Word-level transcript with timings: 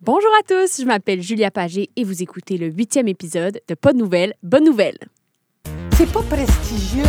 Bonjour 0.00 0.30
à 0.38 0.44
tous, 0.46 0.80
je 0.80 0.84
m'appelle 0.84 1.20
Julia 1.22 1.50
Pagé 1.50 1.90
et 1.96 2.04
vous 2.04 2.22
écoutez 2.22 2.56
le 2.56 2.68
huitième 2.68 3.08
épisode 3.08 3.60
de 3.66 3.74
Pas 3.74 3.92
de 3.92 3.98
nouvelles, 3.98 4.32
bonne 4.44 4.64
nouvelle. 4.64 4.96
C'est 5.96 6.10
pas 6.12 6.22
prestigieux. 6.22 7.02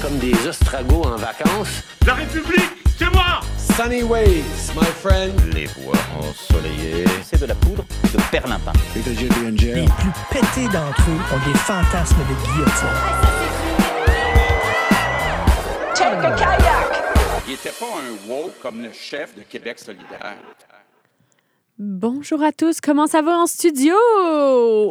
Comme 0.00 0.18
des 0.18 0.46
ostragos 0.46 1.02
en 1.02 1.16
vacances. 1.16 1.82
La 2.06 2.14
République, 2.14 2.70
c'est 2.96 3.12
moi 3.12 3.40
Sunny 3.56 4.04
ways, 4.04 4.44
my 4.76 4.86
friend. 4.86 5.34
Les 5.52 5.66
voies 5.66 5.98
ensoleillées. 6.20 7.06
C'est 7.24 7.40
de 7.40 7.46
la 7.46 7.56
poudre 7.56 7.84
de 8.04 8.30
perlimpin. 8.30 8.72
Les 8.94 9.02
plus 9.02 10.12
pétés 10.30 10.68
d'entre 10.72 11.10
eux 11.10 11.34
ont 11.34 11.50
des 11.52 11.58
fantasmes 11.58 12.18
de 12.18 12.52
guillotine. 12.52 12.88
Check 15.92 16.24
a 16.24 16.30
kayak. 16.36 17.02
Il 17.48 17.54
était 17.54 17.70
pas 17.70 17.86
un 17.86 18.30
woke 18.30 18.60
comme 18.62 18.80
le 18.80 18.92
chef 18.92 19.34
de 19.34 19.42
Québec 19.42 19.80
solidaire. 19.80 20.36
Bonjour 21.78 22.42
à 22.42 22.50
tous, 22.50 22.80
comment 22.80 23.06
ça 23.06 23.22
va 23.22 23.38
en 23.38 23.46
studio? 23.46 23.94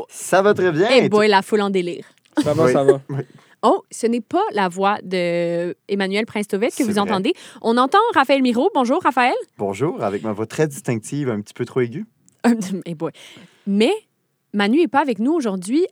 Ça 0.09 0.41
va 0.41 0.53
très 0.53 0.71
bien. 0.71 0.87
Eh 0.89 1.09
boy, 1.09 1.27
la 1.27 1.41
foule 1.41 1.61
en 1.61 1.69
délire. 1.69 2.05
Ça 2.41 2.53
va, 2.53 2.65
Oui. 2.65 2.71
ça 2.71 2.83
va. 2.85 3.01
Oh, 3.61 3.83
ce 3.91 4.07
n'est 4.07 4.21
pas 4.21 4.43
la 4.53 4.69
voix 4.69 4.97
de 5.03 5.75
Emmanuel 5.89 6.25
Prince-Tovette 6.25 6.75
que 6.75 6.83
vous 6.83 6.91
vrai. 6.91 6.99
entendez. 7.01 7.33
On 7.61 7.75
entend 7.75 7.97
Raphaël 8.13 8.41
Miro. 8.41 8.69
Bonjour, 8.73 9.01
Raphaël. 9.03 9.33
Bonjour, 9.57 10.01
avec 10.01 10.23
ma 10.23 10.31
voix 10.31 10.45
très 10.45 10.65
distinctive, 10.67 11.29
un 11.29 11.41
petit 11.41 11.53
peu 11.53 11.65
trop 11.65 11.81
aiguë. 11.81 12.05
Eh 12.85 12.95
boy. 12.95 13.11
Mais 13.65 13.91
Manu 14.53 14.77
n'est 14.77 14.87
pas 14.87 15.01
avec 15.01 15.19
nous 15.19 15.33
aujourd'hui. 15.33 15.85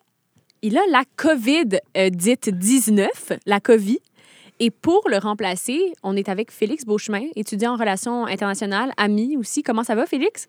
Il 0.62 0.78
a 0.78 0.82
la 0.92 1.04
COVID 1.18 1.78
euh, 1.98 2.10
dite 2.10 2.50
19, 2.50 3.34
la 3.46 3.60
COVID. 3.60 4.00
Et 4.62 4.72
pour 4.72 5.10
le 5.10 5.18
remplacer, 5.18 5.92
on 6.04 6.16
est 6.16 6.30
avec 6.30 6.52
Félix 6.52 6.86
Beauchemin, 6.86 7.26
étudiant 7.36 7.74
en 7.74 7.78
relations 7.78 8.26
internationales, 8.26 8.94
ami 8.96 9.36
aussi. 9.36 9.62
Comment 9.64 9.84
ça 9.84 9.96
va, 9.96 10.06
Félix? 10.06 10.48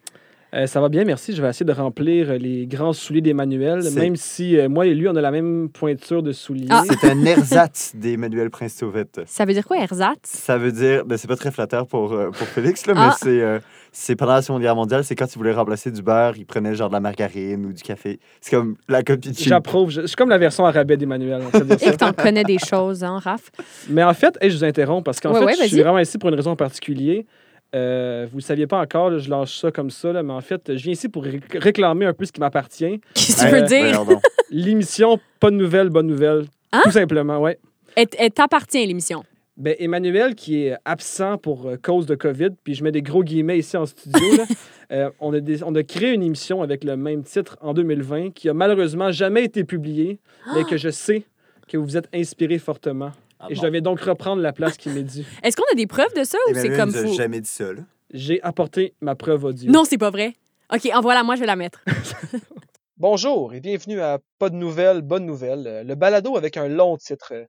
Euh, 0.55 0.67
ça 0.67 0.81
va 0.81 0.89
bien, 0.89 1.05
merci. 1.05 1.35
Je 1.35 1.43
vais 1.43 1.49
essayer 1.49 1.67
de 1.67 1.73
remplir 1.73 2.31
euh, 2.31 2.39
les 2.39 2.67
grands 2.67 2.93
souliers 2.93 3.21
d'Emmanuel, 3.21 3.81
même 3.95 4.15
si 4.17 4.57
euh, 4.59 4.69
moi 4.69 4.87
et 4.87 4.95
lui, 4.95 5.09
on 5.09 5.17
a 5.17 5.21
la 5.21 5.33
même 5.33 5.69
pointure 5.69 6.23
de 6.23 6.33
souliers. 6.33 6.69
Ah. 6.71 6.85
C'est 6.89 7.11
un 7.11 7.25
ersatz 7.25 7.93
d'Emmanuel 7.97 8.49
Prince-Sauvette. 8.51 9.23
Ça 9.27 9.45
veut 9.45 9.53
dire 9.53 9.67
quoi, 9.67 9.77
ersatz? 9.79 10.19
Ça 10.23 10.57
veut 10.57 10.71
dire, 10.73 11.05
ben, 11.05 11.19
c'est 11.19 11.27
pas 11.29 11.37
très 11.37 11.51
flatteur 11.51 11.87
pour, 11.89 12.13
euh, 12.13 12.31
pour 12.31 12.47
Félix, 12.47 12.87
là, 12.87 12.95
Ah. 12.97 13.07
mais 13.09 13.15
c'est, 13.21 13.43
euh, 13.43 13.59
c'est 13.93 14.15
pendant 14.15 14.35
la 14.35 14.43
Seconde 14.43 14.63
Guerre 14.63 14.77
mondiale, 14.77 15.03
c'est 15.05 15.17
quand 15.17 15.27
il 15.35 15.37
voulait 15.37 15.53
remplacer 15.53 15.91
du 15.91 16.01
beurre, 16.03 16.35
il 16.37 16.47
prenait 16.47 16.75
genre 16.75 16.89
de 16.89 16.95
la 16.95 17.01
margarine 17.01 17.67
ou 17.67 17.73
du 17.73 17.83
café. 17.83 18.21
C'est 18.41 18.55
comme 18.57 18.77
la 18.89 19.03
copie 19.03 19.31
de. 19.31 19.37
J'approuve. 19.37 19.91
Je, 19.91 20.03
je 20.03 20.07
suis 20.07 20.17
comme 20.17 20.31
la 20.31 20.39
version 20.39 20.65
arabais 20.65 20.97
d'Emmanuel. 20.97 21.43
Et 21.55 21.91
que 21.91 21.97
t'en 21.97 22.13
connais 22.13 22.45
des 22.45 22.59
choses, 22.59 23.03
hein, 23.03 23.19
Raph? 23.19 23.51
Mais 23.91 24.05
en 24.05 24.15
fait, 24.15 24.39
hey, 24.41 24.51
je 24.51 24.57
vous 24.59 24.65
interromps 24.65 25.03
parce 25.05 25.19
qu'en 25.21 25.33
Ouais, 25.33 25.41
fait, 25.41 25.45
ouais, 25.47 25.55
je 25.63 25.75
suis 25.75 25.81
vraiment 25.83 25.99
ici 25.99 26.19
pour 26.19 26.29
une 26.29 26.37
raison 26.37 26.53
en 26.53 26.57
particulier. 26.57 27.27
Euh, 27.75 28.27
vous 28.31 28.37
ne 28.37 28.41
le 28.41 28.45
saviez 28.47 28.67
pas 28.67 28.81
encore, 28.81 29.11
là, 29.11 29.19
je 29.19 29.29
lâche 29.29 29.59
ça 29.59 29.71
comme 29.71 29.91
ça, 29.91 30.13
là, 30.13 30.23
mais 30.23 30.33
en 30.33 30.41
fait, 30.41 30.77
je 30.77 30.83
viens 30.85 30.93
ici 30.93 31.09
pour 31.09 31.25
ré- 31.25 31.41
réclamer 31.55 32.07
un 32.07 32.13
peu 32.15 32.25
ce 32.25 32.33
qui 32.33 32.41
m'appartient. 32.41 33.01
Qu'est-ce 33.15 33.43
que 33.45 33.49
tu 33.51 33.55
Euh, 33.55 33.61
veux 33.61 33.67
dire? 33.67 33.81
Voyons 34.03 34.05
donc. 34.05 34.23
L'émission 34.51 35.19
Pas 35.41 35.51
de 35.51 35.57
nouvelles, 35.57 35.91
bonne 35.91 36.07
nouvelle. 36.07 36.45
Hein? 36.73 36.81
Tout 36.85 36.91
simplement, 36.93 37.39
ouais. 37.41 37.59
Elle, 37.97 38.07
elle 38.19 38.31
t'appartient, 38.31 38.87
l'émission. 38.87 39.25
Ben, 39.57 39.75
Emmanuel, 39.79 40.35
qui 40.35 40.65
est 40.65 40.77
absent 40.85 41.39
pour 41.39 41.67
euh, 41.67 41.77
cause 41.77 42.07
de 42.07 42.15
COVID, 42.15 42.51
puis 42.63 42.75
je 42.75 42.85
mets 42.85 42.93
des 42.93 43.03
gros 43.03 43.25
guillemets 43.25 43.59
ici 43.59 43.77
en 43.77 43.87
studio, 43.87 44.37
là, 44.37 44.45
euh, 44.93 45.11
on, 45.19 45.33
a 45.35 45.41
des- 45.41 45.63
on 45.63 45.75
a 45.75 45.83
créé 45.83 46.13
une 46.13 46.23
émission 46.23 46.63
avec 46.63 46.85
le 46.85 46.97
même 46.97 47.23
titre 47.25 47.57
en 47.61 47.73
2020 47.75 48.31
qui 48.35 48.49
a 48.49 48.55
malheureusement 48.55 49.11
jamais 49.11 49.45
été 49.45 49.65
publiée, 49.65 50.19
mais 50.55 50.65
que 50.65 50.77
je 50.77 50.91
sais 50.91 51.25
que 51.69 51.77
vous 51.79 51.85
vous 51.85 51.97
êtes 51.97 52.09
inspiré 52.15 52.59
fortement. 52.59 53.11
Ah 53.39 53.47
Et 53.51 53.55
je 53.55 53.61
bon? 53.61 53.67
devais 53.67 53.81
donc 53.81 54.01
reprendre 54.01 54.41
la 54.43 54.53
place 54.53 54.77
qui 54.77 54.89
m'est 54.89 55.03
due. 55.03 55.25
Est-ce 55.43 55.57
qu'on 55.57 55.65
a 55.73 55.75
des 55.75 55.87
preuves 55.87 56.13
de 56.17 56.25
ça 56.25 56.39
ou 56.49 56.55
c'est 56.55 56.67
Emmanuel 56.67 56.79
comme 56.79 56.93
fou? 56.93 57.15
jamais 57.15 57.41
dit 57.41 57.51
ça, 57.51 57.73
là. 57.73 57.83
J'ai 58.13 58.41
apporté 58.43 58.95
ma 59.01 59.15
preuve 59.15 59.45
audio. 59.45 59.71
Non, 59.71 59.85
c'est 59.85 59.99
pas 59.99 60.11
vrai. 60.11 60.33
OK, 60.73 60.89
en 60.95 61.01
voilà, 61.01 61.23
moi, 61.23 61.35
je 61.35 61.41
vais 61.41 61.47
la 61.47 61.57
mettre. 61.57 61.85
Bonjour 62.99 63.53
et 63.53 63.61
bienvenue 63.61 64.01
à 64.01 64.21
Pas 64.39 64.49
de 64.49 64.55
nouvelles, 64.55 65.03
bonne 65.03 65.27
nouvelle, 65.27 65.67
euh, 65.67 65.83
le 65.85 65.95
balado 65.95 66.37
avec 66.37 66.57
un 66.57 66.67
long 66.69 66.97
titre 66.97 67.33
euh, 67.33 67.45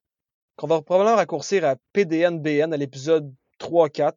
qu'on 0.57 0.67
va 0.67 0.81
probablement 0.81 1.15
raccourcir 1.15 1.63
à 1.63 1.75
PDNBN 1.93 2.73
à 2.73 2.77
l'épisode 2.77 3.33
3-4. 3.61 4.11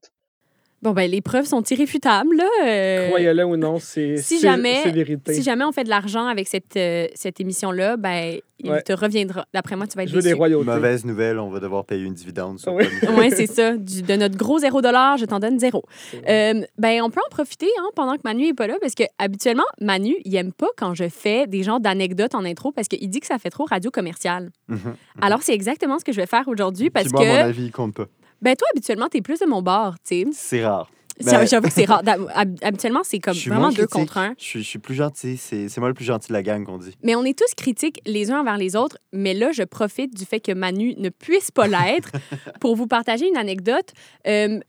Bon, 0.82 0.92
ben, 0.92 1.10
les 1.10 1.20
preuves 1.20 1.44
sont 1.44 1.62
irréfutables, 1.62 2.36
là. 2.36 2.48
euh, 2.64 3.08
Croyez-le 3.08 3.44
ou 3.44 3.56
non, 3.58 3.78
c'est 3.78 4.16
si 4.16 4.40
jamais- 4.40 4.90
vérité. 4.90 5.34
Si 5.34 5.42
jamais 5.42 5.64
on 5.64 5.72
fait 5.72 5.84
de 5.84 5.90
l'argent 5.90 6.26
avec 6.26 6.48
cette, 6.48 6.74
euh, 6.78 7.06
cette 7.14 7.38
émission-là, 7.38 7.98
ben, 7.98 8.38
il 8.62 8.70
Ouais. 8.70 8.80
te 8.82 8.92
reviendra. 8.94 9.44
D'après 9.52 9.76
moi, 9.76 9.86
tu 9.86 9.96
vas 9.96 10.04
être 10.04 10.08
Je 10.08 10.14
veux 10.14 10.22
des 10.22 10.28
déçu. 10.30 10.36
royautés. 10.38 10.64
Mauvaise 10.70 11.04
nouvelle, 11.04 11.38
on 11.38 11.50
va 11.50 11.60
devoir 11.60 11.84
payer 11.84 12.04
une 12.04 12.14
dividende. 12.14 12.58
sur 12.58 12.72
Oui. 12.72 12.84
Oui, 13.16 13.30
c'est 13.30 13.46
ça. 13.46 13.76
Du- 13.76 14.00
de 14.02 14.16
notre 14.16 14.38
gros 14.38 14.58
zéro 14.58 14.80
dollar, 14.80 15.18
je 15.18 15.26
t'en 15.26 15.38
donne 15.38 15.58
zéro. 15.58 15.84
Euh, 16.28 16.62
ben, 16.78 17.02
on 17.02 17.10
peut 17.10 17.20
en 17.26 17.30
profiter 17.30 17.68
hein, 17.78 17.88
pendant 17.94 18.14
que 18.16 18.22
Manu 18.24 18.46
est 18.46 18.54
pas 18.54 18.66
là, 18.66 18.76
parce 18.80 18.94
que 18.94 19.04
habituellement, 19.18 19.64
Manu, 19.82 20.16
il 20.24 20.34
aime 20.36 20.52
pas 20.52 20.68
quand 20.78 20.94
je 20.94 21.08
fais 21.10 21.46
des 21.46 21.62
genres 21.62 21.80
d'anecdotes 21.80 22.34
en 22.34 22.44
intro, 22.46 22.72
parce 22.72 22.88
qu'il 22.88 23.08
dit 23.10 23.20
que 23.20 23.26
ça 23.26 23.38
fait 23.38 23.50
trop 23.50 23.64
radio 23.66 23.90
commercial. 23.90 24.50
Mhm. 24.68 24.94
Alors, 25.20 25.42
c'est 25.42 25.52
exactement 25.54 25.98
ce 25.98 26.04
que 26.06 26.12
je 26.12 26.16
vais 26.20 26.26
faire 26.26 26.48
aujourd'hui, 26.48 26.88
parce 26.88 27.10
moi, 27.12 27.20
à 27.20 27.24
mon 27.26 27.32
que, 27.34 27.38
avis, 27.48 27.64
il 27.66 27.70
compte 27.72 27.94
pas. 27.94 28.06
Ben, 28.42 28.56
toi, 28.56 28.66
habituellement, 28.72 29.08
t'es 29.08 29.22
plus 29.22 29.38
de 29.40 29.46
mon 29.46 29.62
bord, 29.62 29.94
tu 30.06 30.22
sais. 30.22 30.26
C'est 30.32 30.64
rare. 30.64 30.90
Ben- 31.24 31.46
J'avoue 31.46 31.68
que 31.68 31.74
c'est 31.74 31.84
rare. 31.84 32.02
Habituellement, 32.62 33.02
c'est 33.04 33.18
comme 33.18 33.36
vraiment 33.36 33.70
deux 33.70 33.86
contre 33.86 34.18
un. 34.18 34.34
Je 34.38 34.44
suis, 34.44 34.62
je 34.62 34.68
suis 34.68 34.78
plus 34.78 34.94
gentil. 34.94 35.36
C'est, 35.36 35.76
moi 35.78 35.88
le 35.88 35.94
plus 35.94 36.04
gentil 36.04 36.28
de 36.28 36.32
la 36.32 36.42
gang 36.42 36.64
qu'on 36.64 36.78
dit. 36.78 36.96
Mais 37.02 37.14
on 37.14 37.24
est 37.24 37.38
tous 37.38 37.54
critiques 37.54 38.00
les 38.06 38.30
uns 38.30 38.40
envers 38.40 38.56
les 38.56 38.76
autres. 38.76 38.96
Mais 39.12 39.34
là, 39.34 39.52
je 39.52 39.62
profite 39.62 40.16
du 40.16 40.24
fait 40.24 40.40
que 40.40 40.52
Manu 40.52 40.94
ne 40.96 41.10
puisse 41.10 41.50
pas 41.50 41.66
l'être 41.66 42.12
pour 42.60 42.74
vous 42.76 42.86
partager 42.86 43.28
une 43.28 43.36
anecdote. 43.36 43.92
Euh, 44.26 44.60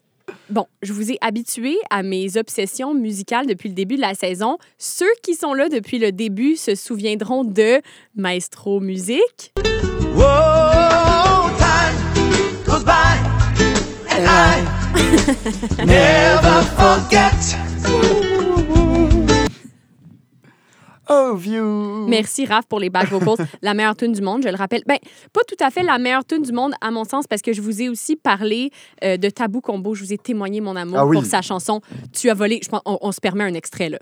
bon, 0.49 0.65
je 0.81 0.91
vous 0.91 1.11
ai 1.11 1.17
habitué 1.21 1.77
à 1.89 2.03
mes 2.03 2.35
obsessions 2.37 2.93
musicales 2.93 3.47
depuis 3.47 3.69
le 3.69 3.75
début 3.75 3.95
de 3.95 4.01
la 4.01 4.13
saison. 4.13 4.57
Ceux 4.77 5.11
qui 5.23 5.35
sont 5.35 5.53
là 5.53 5.69
depuis 5.69 5.99
le 5.99 6.11
début 6.11 6.57
se 6.57 6.75
souviendront 6.75 7.45
de 7.45 7.81
Maestro 8.15 8.81
Musique. 8.81 9.53
Oh, 21.09 21.35
view! 21.35 22.07
Merci 22.07 22.45
Raph 22.45 22.65
pour 22.67 22.79
les 22.79 22.89
back 22.89 23.09
vocals, 23.09 23.45
la 23.61 23.73
meilleure 23.73 23.97
tune 23.97 24.13
du 24.13 24.21
monde, 24.21 24.43
je 24.43 24.47
le 24.49 24.55
rappelle. 24.55 24.81
Ben, 24.85 24.97
pas 25.33 25.41
tout 25.45 25.61
à 25.61 25.69
fait 25.69 25.83
la 25.83 25.97
meilleure 25.97 26.23
tune 26.25 26.41
du 26.43 26.53
monde 26.53 26.71
à 26.79 26.89
mon 26.89 27.03
sens 27.03 27.25
parce 27.27 27.41
que 27.41 27.51
je 27.51 27.61
vous 27.61 27.81
ai 27.81 27.89
aussi 27.89 28.15
parlé 28.15 28.69
euh, 29.03 29.17
de 29.17 29.29
Tabou 29.29 29.59
Combo, 29.59 29.93
je 29.93 30.05
vous 30.05 30.13
ai 30.13 30.17
témoigné 30.17 30.61
mon 30.61 30.75
amour 30.75 30.97
Ah 30.99 31.05
oui. 31.05 31.17
pour 31.17 31.25
sa 31.25 31.41
chanson 31.41 31.81
Tu 32.13 32.29
as 32.29 32.33
volé. 32.33 32.61
Je 32.63 32.69
pense 32.69 32.81
on, 32.85 32.97
on 33.01 33.11
se 33.11 33.19
permet 33.19 33.43
un 33.43 33.53
extrait 33.55 33.89
là. 33.89 33.97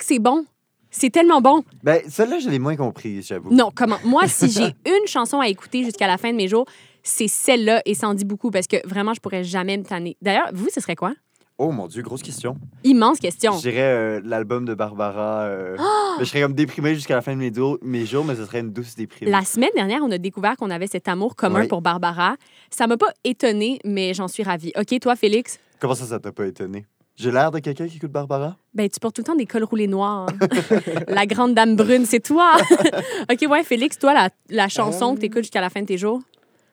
Que 0.00 0.06
c'est 0.06 0.18
bon. 0.18 0.44
C'est 0.90 1.10
tellement 1.10 1.40
bon. 1.40 1.62
Ben, 1.84 2.00
celle-là, 2.08 2.40
je 2.40 2.48
l'ai 2.50 2.58
moins 2.58 2.74
comprise, 2.74 3.28
j'avoue. 3.28 3.54
Non, 3.54 3.70
comment? 3.72 3.98
Moi, 4.04 4.26
si 4.26 4.50
j'ai 4.50 4.74
une 4.90 5.06
chanson 5.06 5.38
à 5.38 5.46
écouter 5.48 5.84
jusqu'à 5.84 6.08
la 6.08 6.18
fin 6.18 6.32
de 6.32 6.36
mes 6.36 6.48
jours, 6.48 6.66
c'est 7.04 7.28
celle-là 7.28 7.80
et 7.86 7.94
ça 7.94 8.08
en 8.08 8.14
dit 8.14 8.24
beaucoup 8.24 8.50
parce 8.50 8.66
que 8.66 8.76
vraiment, 8.86 9.14
je 9.14 9.20
pourrais 9.20 9.44
jamais 9.44 9.76
me 9.78 9.84
tanner. 9.84 10.16
D'ailleurs, 10.20 10.50
vous, 10.52 10.68
ce 10.74 10.80
serait 10.80 10.96
quoi? 10.96 11.12
Oh 11.58 11.70
mon 11.72 11.86
Dieu, 11.86 12.02
grosse 12.02 12.22
question. 12.22 12.56
Immense 12.84 13.20
question. 13.20 13.52
Je 13.52 13.60
dirais 13.60 13.82
euh, 13.82 14.20
l'album 14.24 14.64
de 14.64 14.74
Barbara. 14.74 15.42
euh, 15.42 15.76
Ah! 15.78 16.16
je 16.18 16.24
serais 16.24 16.40
comme 16.40 16.54
déprimé 16.54 16.94
jusqu'à 16.94 17.14
la 17.14 17.20
fin 17.22 17.34
de 17.34 17.38
mes, 17.38 17.50
do- 17.50 17.78
mes 17.82 18.04
jours, 18.06 18.24
mais 18.24 18.34
ce 18.34 18.44
serait 18.46 18.60
une 18.60 18.72
douce 18.72 18.94
déprime. 18.96 19.28
La 19.28 19.44
semaine 19.44 19.70
dernière, 19.76 20.00
on 20.02 20.10
a 20.10 20.18
découvert 20.18 20.56
qu'on 20.56 20.70
avait 20.70 20.86
cet 20.88 21.06
amour 21.06 21.36
commun 21.36 21.60
Oui. 21.60 21.68
pour 21.68 21.82
Barbara. 21.82 22.34
Ça 22.70 22.86
m'a 22.86 22.96
pas 22.96 23.12
étonnée, 23.24 23.78
mais 23.84 24.12
j'en 24.14 24.26
suis 24.26 24.42
ravie. 24.42 24.72
OK, 24.76 24.98
toi, 25.00 25.14
Félix? 25.16 25.58
Comment 25.78 25.94
ça, 25.94 26.06
ça 26.06 26.18
t'a 26.18 26.32
pas 26.32 26.46
étonné? 26.46 26.84
J'ai 27.16 27.30
l'air 27.30 27.50
de 27.50 27.58
quelqu'un 27.58 27.86
qui 27.86 27.96
écoute 27.96 28.10
Barbara? 28.12 28.56
Ben, 28.72 28.88
tu 28.88 28.98
portes 28.98 29.16
tout 29.16 29.20
le 29.22 29.26
temps 29.26 29.34
des 29.36 29.44
cols 29.46 29.64
roulés 29.64 29.88
noirs. 29.88 30.26
la 31.08 31.26
grande 31.26 31.54
dame 31.54 31.76
brune, 31.76 32.06
c'est 32.06 32.20
toi. 32.20 32.56
OK, 33.30 33.46
ouais, 33.50 33.62
Félix, 33.62 33.98
toi, 33.98 34.14
la, 34.14 34.30
la 34.48 34.68
chanson 34.68 35.12
Euh. 35.12 35.14
que 35.16 35.20
tu 35.20 35.26
écoutes 35.26 35.42
jusqu'à 35.42 35.60
la 35.60 35.68
fin 35.70 35.82
de 35.82 35.86
tes 35.86 35.98
jours? 35.98 36.20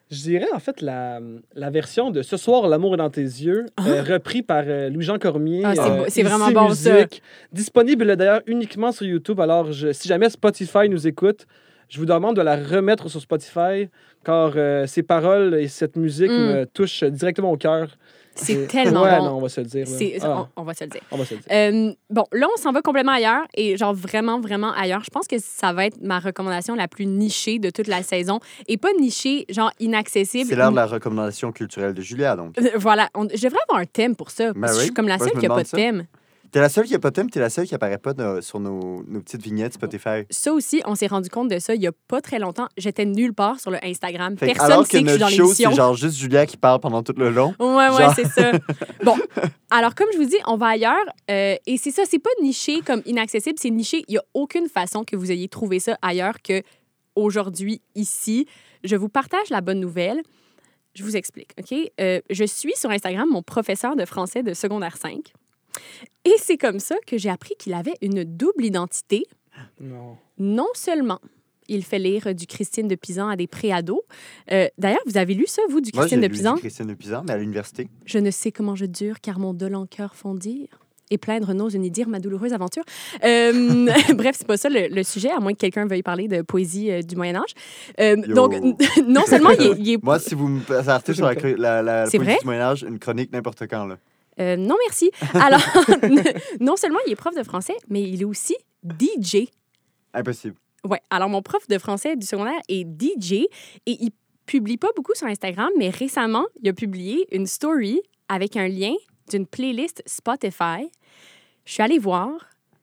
Je 0.10 0.22
dirais 0.22 0.48
en 0.54 0.60
fait 0.60 0.80
la, 0.82 1.20
la 1.54 1.70
version 1.70 2.12
de 2.12 2.22
Ce 2.22 2.38
soir, 2.38 2.70
l'amour 2.70 2.94
est 2.94 2.98
dans 2.98 3.10
tes 3.10 3.22
yeux, 3.24 3.66
euh, 3.86 4.02
repris 4.04 4.42
par 4.42 4.64
euh, 4.66 4.90
Louis-Jean 4.90 5.18
Cormier. 5.20 5.64
Ah, 5.66 5.74
c'est 6.08 6.24
euh, 6.24 6.28
vraiment 6.30 6.50
bon, 6.52 6.74
ça. 6.74 6.94
Musique. 6.94 7.22
Disponible 7.52 8.16
d'ailleurs 8.16 8.40
uniquement 8.48 8.94
sur 8.94 9.06
YouTube. 9.06 9.42
Alors, 9.42 9.74
je- 9.74 9.92
si 9.92 10.08
jamais 10.08 10.30
Spotify 10.30 10.88
nous 10.90 11.08
écoute, 11.08 11.46
je 11.90 12.00
vous 12.00 12.06
demande 12.06 12.38
de 12.38 12.42
la 12.42 12.56
remettre 12.56 13.10
sur 13.10 13.20
Spotify, 13.20 13.90
car 14.24 14.54
euh, 14.56 14.88
ces 14.88 15.04
paroles 15.04 15.56
et 15.56 15.68
cette 15.68 15.98
musique 15.98 16.32
Mm. 16.32 16.54
me 16.54 16.66
touchent 16.66 17.04
directement 17.04 17.52
au 17.52 17.58
cœur. 17.58 17.90
C'est 18.38 18.68
tellement 18.68 19.04
ouais, 19.04 19.18
bon. 19.18 19.26
non, 19.26 19.38
on 19.38 19.42
va 19.42 19.50
se 19.50 19.62
le 19.62 19.68
dire. 19.68 19.86
Ah, 20.22 20.48
on, 20.56 20.62
on 20.62 20.64
va 20.64 20.74
se 20.74 20.84
le 20.84 20.90
dire. 20.90 21.02
on 21.12 21.18
va 21.18 21.26
se 21.26 21.34
le 21.34 21.40
dire. 21.42 21.48
Euh, 21.52 21.94
bon, 22.10 22.24
là, 22.32 22.48
on 22.56 22.62
s'en 22.62 22.72
va 22.72 22.82
complètement 22.82 23.14
ailleurs 23.14 23.44
et 23.56 23.76
genre 23.78 23.94
vraiment, 23.94 24.40
vraiment 24.40 24.72
ailleurs. 24.74 25.04
Je 25.04 25.10
pense 25.10 25.28
que 25.28 25.38
ça 25.40 25.74
va 25.74 25.86
être 25.88 25.98
ma 26.02 26.20
recommandation 26.20 26.76
la 26.76 26.88
plus 26.88 27.06
nichée 27.06 27.60
de 27.60 27.70
toute 27.70 27.88
la 27.88 28.04
saison 28.04 28.40
et 28.68 28.78
pas 28.78 28.94
nichée, 29.00 29.46
genre 29.50 29.72
inaccessible. 29.80 30.48
C'est 30.50 30.56
l'heure 30.56 30.72
de 30.72 30.76
la 30.76 30.86
recommandation 30.86 31.52
culturelle 31.52 31.94
de 31.94 32.02
Julia, 32.02 32.36
donc. 32.36 32.58
Euh, 32.60 32.70
Voilà, 32.76 33.10
on- 33.16 33.28
je 33.28 33.42
devrais 33.42 33.60
avoir 33.70 33.82
un 33.82 33.86
thème 33.86 34.16
pour 34.16 34.30
ça. 34.32 34.54
Parce 34.54 34.74
que 34.74 34.78
je 34.80 34.84
suis 34.86 34.94
comme 34.94 35.08
la 35.08 35.18
seule 35.20 35.32
qui 35.32 35.48
n'a 35.48 35.56
pas 35.56 35.64
de 35.64 35.68
ça. 35.68 35.78
thème. 35.78 36.06
T'es 36.52 36.60
la 36.62 36.70
seule 36.70 36.86
qui 36.86 36.96
a 36.96 37.00
pas 37.00 37.10
de 37.10 37.16
thème, 37.16 37.30
t'es 37.30 37.40
la 37.40 37.50
seule 37.50 37.68
qui 37.68 37.76
apparaît 37.76 37.98
pas 37.98 38.14
de- 38.14 38.40
sur 38.42 38.60
nos, 38.60 39.04
nos 39.08 39.20
petites 39.22 39.42
vignettes 39.42 39.74
Spotify. 39.74 40.24
Ça 40.30 40.54
aussi, 40.54 40.82
on 40.86 40.96
s'est 40.96 41.08
rendu 41.08 41.30
compte 41.30 41.50
de 41.50 41.60
ça 41.60 41.76
il 41.76 41.82
y 41.82 41.88
a 41.88 41.92
pas 42.08 42.22
très 42.22 42.40
longtemps. 42.40 42.68
J'étais 42.78 43.06
nulle 43.06 43.34
part 43.34 43.60
sur 43.60 43.70
le 43.72 43.78
Instagram. 43.84 44.38
Fait 44.38 44.48
que 44.48 44.52
Personne 44.54 44.72
alors 44.72 44.86
sait 44.86 45.00
que 45.02 45.04
que 45.06 45.10
je 45.10 45.12
suis 45.14 45.20
dans 45.20 45.26
notre 45.26 45.36
show, 45.36 45.44
l'émission. 45.44 45.70
c'est 45.72 45.76
genre 45.76 45.94
juste 45.96 46.18
Julia 46.18 46.46
qui 46.46 46.58
parle 46.58 46.80
pendant 46.80 47.04
tout 47.04 47.14
le 47.18 47.30
long. 47.30 47.54
Ouais, 47.60 47.68
ouais, 47.90 47.98
Genre- 47.98 48.14
c'est 48.16 48.28
ça. 48.28 48.52
Bon, 49.04 49.16
alors 49.70 49.94
comme 49.96 50.08
je 50.14 50.18
vous 50.18 50.26
dis, 50.26 50.38
on 50.48 50.58
va 50.58 50.68
ailleurs. 50.68 50.96
euh, 51.30 51.56
et 51.66 51.78
c'est 51.78 51.92
ça, 51.92 52.04
c'est 52.10 52.20
pas 52.20 52.30
niché 52.42 52.82
comme 52.82 53.02
inaccessible, 53.06 53.58
c'est 53.60 53.70
niché. 53.70 54.04
Il 54.08 54.14
y 54.16 54.18
a 54.18 54.24
aucune 54.34 54.68
façon 54.70 55.04
que 55.04 55.16
vous 55.16 55.32
ayez 55.32 55.48
trouvé 55.50 55.80
ça 55.80 55.98
ailleurs 56.02 56.42
que 56.42 56.62
aujourd'hui, 57.16 57.82
ici. 57.96 58.48
Je 58.84 58.96
vous 58.96 59.10
partage 59.10 59.50
la 59.50 59.62
bonne 59.62 59.80
nouvelle. 59.80 60.22
Je 60.96 61.04
vous 61.04 61.16
explique, 61.18 61.52
OK? 61.60 61.78
Euh, 62.00 62.22
je 62.30 62.44
suis 62.44 62.74
sur 62.76 62.90
Instagram 62.90 63.28
mon 63.30 63.44
professeur 63.44 63.96
de 63.96 64.06
français 64.06 64.42
de 64.44 64.54
secondaire 64.54 64.98
5. 64.98 65.34
Et 66.26 66.34
c'est 66.38 66.58
comme 66.58 66.80
ça 66.80 66.96
que 67.06 67.18
j'ai 67.18 67.30
appris 67.30 67.56
qu'il 67.58 67.74
avait 67.74 67.96
une 68.02 68.24
double 68.24 68.66
identité. 68.66 69.24
Non. 69.80 70.18
Non 70.38 70.68
seulement 70.74 71.20
il 71.70 71.84
fait 71.84 72.00
lire 72.00 72.34
du 72.34 72.48
Christine 72.48 72.88
de 72.88 72.96
Pisan 72.96 73.28
à 73.28 73.36
des 73.36 73.48
préados. 73.48 74.04
Euh, 74.54 74.68
D'ailleurs, 74.78 75.02
vous 75.06 75.18
avez 75.18 75.34
lu 75.34 75.46
ça, 75.48 75.62
vous, 75.70 75.82
du 75.82 75.92
Moi, 75.94 76.04
Christine 76.04 76.22
de 76.22 76.28
lu 76.28 76.32
Pisan? 76.34 76.54
du 76.56 76.62
Christine 76.62 76.86
de 76.88 76.94
Pisan, 76.94 77.24
mais 77.28 77.34
à 77.34 77.38
l'université. 77.38 77.90
Je 78.06 78.20
ne 78.20 78.32
sais 78.32 78.52
comment 78.54 78.76
je 78.76 78.86
dure, 78.86 79.20
car 79.22 79.38
mon 79.40 79.54
dolent 79.54 79.86
cœur 79.86 80.16
font 80.16 80.34
dire. 80.34 80.68
Et 81.10 81.18
plaindre 81.18 81.54
n'ose 81.54 81.76
ni 81.76 81.90
dire 81.92 82.08
ma 82.10 82.20
douloureuse 82.20 82.54
aventure. 82.54 82.84
Euh, 83.24 83.86
bref, 84.16 84.36
c'est 84.40 84.48
pas 84.48 84.56
ça 84.58 84.70
le, 84.70 84.88
le 84.94 85.04
sujet, 85.04 85.30
à 85.30 85.40
moins 85.40 85.54
que 85.54 85.58
quelqu'un 85.58 85.86
veuille 85.88 86.04
parler 86.04 86.28
de 86.30 86.42
poésie 86.42 86.92
euh, 86.92 87.02
du 87.02 87.16
Moyen 87.18 87.36
Âge. 87.38 87.54
Euh, 88.00 88.16
donc, 88.16 88.54
non 89.08 89.26
seulement 89.26 89.50
il 89.52 89.62
est... 89.62 89.76
il 89.78 89.90
est- 89.94 90.04
Moi, 90.04 90.20
si 90.20 90.36
vous 90.36 90.48
me 90.48 90.62
arrêtez 90.90 91.14
sur 91.14 91.26
la, 91.26 91.34
la, 91.34 91.82
la 91.82 92.06
vrai? 92.06 92.38
du 92.40 92.46
Moyen-Âge, 92.46 92.84
une 92.88 93.00
chronique 93.00 93.32
n'importe 93.34 93.68
quand. 93.70 93.86
Là. 93.86 93.98
Euh, 94.40 94.56
non, 94.56 94.76
merci. 94.86 95.12
Alors, 95.34 95.62
non 96.60 96.76
seulement 96.76 97.00
il 97.06 97.14
est 97.14 97.16
prof 97.16 97.36
de 97.36 97.44
français, 97.44 97.76
mais 97.90 98.02
il 98.04 98.22
est 98.22 98.26
aussi 98.26 98.56
DJ. 98.84 99.48
Impossible. 100.14 100.56
Ouais. 100.84 101.02
Alors, 101.10 101.30
mon 101.30 101.42
prof 101.42 101.68
de 101.68 101.78
français 101.78 102.16
du 102.16 102.26
secondaire 102.26 102.60
est 102.70 102.86
DJ 102.86 103.34
et 103.34 103.48
il 103.86 104.12
publie 104.46 104.78
pas 104.78 104.90
beaucoup 104.96 105.14
sur 105.16 105.28
Instagram, 105.28 105.70
mais 105.78 105.90
récemment, 105.90 106.46
il 106.62 106.70
a 106.70 106.74
publié 106.74 107.28
une 107.36 107.46
story 107.48 108.02
avec 108.30 108.56
un 108.56 108.68
lien 108.68 108.94
d'une 109.30 109.46
playlist 109.46 110.02
Spotify. 110.06 110.90
Je 111.66 111.74
suis 111.74 111.84
allée 111.84 112.00
voir 112.00 112.32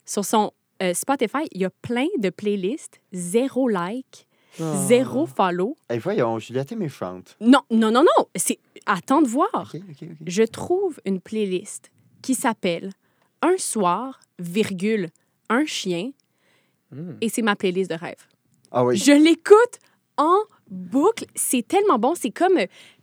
sur 0.05 0.25
son 0.25 0.53
euh, 0.83 0.93
Spotify, 0.93 1.47
il 1.53 1.63
y 1.63 1.65
a 1.65 1.71
plein 1.71 2.09
de 2.19 2.29
playlists, 2.31 3.01
zéro 3.13 3.69
like, 3.69 4.27
Ah. 4.61 4.85
zéro 4.87 5.25
follow. 5.27 5.77
Hey, 5.89 5.99
voyons, 5.99 6.39
Julia, 6.39 6.65
t'es 6.65 6.77
méchante. 6.77 7.37
Non, 7.41 7.61
non, 7.71 7.91
non, 7.91 8.03
non, 8.03 8.27
c'est 8.37 8.59
attends 8.87 9.23
de 9.23 9.29
voir. 9.29 9.73
Je 10.27 10.43
trouve 10.43 11.01
une 11.05 11.21
playlist 11.21 11.91
qui 12.23 12.35
s'appelle 12.35 12.91
Un 13.43 13.57
soir, 13.59 14.21
virgule, 14.39 15.09
un 15.51 15.65
chien, 15.67 16.11
Hmm. 16.93 17.13
et 17.21 17.29
c'est 17.29 17.43
ma 17.43 17.57
playlist 17.57 17.91
de 17.91 17.97
rêve. 17.97 18.15
Ah 18.71 18.85
oui. 18.85 18.97
Je 18.97 19.11
l'écoute 19.13 19.79
en 20.17 20.37
boucle. 20.71 21.25
C'est 21.35 21.67
tellement 21.67 21.99
bon. 21.99 22.15
C'est 22.15 22.31
comme 22.31 22.59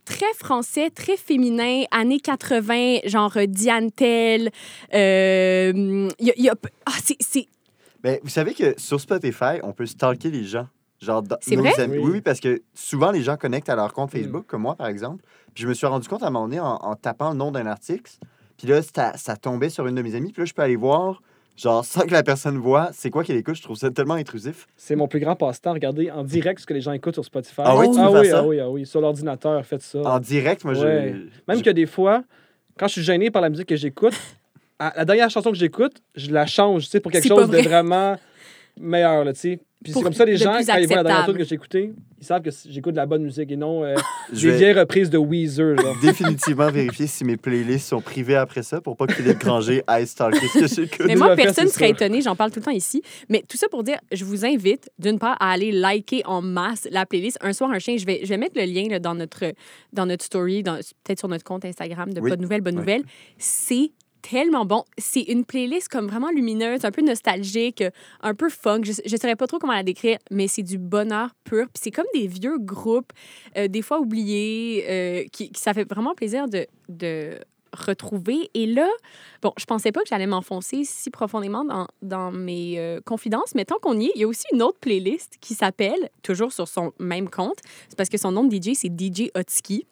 très 0.06 0.34
français, 0.36 0.90
très 0.90 1.18
féminin, 1.18 1.84
années 1.92 2.20
80, 2.20 3.00
genre 3.06 3.36
euh, 3.38 3.46
Diane 3.48 3.92
Tell. 3.92 4.50
Euh, 4.94 6.10
il 6.20 6.28
y 6.28 6.32
a- 6.32 6.34
il 6.38 6.44
y 6.46 6.50
a- 6.50 6.56
ah, 6.86 6.92
c'est- 7.04 7.18
c'est 7.20 7.48
Ben, 8.04 8.20
vous 8.24 8.30
savez 8.30 8.54
que 8.56 8.74
sur 8.80 9.00
Spotify, 9.00 9.60
on 9.62 9.74
peut 9.74 9.86
stalker 9.86 10.32
les 10.32 10.44
gens. 10.44 10.68
Genre, 11.02 11.22
dans- 11.22 11.38
C'est 11.42 11.56
nos 11.56 11.62
vrai? 11.64 11.80
amis. 11.80 11.98
Oui. 11.98 12.04
Oui, 12.06 12.12
oui, 12.14 12.22
parce 12.22 12.40
que 12.40 12.62
souvent, 12.74 13.12
les 13.12 13.22
gens 13.24 13.38
connectent 13.38 13.70
à 13.70 13.76
leur 13.76 13.94
compte 13.94 14.12
Mm. 14.14 14.18
Facebook, 14.18 14.46
comme 14.48 14.62
moi, 14.64 14.76
par 14.76 14.88
exemple. 14.88 15.24
Puis 15.54 15.64
je 15.64 15.68
me 15.68 15.74
suis 15.74 15.86
rendu 15.88 16.08
compte 16.08 16.24
à 16.24 16.28
un 16.28 16.30
moment 16.30 16.46
donné 16.48 16.60
en, 16.60 16.76
en 16.76 16.96
tapant 16.96 17.32
le 17.32 17.38
nom 17.38 17.52
d'un 17.52 17.66
article. 17.68 18.12
Puis 18.58 18.68
là, 18.68 18.82
ça, 18.82 19.14
ça 19.18 19.36
tombait 19.36 19.70
sur 19.70 19.88
une 19.88 19.96
de 19.96 20.02
mes 20.02 20.16
amies. 20.16 20.32
Puis 20.32 20.42
là, 20.42 20.46
je 20.46 20.54
peux 20.54 20.62
aller 20.62 20.76
voir, 20.76 21.22
genre, 21.58 21.84
sans 21.84 22.02
que 22.02 22.12
la 22.12 22.24
personne 22.24 22.58
voit, 22.58 22.90
c'est 22.94 23.10
quoi 23.10 23.24
qu'elle 23.24 23.38
écoute. 23.38 23.56
Je 23.56 23.64
trouve 23.64 23.76
ça 23.78 23.90
tellement 23.92 24.14
intrusif. 24.14 24.68
C'est 24.78 24.96
mon 24.96 25.08
plus 25.08 25.20
grand 25.20 25.36
passe-temps, 25.36 25.74
regarder 25.74 26.12
en 26.12 26.24
direct 26.24 26.60
ce 26.60 26.66
que 26.68 26.74
les 26.74 26.82
gens 26.82 26.92
écoutent 26.94 27.16
sur 27.16 27.26
Spotify. 27.26 27.62
Ah 27.66 27.76
oui, 27.78 27.90
tu 27.92 28.00
ah 28.00 28.12
oui, 28.12 28.28
ça? 28.30 28.40
ah 28.40 28.44
oui, 28.46 28.60
ah 28.60 28.70
oui, 28.70 28.86
sur 28.86 29.02
l'ordinateur, 29.02 29.66
faites 29.66 29.82
ça. 29.82 30.00
En 30.02 30.20
direct, 30.20 30.64
moi, 30.64 30.74
Ouais. 30.74 31.16
je. 31.16 31.54
Même 31.54 31.62
que 31.64 31.70
des 31.72 31.86
fois, 31.88 32.24
quand 32.78 32.88
je 32.88 32.94
suis 32.94 33.04
gêné 33.04 33.32
par 33.32 33.42
la 33.42 33.50
musique 33.50 33.68
que 33.68 33.76
j'écoute, 33.76 34.14
la 34.80 35.06
dernière 35.06 35.30
chanson 35.30 35.52
que 35.52 35.58
j'écoute, 35.58 36.02
je 36.16 36.32
la 36.32 36.46
change, 36.46 36.84
tu 36.86 36.90
sais, 36.92 37.00
pour 37.00 37.12
quelque 37.12 37.28
chose 37.28 37.50
de 37.50 37.58
vrai. 37.58 37.62
vraiment 37.68 38.16
meilleur, 38.80 39.24
là, 39.26 39.34
tu 39.34 39.40
sais. 39.40 39.60
Puis 39.84 39.94
c'est 39.94 40.02
comme 40.02 40.14
ça, 40.14 40.26
les 40.26 40.38
gens, 40.38 40.52
quand 40.54 40.60
ils 40.78 40.86
voient 40.88 40.98
la 40.98 41.04
dernière 41.04 41.26
tune 41.26 41.38
que 41.38 41.44
j'ai 41.44 41.56
écoutée, 41.56 41.92
ils 42.20 42.26
savent 42.26 42.44
que 42.44 42.52
j'écoute 42.70 42.92
de 42.92 42.98
la 42.98 43.08
bonne 43.08 43.24
musique 43.24 43.52
et 43.52 43.58
non 43.58 43.84
euh, 43.84 43.96
je 44.34 44.50
des 44.50 44.58
vieilles 44.58 44.74
reprises 44.74 45.10
de 45.10 45.18
Weezer, 45.18 45.76
genre. 45.76 45.96
définitivement 46.04 46.70
vérifier 46.70 47.08
si 47.08 47.24
mes 47.26 47.36
playlists 47.36 47.88
sont 47.88 48.00
privées 48.02 48.36
après 48.36 48.62
ça 48.62 48.80
pour 48.80 48.96
pas 48.96 49.08
que 49.08 49.14
Philippe 49.14 49.40
Granger 49.40 49.84
aille 49.88 50.06
stalker 50.08 50.48
ce 50.48 50.60
que 50.60 50.68
j'écoute? 50.68 51.06
Mais 51.08 51.16
moi, 51.16 51.36
personne 51.36 51.66
ne 51.66 51.70
serait 51.72 51.90
étonné, 51.90 52.22
j'en 52.22 52.36
parle 52.36 52.52
tout 52.52 52.60
le 52.60 52.66
temps 52.66 52.72
ici. 52.72 53.02
Mais 53.28 53.44
tout 53.50 53.58
ça 53.58 53.68
pour 53.70 53.84
dire, 53.84 53.98
je 54.12 54.24
vous 54.24 54.46
invite, 54.46 54.92
d'une 55.00 55.18
part, 55.18 55.36
à 55.40 55.52
aller 55.52 55.72
liker 55.72 56.22
en 56.26 56.42
masse 56.44 56.88
la 56.92 57.08
playlist 57.08 57.40
Un 57.42 57.54
soir, 57.54 57.72
un 57.72 57.80
chien. 57.80 57.98
Je 57.98 58.06
vais, 58.06 58.20
je 58.24 58.30
vais 58.30 58.38
mettre 58.38 58.60
le 58.60 58.66
lien 58.66 58.88
là, 58.88 59.00
dans, 59.00 59.16
notre, 59.16 59.46
dans 59.94 60.06
notre 60.06 60.24
story, 60.24 60.62
dans- 60.62 60.76
peut-être 61.04 61.20
sur 61.20 61.28
notre 61.28 61.44
compte 61.44 61.66
Instagram 61.66 62.14
de 62.14 62.22
Oui. 62.22 62.30
De 62.30 62.36
nouvelles, 62.36 62.62
bonne 62.62 62.76
Oui. 62.76 62.82
nouvelle. 62.82 63.02
C'est 63.40 63.92
tellement 64.22 64.66
bon. 64.66 64.84
C'est 64.98 65.22
une 65.22 65.46
playlist 65.46 65.88
comme 65.90 66.08
vraiment 66.08 66.30
lumineuse, 66.30 66.86
un 66.86 66.92
peu 66.92 67.02
nostalgique, 67.02 67.84
un 68.22 68.34
peu 68.36 68.50
funk. 68.50 68.82
Je 68.84 68.92
ne 69.12 69.18
saurais 69.18 69.36
pas 69.36 69.48
trop 69.48 69.60
comment 69.60 69.74
la 69.74 69.84
décrire, 69.84 70.18
mais 70.30 70.48
c'est 70.48 70.64
du 70.64 70.78
bonheur 70.78 71.30
pur. 71.44 71.66
Puis 71.66 71.82
c'est 71.84 71.92
comme 71.92 72.06
des 72.14 72.28
vieux 72.28 72.58
groupes, 72.60 73.12
euh, 73.58 73.68
des 73.68 73.82
fois 73.82 74.00
oubliés, 74.00 74.86
euh, 74.90 75.24
qui, 75.32 75.50
qui- 75.52 75.60
ça 75.62 75.74
fait 75.74 75.88
vraiment 75.90 76.14
plaisir 76.16 76.48
de, 76.48 76.68
de 76.90 77.40
retrouver. 77.74 78.50
Et 78.54 78.66
là, 78.66 78.88
Bon, 79.42 79.54
je 79.58 79.66
pensais 79.66 79.92
pas 79.92 80.02
que 80.02 80.08
j'allais 80.10 80.28
m'enfoncer 80.28 80.84
si 80.84 81.10
profondément 81.10 81.64
dans, 81.66 81.88
dans 82.04 82.32
mes 82.32 82.78
euh, 82.78 83.00
confidences, 83.04 83.56
mais 83.56 83.66
tant 83.66 83.78
qu'on 83.82 83.98
y 84.00 84.06
est, 84.08 84.12
il 84.16 84.22
y 84.22 84.24
a 84.24 84.28
aussi 84.28 84.44
une 84.54 84.62
autre 84.62 84.78
playlist 84.80 85.38
qui 85.42 85.56
s'appelle, 85.56 86.10
toujours 86.22 86.52
sur 86.52 86.68
son 86.68 86.92
même 87.00 87.28
compte, 87.30 87.58
c'est 87.90 87.96
parce 87.98 88.10
que 88.10 88.18
son 88.20 88.32
nom 88.32 88.44
de 88.44 88.56
DJ, 88.56 88.76
c'est 88.76 88.90
DJ 88.90 89.32
Hotski. 89.36 89.88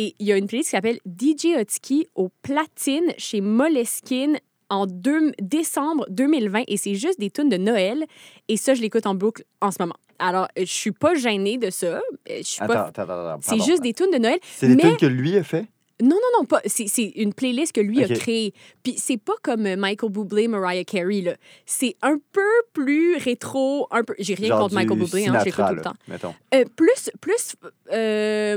Et 0.00 0.14
il 0.18 0.26
y 0.26 0.32
a 0.32 0.36
une 0.36 0.46
playlist 0.46 0.70
qui 0.70 0.76
s'appelle 0.76 0.98
DJ 1.04 1.56
Hotski 1.60 2.06
au 2.14 2.30
platine 2.42 3.12
chez 3.18 3.40
Moleskine 3.40 4.38
en 4.70 4.86
deux- 4.86 5.32
décembre 5.42 6.06
2020 6.10 6.62
et 6.68 6.76
c'est 6.76 6.94
juste 6.94 7.18
des 7.20 7.30
tunes 7.30 7.48
de 7.48 7.56
Noël 7.56 8.04
et 8.48 8.56
ça 8.56 8.72
je 8.74 8.80
l'écoute 8.80 9.06
en 9.06 9.14
boucle 9.14 9.44
en 9.60 9.70
ce 9.70 9.76
moment. 9.80 9.96
Alors 10.18 10.48
je 10.56 10.64
suis 10.64 10.92
pas 10.92 11.14
gênée 11.14 11.58
de 11.58 11.70
ça, 11.70 11.86
Euh, 12.28 12.38
je 12.38 12.42
suis 12.42 12.62
Attends, 12.62 12.72
pas 12.74 12.86
attends, 13.02 13.02
attends. 13.02 13.38
c'est 13.42 13.60
juste 13.62 13.82
des 13.82 13.92
tunes 13.92 14.10
de 14.12 14.18
Noël 14.18 14.38
C'est 14.42 14.68
des 14.68 14.76
tunes 14.76 14.96
que 14.96 15.06
lui 15.06 15.36
a 15.36 15.42
fait? 15.42 15.66
Non, 16.00 16.08
non, 16.16 16.40
non, 16.40 16.44
pas. 16.44 16.60
C'est, 16.66 16.86
c'est 16.88 17.12
une 17.16 17.34
playlist 17.34 17.72
que 17.72 17.80
lui 17.80 18.02
a 18.02 18.08
créée. 18.08 18.54
Puis 18.82 18.94
c'est 18.98 19.16
pas 19.16 19.34
comme 19.42 19.66
euh, 19.66 19.76
Michael 19.76 20.10
Bublé, 20.10 20.48
Mariah 20.48 20.84
Carey, 20.84 21.20
là. 21.20 21.34
C'est 21.66 21.96
un 22.02 22.18
peu 22.32 22.40
plus 22.72 23.16
rétro, 23.16 23.88
un 23.90 24.04
peu... 24.04 24.14
J'ai 24.18 24.34
rien 24.34 24.48
Genre 24.48 24.60
contre 24.60 24.74
Michael 24.74 24.98
Bublé, 24.98 25.26
hein, 25.26 25.34
je 25.38 25.50
Sinatra, 25.50 25.68
tout 25.68 25.74
le 25.76 25.82
temps. 25.82 25.94
Mettons. 26.08 26.34
Euh, 26.54 26.64
plus, 26.76 27.10
plus... 27.20 27.54
euh, 27.92 28.56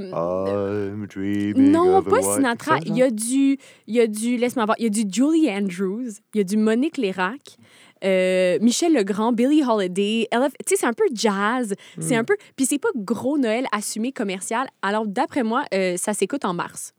non, 1.56 2.02
pas 2.04 2.22
Sinatra. 2.22 2.80
Il 2.86 2.98
y 2.98 3.04
a 3.04 3.10
du... 3.10 3.58
Il 3.88 3.96
y 3.96 4.00
a 4.00 4.08
du... 4.08 4.38
Laisse-moi 4.38 4.66
voir. 4.66 4.76
Il 4.80 4.84
y 4.84 4.88
a 4.88 4.90
du 4.90 5.04
Julie 5.12 5.50
Andrews. 5.50 6.12
Il 6.34 6.38
y 6.38 6.42
a 6.42 6.44
du 6.44 6.58
Monique 6.58 6.98
Lérac. 6.98 7.58
euh, 8.04 8.58
Michel 8.62 8.94
Legrand, 8.94 9.32
Billie 9.32 9.64
Holiday, 9.64 10.28
tu 10.32 10.38
sais, 10.68 10.76
c'est 10.76 10.86
un 10.86 10.94
peu 10.94 11.06
jazz, 11.14 11.74
c'est 12.00 12.16
un 12.16 12.24
peu, 12.24 12.36
puis 12.56 12.66
c'est 12.66 12.80
pas 12.80 12.90
gros 12.96 13.38
Noël 13.38 13.66
assumé 13.72 14.12
commercial. 14.12 14.68
Alors 14.82 15.06
d'après 15.08 15.44
moi, 15.44 15.64
ça 15.98 16.14
s'écoute 16.14 16.46
en 16.46 16.54
mars. 16.54 16.94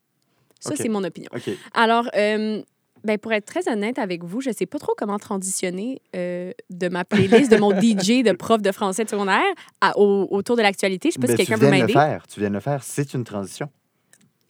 Ça 0.68 0.74
c'est 0.76 0.88
mon 0.88 1.04
opinion. 1.04 1.30
Alors, 1.74 2.08
euh, 2.16 2.62
ben, 3.04 3.18
pour 3.18 3.32
être 3.32 3.44
très 3.44 3.68
honnête 3.70 3.98
avec 3.98 4.24
vous, 4.24 4.40
je 4.40 4.50
sais 4.50 4.64
pas 4.66 4.78
trop 4.78 4.94
comment 4.96 5.18
transitionner 5.18 6.00
euh, 6.16 6.52
de 6.70 6.88
ma 6.88 7.04
playlist, 7.04 7.50
de 7.50 7.58
mon 7.58 7.70
DJ 7.80 8.22
de 8.24 8.32
prof 8.32 8.62
de 8.62 8.72
français 8.72 9.04
de 9.04 9.10
secondaire 9.10 9.42
à- 9.80 9.98
au- 9.98 10.26
autour 10.30 10.56
de 10.56 10.62
l'actualité. 10.62 11.10
Je 11.10 11.14
sais 11.14 11.18
pas 11.20 11.26
Ben, 11.26 11.36
si 11.36 11.44
tu 11.44 11.46
quelqu'un 11.52 11.60
peut 11.60 11.66
viens 11.70 11.84
de 11.84 11.92
le 11.92 11.94
m'aider. 11.98 11.98
faire. 12.10 12.26
Tu 12.26 12.40
viens 12.40 12.48
de 12.48 12.54
le 12.54 12.60
faire. 12.60 12.82
C'est 12.82 13.12
une 13.14 13.24
transition. 13.24 13.68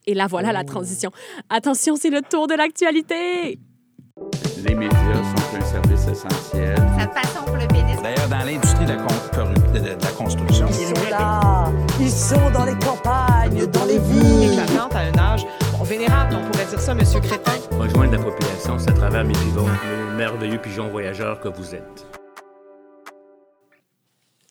Et 0.06 0.14
là, 0.14 0.26
voilà 0.28 0.52
la 0.52 0.60
Oh. 0.60 0.66
transition. 0.70 1.10
Attention, 1.50 1.96
c'est 1.96 2.10
le 2.10 2.20
tour 2.22 2.46
de 2.46 2.54
l'actualité. 2.54 3.58
Les 4.64 4.74
médias 4.74 4.98
sont 4.98 5.56
un 5.56 5.64
service 5.64 6.06
essentiel. 6.06 6.76
Sa 6.98 7.06
passion 7.08 7.42
pour 7.44 7.56
le 7.56 7.66
pénis. 7.66 8.00
D'ailleurs, 8.00 8.28
dans 8.28 8.44
l'industrie 8.44 8.84
de, 8.84 8.90
la 8.92 8.96
con- 8.96 9.52
de- 9.72 9.78
de- 9.78 9.84
de 9.96 10.04
la 10.04 10.10
construction, 10.16 10.66
Ils 10.68 10.74
sont 10.96 11.10
là, 11.10 11.72
ils 12.00 12.10
sont 12.10 12.50
dans 12.52 12.64
les 12.64 12.78
campagnes, 12.78 13.66
dans 13.66 13.84
les 13.86 13.98
villes. 13.98 14.52
éclatante 14.52 14.94
à 14.94 15.00
un 15.00 15.18
âge 15.18 15.44
vénérable, 15.82 16.36
on 16.36 16.50
pourrait 16.50 16.66
dire 16.66 16.80
ça, 16.80 16.94
Monsieur 16.94 17.20
Crétin. 17.20 17.52
Rejoindre 17.72 18.12
la 18.12 18.22
population, 18.22 18.78
c'est 18.78 18.90
à 18.90 18.92
travers 18.92 19.24
mes 19.24 19.34
vivants, 19.34 19.66
le 19.66 20.16
merveilleux 20.16 20.58
pigeon 20.58 20.88
voyageur 20.88 21.40
que 21.40 21.48
vous 21.48 21.74
êtes. 21.74 22.06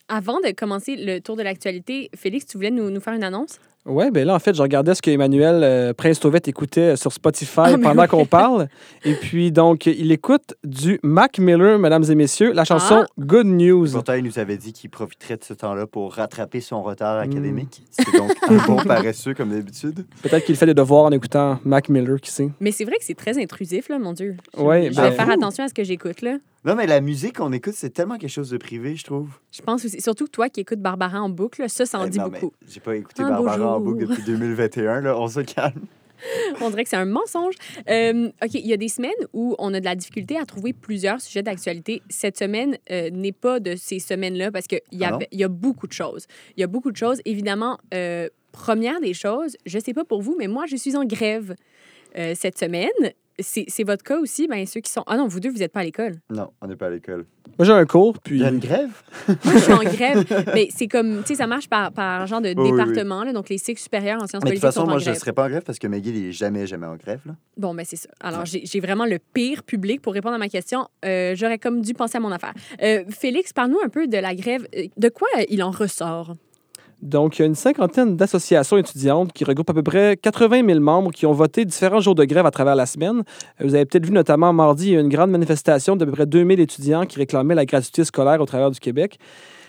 Avant 0.10 0.40
de 0.42 0.52
commencer 0.52 0.96
le 0.98 1.20
tour 1.22 1.38
de 1.38 1.44
l'actualité, 1.44 2.10
Félix, 2.16 2.46
tu 2.46 2.58
voulais 2.58 2.72
nous, 2.72 2.90
nous 2.90 3.00
faire 3.00 3.14
une 3.14 3.24
annonce? 3.24 3.60
Oui, 3.86 4.12
ben 4.12 4.26
là, 4.26 4.34
en 4.36 4.40
fait, 4.40 4.56
je 4.56 4.62
regardais 4.62 4.96
ce 4.96 5.02
que 5.02 5.12
Emmanuel 5.12 5.60
euh, 5.62 5.94
Prince-Tauvette 5.94 6.48
écoutait 6.48 6.96
sur 6.96 7.12
Spotify 7.12 7.52
Ah, 7.66 7.76
pendant 7.82 8.04
oui. 8.04 8.08
qu'on 8.08 8.26
parle. 8.42 8.70
Et 9.04 9.14
puis, 9.14 9.52
donc, 9.52 9.88
il 9.88 10.12
écoute 10.14 10.56
du 10.64 11.02
Mac 11.04 11.38
Miller, 11.38 11.78
mesdames 11.78 12.06
et 12.10 12.16
messieurs, 12.16 12.54
la 12.54 12.64
chanson 12.64 13.00
Ah. 13.04 13.08
Good 13.20 13.46
News. 13.48 13.88
Pourtant, 13.92 14.14
il 14.14 14.24
nous 14.24 14.40
avait 14.40 14.56
dit 14.56 14.72
qu'il 14.72 14.90
profiterait 14.90 15.36
de 15.36 15.44
ce 15.44 15.54
temps-là 15.54 15.86
pour 15.86 16.14
rattraper 16.14 16.62
son 16.62 16.82
retard 16.82 17.18
Hmm. 17.26 17.30
académique. 17.32 17.84
C'est 17.92 18.16
donc 18.18 18.32
un 18.48 18.66
bon 18.66 18.78
paresseux, 18.78 19.34
comme 19.34 19.50
d'habitude. 19.50 20.06
Peut-être 20.22 20.46
qu'il 20.46 20.56
fait 20.56 20.66
des 20.66 20.74
devoirs 20.74 21.04
en 21.04 21.12
écoutant 21.12 21.60
Mac 21.66 21.90
Miller, 21.90 22.22
qui 22.22 22.32
sait. 22.32 22.50
Mais 22.62 22.72
c'est 22.72 22.86
vrai 22.86 22.96
que 22.98 23.04
c'est 23.04 23.16
très 23.16 23.38
intrusif, 23.42 23.90
là, 23.90 24.00
mon 24.00 24.14
Dieu. 24.14 24.38
Je, 24.58 24.62
Ouais, 24.62 24.90
je 24.92 24.96
ben- 24.96 25.10
vais 25.10 25.16
faire 25.16 25.30
attention 25.30 25.66
à 25.66 25.68
ce 25.68 25.74
que 25.74 25.84
j'écoute, 25.84 26.22
là. 26.22 26.38
Non, 26.66 26.76
mais 26.76 26.88
la 26.88 27.02
musique 27.02 27.38
qu'on 27.38 27.52
écoute, 27.52 27.74
c'est 27.76 27.90
tellement 27.90 28.18
quelque 28.18 28.30
chose 28.30 28.50
de 28.50 28.58
privé, 28.58 28.96
je 28.96 29.04
trouve. 29.04 29.30
Je 29.52 29.62
pense 29.62 29.84
aussi, 29.84 30.00
surtout 30.00 30.28
toi 30.28 30.48
qui 30.48 30.62
écoutes 30.62 30.80
Barbara 30.80 31.22
en 31.22 31.30
boucle, 31.30 31.70
ça, 31.70 31.86
ça 31.86 32.00
en 32.00 32.06
Eh, 32.06 32.10
dit 32.10 32.20
non, 32.20 32.30
beaucoup. 32.30 32.54
J'ai 32.68 32.80
pas 32.80 32.96
écouté 32.96 33.22
Un 33.22 33.30
Barbara 33.30 33.76
en 33.76 33.80
boucle 33.82 34.08
depuis 34.08 34.24
2021, 34.24 35.02
là. 35.02 35.18
On 35.20 35.28
se 35.28 35.42
calme. 35.42 35.82
On 36.62 36.70
dirait 36.70 36.84
que 36.84 36.90
c'est 36.90 36.96
un 36.96 37.04
mensonge. 37.04 37.56
Euh, 37.90 38.30
OK, 38.42 38.54
il 38.54 38.66
y 38.66 38.72
a 38.72 38.78
des 38.78 38.88
semaines 38.88 39.12
où 39.34 39.56
on 39.60 39.74
a 39.74 39.80
de 39.82 39.86
la 39.86 39.96
difficulté 39.96 40.38
à 40.38 40.46
trouver 40.46 40.72
plusieurs 40.72 41.20
sujets 41.20 41.44
d'actualité. 41.44 42.02
Cette 42.10 42.38
semaine 42.38 42.78
euh, 42.92 43.10
n'est 43.10 43.34
pas 43.34 43.60
de 43.60 43.76
ces 43.76 44.00
semaines-là 44.00 44.50
parce 44.50 44.68
qu'il 44.68 44.80
y, 44.94 45.04
Ah 45.04 45.20
y 45.34 45.44
a 45.44 45.48
beaucoup 45.50 45.86
de 45.86 45.92
choses. 45.92 46.26
Il 46.56 46.62
y 46.62 46.64
a 46.64 46.68
beaucoup 46.68 46.92
de 46.92 46.96
choses. 46.98 47.20
Évidemment, 47.26 47.78
euh, 47.94 48.30
première 48.54 49.02
des 49.02 49.14
choses, 49.14 49.58
je 49.66 49.80
sais 49.80 49.94
pas 49.94 50.06
pour 50.06 50.22
vous, 50.22 50.38
mais 50.40 50.48
moi, 50.48 50.66
je 50.66 50.78
suis 50.78 50.96
en 50.96 51.04
grève 51.04 51.56
cette 52.36 52.60
semaine. 52.60 52.90
C'est 53.40 53.66
c'est 53.68 53.84
votre 53.84 54.04
cas 54.04 54.18
aussi, 54.20 54.48
bien 54.48 54.66
ceux 54.66 54.80
qui 54.80 54.92
sont... 54.92 55.04
Ah 55.08 55.18
non, 55.18 55.28
vous 55.28 55.40
deux, 55.40 55.50
vous 55.50 55.58
n'êtes 55.58 55.72
pas 55.72 55.80
à 55.80 55.84
l'école. 55.84 56.14
Non, 56.30 56.50
on 56.62 56.68
n'est 56.68 56.76
pas 56.76 56.88
à 56.88 56.90
l'école. 56.92 57.26
Moi, 57.58 57.66
j'ai 57.66 57.72
un 57.74 57.86
cours, 57.86 58.18
puis... 58.20 58.38
Il 58.38 58.42
y 58.42 58.46
a 58.46 58.50
une 58.50 58.60
grève? 58.60 58.92
Moi, 59.28 59.54
je 59.56 59.60
suis 59.60 59.74
en 59.74 59.84
grève. 59.84 60.26
mais 60.54 60.68
c'est 60.76 60.88
comme, 60.88 61.20
tu 61.22 61.28
sais, 61.30 61.36
ça 61.36 61.48
marche 61.48 61.68
par, 61.68 61.92
par 61.92 62.26
genre 62.28 62.42
de 62.42 62.50
Oui, 62.50 62.54
oui, 62.58 62.72
oui. 62.72 62.72
département. 62.72 63.24
là. 63.24 63.34
donc, 63.34 63.50
les 63.50 63.58
cycles 63.58 63.82
supérieurs 63.82 64.22
en 64.22 64.28
sciences 64.28 64.44
Mais 64.44 64.52
de 64.52 64.56
toute 64.56 64.62
politiques 64.62 64.64
façon, 64.76 64.86
moi, 64.86 64.98
je 65.00 65.06
ne 65.06 65.12
grève. 65.12 65.20
serais 65.20 65.34
pas 65.34 65.46
en 65.46 65.50
grève 65.50 65.64
parce 65.64 65.80
que 65.80 65.88
McGill 65.88 66.14
n'est 66.26 66.32
jamais, 66.32 66.66
jamais 66.68 66.88
en 66.88 66.96
grève. 66.96 67.22
Là. 67.26 67.34
Bon, 67.58 67.74
ben 67.76 67.86
c'est 67.86 67.96
ça. 67.98 68.10
Alors, 68.22 68.46
j'ai 68.46 68.66
j'ai 68.66 68.80
vraiment 68.80 69.06
le 69.06 69.20
pire 69.20 69.64
public 69.64 70.02
pour 70.02 70.14
répondre 70.14 70.36
à 70.36 70.40
ma 70.40 70.50
question. 70.50 70.88
Euh, 71.06 71.36
J'aurais 71.36 71.60
comme 71.60 71.82
dû 71.82 71.94
penser 71.94 72.18
à 72.18 72.22
mon 72.22 72.32
affaire. 72.32 72.54
Euh, 72.82 73.04
Félix, 73.10 73.52
parle-nous 73.54 73.80
un 73.84 73.90
peu 73.90 74.08
de 74.08 74.18
la 74.18 74.34
grève. 74.36 74.68
Euh, 74.76 74.84
De 74.98 75.10
quoi 75.10 75.28
il 75.50 75.62
en 75.64 75.72
ressort? 75.72 76.36
Donc, 77.04 77.38
il 77.38 77.42
y 77.42 77.44
a 77.44 77.48
une 77.48 77.56
cinquantaine 77.56 78.16
d'associations 78.16 78.78
étudiantes 78.78 79.34
qui 79.34 79.44
regroupent 79.44 79.70
à 79.70 79.74
peu 79.74 79.84
près 79.84 80.16
80 80.16 80.66
000 80.66 80.80
membres 80.80 81.12
qui 81.12 81.26
ont 81.26 81.34
voté 81.34 81.66
différents 81.66 82.00
jours 82.00 82.16
de 82.16 82.24
grève 82.24 82.46
à 82.46 82.52
travers 82.52 82.76
la 82.76 82.86
semaine. 82.86 83.24
Euh, 83.60 83.66
Vous 83.66 83.76
avez 83.76 83.86
peut-être 83.86 84.06
vu 84.06 84.14
notamment 84.14 84.54
mardi, 84.54 84.88
il 84.88 84.94
y 84.94 84.98
a 84.98 85.02
une 85.02 85.10
grande 85.10 85.30
manifestation 85.30 85.98
d'à 85.98 86.06
peu 86.06 86.14
près 86.14 86.26
2000 86.26 86.62
étudiants 86.62 87.06
qui 87.06 87.18
réclamaient 87.18 87.56
la 87.56 87.66
gratuité 87.66 88.06
scolaire 88.06 88.40
au 88.40 88.46
travers 88.46 88.72
du 88.72 88.80
Québec. 88.80 89.20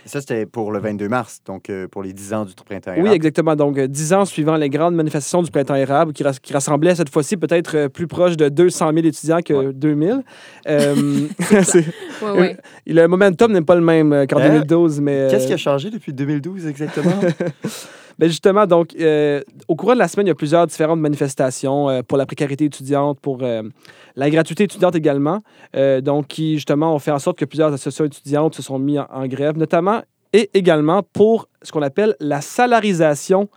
Et 0.05 0.09
ça, 0.09 0.21
c'était 0.21 0.45
pour 0.45 0.71
le 0.71 0.79
22 0.81 1.09
mars, 1.09 1.41
donc 1.47 1.71
euh, 1.71 1.89
pour 1.89 2.03
les 2.03 2.13
10 2.13 2.35
ans 2.35 2.45
du 2.45 2.53
printemps 2.55 2.91
Oui, 2.93 2.99
érable. 2.99 3.15
exactement. 3.15 3.57
Donc, 3.57 3.79
euh, 3.79 3.87
dix 3.87 4.13
ans 4.13 4.25
suivant 4.27 4.57
les 4.57 4.69
grandes 4.69 4.95
manifestations 4.95 5.43
du 5.43 5.51
printemps 5.51 5.75
érable 5.77 6.13
qui, 6.13 6.23
ras- 6.23 6.39
qui 6.43 6.53
rassemblaient 6.53 6.95
cette 6.95 7.09
fois-ci 7.09 7.39
peut-être 7.39 7.75
euh, 7.77 7.89
plus 7.89 8.07
proche 8.07 8.37
de 8.37 8.49
200 8.51 8.91
000 8.95 9.07
étudiants 9.07 9.41
que 9.41 9.73
2000. 9.73 10.23
Euh, 10.67 10.95
Ouais, 12.23 12.31
ouais. 12.31 12.57
le 12.87 13.07
momentum 13.07 13.53
n'est 13.53 13.61
pas 13.63 13.75
le 13.75 13.81
même 13.83 14.13
euh, 14.13 14.27
qu'en 14.27 14.39
Euh, 14.41 14.49
2012, 14.49 15.01
mais... 15.01 15.13
euh, 15.13 15.31
Qu'est-ce 15.31 15.47
qui 15.47 15.53
a 15.53 15.57
changé 15.59 15.91
depuis 15.91 16.13
2012 16.13 16.67
exactement? 16.67 17.11
Ben 18.19 18.29
justement, 18.29 18.67
donc, 18.67 18.95
euh, 18.99 19.43
au 19.69 19.77
courant 19.77 19.95
de 19.95 19.99
la 19.99 20.09
semaine, 20.09 20.27
il 20.27 20.31
y 20.31 20.33
a 20.33 20.37
plusieurs 20.37 20.67
différentes 20.67 21.01
manifestations 21.01 21.89
euh, 21.89 22.03
pour 22.03 22.19
la 22.19 22.27
précarité 22.27 22.67
étudiante, 22.67 23.19
pour 23.21 23.39
euh, 23.43 23.63
la 24.17 24.31
gratuité 24.31 24.65
étudiante 24.65 24.95
également, 24.95 25.41
donc 26.03 26.29
qui 26.29 26.55
justement 26.55 26.95
ont 26.95 26.99
fait 26.99 27.11
en 27.11 27.19
sorte 27.19 27.39
que 27.39 27.45
plusieurs 27.45 27.73
associations 27.73 28.05
étudiantes 28.05 28.55
se 28.55 28.63
sont 28.63 28.79
mis 28.79 28.99
en, 28.99 29.07
en 29.11 29.27
grève, 29.27 29.57
notamment 29.57 30.03
et 30.33 30.51
également 30.55 31.03
pour 31.13 31.49
ce 31.63 31.73
qu'on 31.73 31.83
appelle 31.83 32.15
la 32.21 32.41
salarisation 32.41 33.49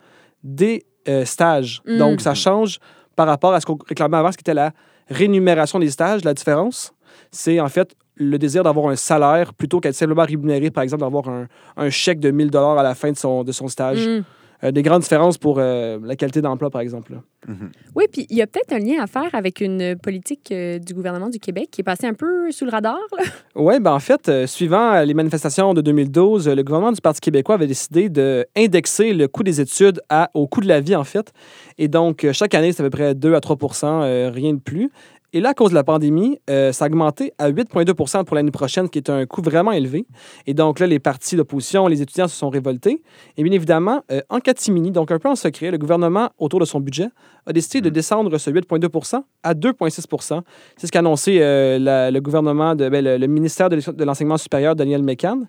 des 0.44 0.86
stages. 1.26 1.82
Mm. 1.86 1.98
Donc, 1.98 2.22
ça 2.22 2.34
change 2.34 2.80
par 3.16 3.28
rapport 3.28 3.54
à 3.54 3.62
ce 3.62 3.66
qu'on 3.66 3.78
réclamait 3.88 4.18
avant, 4.18 4.32
ce 4.32 4.38
qui 4.38 4.42
était 4.42 4.54
la 4.54 4.72
rémunération 5.10 5.80
des 5.80 5.90
stages. 5.90 6.24
La 6.24 6.34
différence, 6.34 6.94
c'est 7.32 7.60
en 7.60 7.70
fait 7.70 7.96
le 8.16 8.38
désir 8.40 8.64
d'avoir 8.64 8.88
un 8.88 8.96
salaire 8.96 9.54
plutôt 9.54 9.80
qu'être 9.80 9.96
simplement 9.96 10.24
rémunéré, 10.24 10.72
par 10.72 10.84
exemple, 10.84 11.02
d'avoir 11.02 11.30
un, 11.30 11.48
un 11.78 11.90
chèque 11.90 12.20
de 12.20 12.32
1000 12.32 12.50
dollars 12.50 12.78
à 12.78 12.84
la 12.84 12.96
fin 12.96 13.12
de 13.12 13.18
son, 13.18 13.44
de 13.44 13.52
son 13.52 13.68
stage. 13.68 14.08
Mm. 14.08 14.24
Euh, 14.64 14.72
des 14.72 14.82
grandes 14.82 15.02
différences 15.02 15.38
pour 15.38 15.58
euh, 15.60 16.00
la 16.04 16.16
qualité 16.16 16.42
d'emploi, 16.42 16.70
par 16.70 16.82
exemple. 16.82 17.14
là. 17.14 17.20
Mhm. 17.48 17.72
Oui, 17.96 18.06
puis 18.12 18.26
il 18.30 18.36
y 18.36 18.42
a 18.42 18.48
peut-être 18.48 18.74
un 18.74 18.80
lien 18.80 19.02
à 19.02 19.08
faire 19.08 19.34
avec 19.34 19.62
une 19.62 19.96
politique 19.98 20.52
euh, 20.52 20.80
du 20.80 20.94
gouvernement 20.94 21.30
du 21.30 21.40
Québec 21.40 21.70
qui 21.72 21.82
est 21.82 21.84
passée 21.84 22.06
un 22.08 22.14
peu 22.14 22.52
sous 22.52 22.66
le 22.66 22.72
radar. 22.72 22.98
Oui, 23.56 23.80
ben 23.80 23.92
en 23.92 24.00
fait, 24.00 24.30
euh, 24.30 24.46
suivant 24.46 25.02
les 25.02 25.16
manifestations 25.16 25.74
de 25.74 25.82
2012, 25.82 26.48
euh, 26.48 26.54
le 26.56 26.62
gouvernement 26.64 26.92
du 26.92 27.02
Parti 27.02 27.20
québécois 27.22 27.56
avait 27.56 27.66
décidé 27.66 28.08
d'indexer 28.08 29.14
le 29.14 29.28
coût 29.28 29.42
des 29.42 29.60
études 29.60 30.00
à, 30.10 30.30
au 30.36 30.48
coût 30.48 30.62
de 30.62 30.68
la 30.68 30.80
vie, 30.80 30.96
en 30.96 31.04
fait. 31.04 31.34
Et 31.80 31.88
donc, 31.88 32.24
euh, 32.24 32.34
chaque 32.34 32.54
année, 32.54 32.72
c'est 32.72 32.82
à 32.82 32.86
peu 32.86 32.90
près 32.92 33.16
2 33.16 33.34
à 33.34 33.42
3 33.42 33.58
euh, 33.84 34.32
rien 34.34 34.54
de 34.54 34.60
plus. 34.60 34.92
Et 35.38 35.40
là, 35.40 35.50
à 35.50 35.54
cause 35.54 35.70
de 35.70 35.76
la 35.76 35.84
pandémie, 35.84 36.40
euh, 36.50 36.72
ça 36.72 36.86
a 36.86 36.88
augmenté 36.88 37.32
à 37.38 37.52
8,2 37.52 38.24
pour 38.24 38.36
l'année 38.36 38.50
prochaine, 38.50 38.90
qui 38.90 38.98
est 38.98 39.08
un 39.12 39.24
coût 39.28 39.44
vraiment 39.44 39.72
élevé. 39.72 40.08
Et 40.48 40.56
donc 40.56 40.80
là, 40.80 40.88
les 40.88 40.98
partis 40.98 41.36
d'opposition, 41.36 41.86
les 41.86 42.02
étudiants 42.02 42.28
se 42.28 42.36
sont 42.36 42.50
révoltés. 42.50 43.04
Et 43.38 43.44
bien 43.44 43.54
évidemment, 43.54 44.02
euh, 44.12 44.22
en 44.32 44.40
catimini, 44.40 44.90
donc 44.90 45.12
un 45.12 45.20
peu 45.20 45.30
en 45.30 45.36
secret, 45.36 45.70
le 45.70 45.78
gouvernement, 45.78 46.30
autour 46.40 46.60
de 46.60 46.66
son 46.66 46.80
budget, 46.80 47.10
a 47.46 47.54
décidé 47.54 47.82
de 47.82 47.90
descendre 47.90 48.36
ce 48.40 48.50
8,2% 48.50 49.22
à 49.44 49.54
2,6% 49.54 50.42
C'est 50.76 50.88
ce 50.88 50.92
qu'a 50.92 51.00
annoncé 51.00 51.38
euh, 51.40 51.78
la- 51.78 52.10
le 52.10 52.20
gouvernement, 52.20 52.74
de, 52.74 52.90
ben, 52.90 53.06
le, 53.06 53.18
le 53.20 53.28
ministère 53.28 53.70
de 53.70 53.76
l'E- 53.76 53.94
de 53.96 54.04
l'Enseignement 54.06 54.38
supérieur, 54.38 54.76
Daniel 54.76 55.04
McCann. 55.04 55.46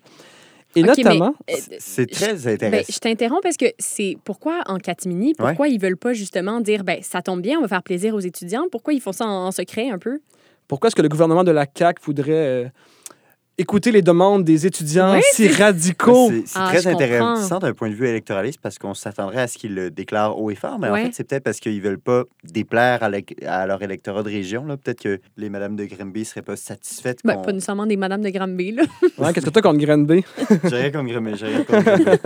Et 0.75 0.83
notamment, 0.83 1.33
euh, 1.49 1.53
C'est 1.79 2.05
très 2.09 2.33
Ben, 2.35 2.47
intéressant. 2.53 2.93
je 2.93 2.99
t'interromps 2.99 3.41
parce 3.41 3.57
que 3.57 3.65
c'est 3.79 4.17
pourquoi 4.23 4.61
en 4.67 4.77
catimini, 4.77 5.33
pourquoi 5.33 5.67
ils 5.67 5.79
veulent 5.79 5.97
pas 5.97 6.13
justement 6.13 6.61
dire 6.61 6.83
ben 6.83 6.99
ça 7.01 7.21
tombe 7.21 7.41
bien, 7.41 7.57
on 7.57 7.61
va 7.61 7.67
faire 7.67 7.83
plaisir 7.83 8.13
aux 8.13 8.19
étudiants, 8.19 8.65
pourquoi 8.71 8.93
ils 8.93 9.01
font 9.01 9.11
ça 9.11 9.25
en, 9.25 9.47
en 9.47 9.51
secret 9.51 9.89
un 9.89 9.97
peu? 9.97 10.19
Pourquoi 10.67 10.87
est-ce 10.87 10.95
que 10.95 11.01
le 11.01 11.09
gouvernement 11.09 11.43
de 11.43 11.51
la 11.51 11.65
CAQ 11.75 11.99
voudrait 12.05 12.31
euh, 12.33 12.65
écouter 13.59 13.91
les 13.91 14.01
demandes 14.01 14.43
des 14.43 14.65
étudiants 14.65 15.13
Oui, 15.13 15.21
si 15.33 15.47
radicaux? 15.49 16.31
C'est 16.45 16.59
Ah, 16.59 16.69
très 16.69 16.87
intéressant 16.87 17.59
d'un 17.59 17.73
point 17.73 17.89
de 17.89 17.93
vue 17.93 18.07
électoraliste 18.07 18.59
parce 18.61 18.79
qu'on 18.79 18.93
s'attendrait 18.93 19.41
à 19.41 19.47
ce 19.47 19.57
qu'ils 19.57 19.75
le 19.75 19.91
déclarent 19.91 20.39
haut 20.39 20.49
et 20.49 20.55
fort, 20.55 20.79
mais 20.79 20.89
en 20.89 20.95
fait, 20.95 21.09
c'est 21.13 21.23
peut-être 21.25 21.43
parce 21.43 21.59
qu'ils 21.59 21.81
veulent 21.81 21.99
pas 21.99 22.23
déplaire 22.43 23.03
à, 23.03 23.67
leur 23.67 23.81
électorat 23.83 24.23
de 24.23 24.29
région. 24.29 24.65
là. 24.65 24.77
Peut-être 24.77 25.01
que 25.01 25.19
les 25.37 25.49
madames 25.49 25.75
de 25.75 25.85
Grimby 25.85 26.25
seraient 26.25 26.41
pas 26.41 26.55
satisfaites. 26.55 27.19
Ben, 27.23 27.35
pas 27.41 27.51
nécessairement 27.51 27.85
des 27.85 27.97
madames 27.97 28.21
de 28.21 28.29
Granby 28.29 28.71
là. 28.71 28.83
Ouais, 29.17 29.33
Qu'est-ce 29.33 29.45
que 29.45 29.51
tu 29.51 29.59
as 29.59 29.61
contre 29.61 29.79
Granby? 29.85 30.23
J'ai 30.69 30.75
rien 30.75 30.91
contre 30.91 31.35
j'ai 31.35 31.45
rien 31.45 31.63
contre 31.63 31.83
Grimby. 31.83 32.17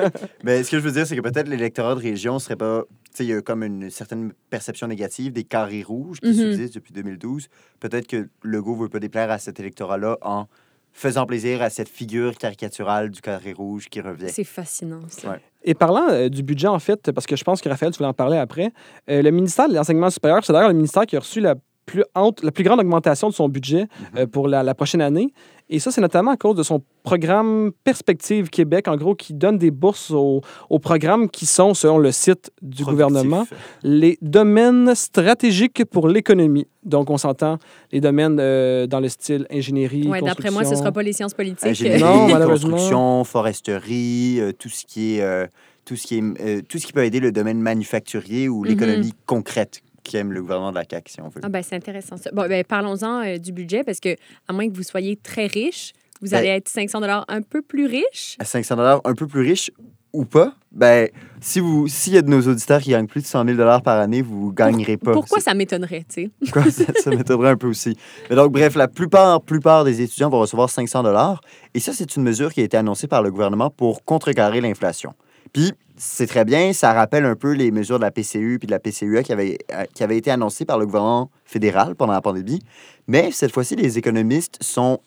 Mais 0.44 0.63
ce 0.63 0.72
que 0.72 0.78
je 0.80 0.84
veux 0.84 0.92
dire, 0.92 1.08
c'est 1.08 1.16
que 1.16 1.22
peut-être 1.22 1.48
l'électorat 1.50 1.96
de 1.96 2.00
région 2.02 2.40
serait 2.40 2.56
pas. 2.56 2.84
Tu 3.06 3.18
sais, 3.18 3.24
il 3.25 3.30
y 3.30 3.34
a 3.34 3.42
comme 3.42 3.63
une 3.63 3.90
certaine 3.90 4.32
perception 4.50 4.88
négative 4.88 5.34
des 5.34 5.44
carrés 5.44 5.84
rouges 5.84 6.20
qui 6.20 6.30
Mhm. 6.30 6.34
subsistent 6.36 6.75
depuis 6.75 6.94
2012. 6.94 7.48
Peut-être 7.80 8.08
que 8.08 8.28
Legault 8.44 8.75
veut 8.75 8.90
pas 8.90 9.00
déplaire 9.00 9.30
à 9.32 9.38
cet 9.40 9.60
électorat-là 9.60 10.18
en 10.22 10.48
faisant 10.94 11.26
plaisir 11.26 11.62
à 11.62 11.70
cette 11.70 11.90
figure 11.90 12.38
caricaturale 12.38 13.10
du 13.10 13.20
carré 13.20 13.52
rouge 13.52 13.90
qui 13.90 14.00
revient. 14.00 14.30
C'est 14.30 14.44
fascinant. 14.44 15.02
ça. 15.10 15.32
Ouais. 15.32 15.42
Et 15.64 15.74
parlant 15.74 16.08
euh, 16.10 16.30
du 16.30 16.44
budget, 16.44 16.68
en 16.68 16.80
fait, 16.80 17.12
parce 17.12 17.26
que 17.26 17.36
je 17.36 17.44
pense 17.44 17.62
que 17.62 17.70
Raphaël, 17.70 17.92
tu 17.92 17.98
voulais 17.98 18.10
en 18.10 18.14
parler 18.14 18.38
après, 18.38 18.72
euh, 19.10 19.22
le 19.22 19.32
ministère 19.32 19.68
de 19.68 19.74
l'Enseignement 19.74 20.10
supérieur, 20.10 20.46
c'est 20.46 20.54
d'ailleurs 20.54 20.70
le 20.70 20.76
ministère 20.76 21.06
qui 21.06 21.18
a 21.18 21.20
reçu 21.20 21.42
la 21.42 21.56
plus, 21.86 22.04
la 22.44 22.52
plus 22.52 22.63
grande 22.63 22.80
augmentation 22.80 23.30
de 23.30 23.34
son 23.34 23.50
budget 23.50 23.88
euh, 24.18 24.25
pour 24.28 24.48
la, 24.48 24.63
la 24.63 24.74
prochaine 24.75 25.02
année. 25.02 25.34
Et 25.70 25.80
ça, 25.80 25.92
c'est 25.92 26.02
notamment 26.02 26.32
à 26.32 26.38
cause 26.38 26.56
de 26.56 26.63
son 26.63 26.82
programme 27.04 27.72
Perspective 27.84 28.50
Québec, 28.50 28.88
en 28.88 28.96
gros, 28.98 29.16
qui 29.16 29.34
donne 29.34 29.58
des 29.58 29.72
bourses 29.72 30.12
aux, 30.12 30.42
aux 30.70 30.80
programmes 30.80 31.30
qui 31.30 31.46
sont, 31.46 31.74
selon 31.74 31.98
le 31.98 32.12
site 32.12 32.52
du 32.62 32.84
Productif. 32.84 32.86
gouvernement, 33.13 33.48
les 33.82 34.18
domaines 34.22 34.94
stratégiques 34.94 35.86
pour 35.86 36.08
l'économie. 36.10 36.68
Donc, 36.84 37.10
on 37.10 37.18
s'entend 37.18 37.58
les 37.92 38.02
domaines 38.02 38.38
euh, 38.40 38.88
dans 38.88 39.00
le 39.00 39.08
style 39.10 39.48
ingénierie, 39.50 40.08
Ouais, 40.08 40.22
d'après 40.22 40.52
moi, 40.52 40.63
ce 40.63 40.70
construction. 40.70 40.78
sera 40.78 40.92
pas 40.92 41.04
les 41.04 41.13
sciences 41.13 41.34
politiques. 41.34 41.66
Ingénierie, 41.66 42.02
Non, 42.02 42.28
malheureusement. 42.28 42.72
construction, 42.72 43.24
foresterie, 43.24 44.40
euh, 44.40 44.52
tout 44.52 44.70
ce 44.70 44.86
qui 44.86 45.16
est, 45.18 45.22
euh, 45.22 45.48
tout 45.86 45.96
ce 45.96 46.06
qui 46.08 46.18
est, 46.18 46.22
euh, 46.42 46.62
tout 46.68 46.78
ce 46.78 46.86
qui 46.86 46.94
peut 46.94 47.04
aider 47.06 47.20
le 47.22 47.32
domaine 47.32 47.60
manufacturier 47.62 48.50
ou 48.50 48.62
Mhm. 48.63 48.68
l'économie 48.70 49.13
concrète 49.25 49.82
qui 50.03 50.17
aime 50.17 50.31
le 50.31 50.41
gouvernement 50.41 50.72
de 50.72 50.75
la 50.75 50.83
CAQ, 50.89 51.12
si 51.12 51.22
on 51.22 51.29
veut. 51.29 51.41
Ah 51.43 51.50
ben 51.50 51.63
c'est 51.63 51.75
intéressant 51.75 52.17
ça. 52.17 52.29
Bon 52.33 52.48
ben 52.48 52.63
parlons-en 52.63 53.24
euh, 53.25 53.38
du 53.38 53.51
budget 53.51 53.83
parce 53.83 54.00
que 54.00 54.15
à 54.48 54.53
moins 54.53 54.69
que 54.69 54.75
vous 54.75 54.83
soyez 54.83 55.15
très 55.15 55.48
riche, 55.48 55.93
vous 56.22 56.29
Ben- 56.29 56.38
allez 56.38 56.50
être 56.50 56.69
500 56.69 57.01
dollars 57.01 57.25
un 57.27 57.41
peu 57.41 57.62
plus 57.62 57.86
riche. 57.88 58.36
À 58.39 58.45
500 58.45 58.75
dollars, 58.75 59.01
un 59.05 59.13
peu 59.13 59.27
plus 59.27 59.41
riche 59.41 59.72
ou 60.13 60.25
pas, 60.25 60.53
ben 60.72 61.10
si 61.41 61.60
vous, 61.60 61.88
s'il 61.88 62.13
y 62.13 62.17
a 62.19 62.22
de 62.22 62.29
nos 62.29 62.41
auditeurs 62.48 62.79
qui 62.79 62.91
gagnent 62.91 63.07
plus 63.07 63.22
de 63.22 63.25
100 63.25 63.45
000 63.45 63.57
dollars 63.57 63.81
par 63.81 64.00
année, 64.00 64.22
vous 64.22 64.53
gagnerez 64.53 64.95
pas. 64.95 65.12
Pourquoi 65.12 65.39
ça 65.39 65.55
m'étonnerait, 65.55 66.05
tu 66.07 66.25
sais? 66.25 66.29
Pourquoi 66.51 66.69
ça, 66.72 66.83
ça 67.01 67.10
m'étonnerait 67.10 67.50
un 67.50 67.57
peu 67.57 67.65
aussi? 67.67 67.98
Mais 68.29 68.36
donc, 68.36 68.51
bref, 68.51 68.75
la 68.75 68.88
plupart, 68.88 69.41
plupart 69.41 69.83
des 69.83 70.01
étudiants 70.01 70.29
vont 70.29 70.39
recevoir 70.39 70.69
500 70.69 71.01
dollars. 71.01 71.41
Et 71.74 71.79
ça, 71.79 71.93
c'est 71.93 72.15
une 72.15 72.22
mesure 72.22 72.53
qui 72.53 72.62
a 72.62 72.63
été 72.63 72.77
annoncée 72.77 73.07
par 73.07 73.24
le 73.24 73.31
gouvernement 73.31 73.72
pour 73.72 74.05
contrecarrer 74.05 74.62
l'inflation. 74.62 75.13
Puis, 75.51 75.72
c'est 75.96 76.28
très 76.28 76.46
bien, 76.46 76.74
ça 76.74 76.94
rappelle 76.94 77.26
un 77.26 77.36
peu 77.36 77.52
les 77.52 77.72
mesures 77.72 77.98
de 77.98 78.04
la 78.04 78.12
PCU 78.12 78.58
puis 78.60 78.68
de 78.68 78.72
la 78.72 78.80
PCUA 78.80 79.24
qui 79.24 79.32
avaient, 79.32 79.58
euh, 79.72 79.86
qui 79.94 80.04
avaient 80.04 80.18
été 80.18 80.32
annoncées 80.32 80.66
par 80.66 80.80
le 80.80 80.86
gouvernement 80.86 81.30
fédéral 81.46 81.96
pendant 81.96 82.14
la 82.14 82.22
pandémie. 82.22 82.60
Mais 83.08 83.32
cette 83.32 83.52
fois-ci, 83.52 83.76
les 83.76 83.98
économistes 83.98 84.58
sont 84.62 85.00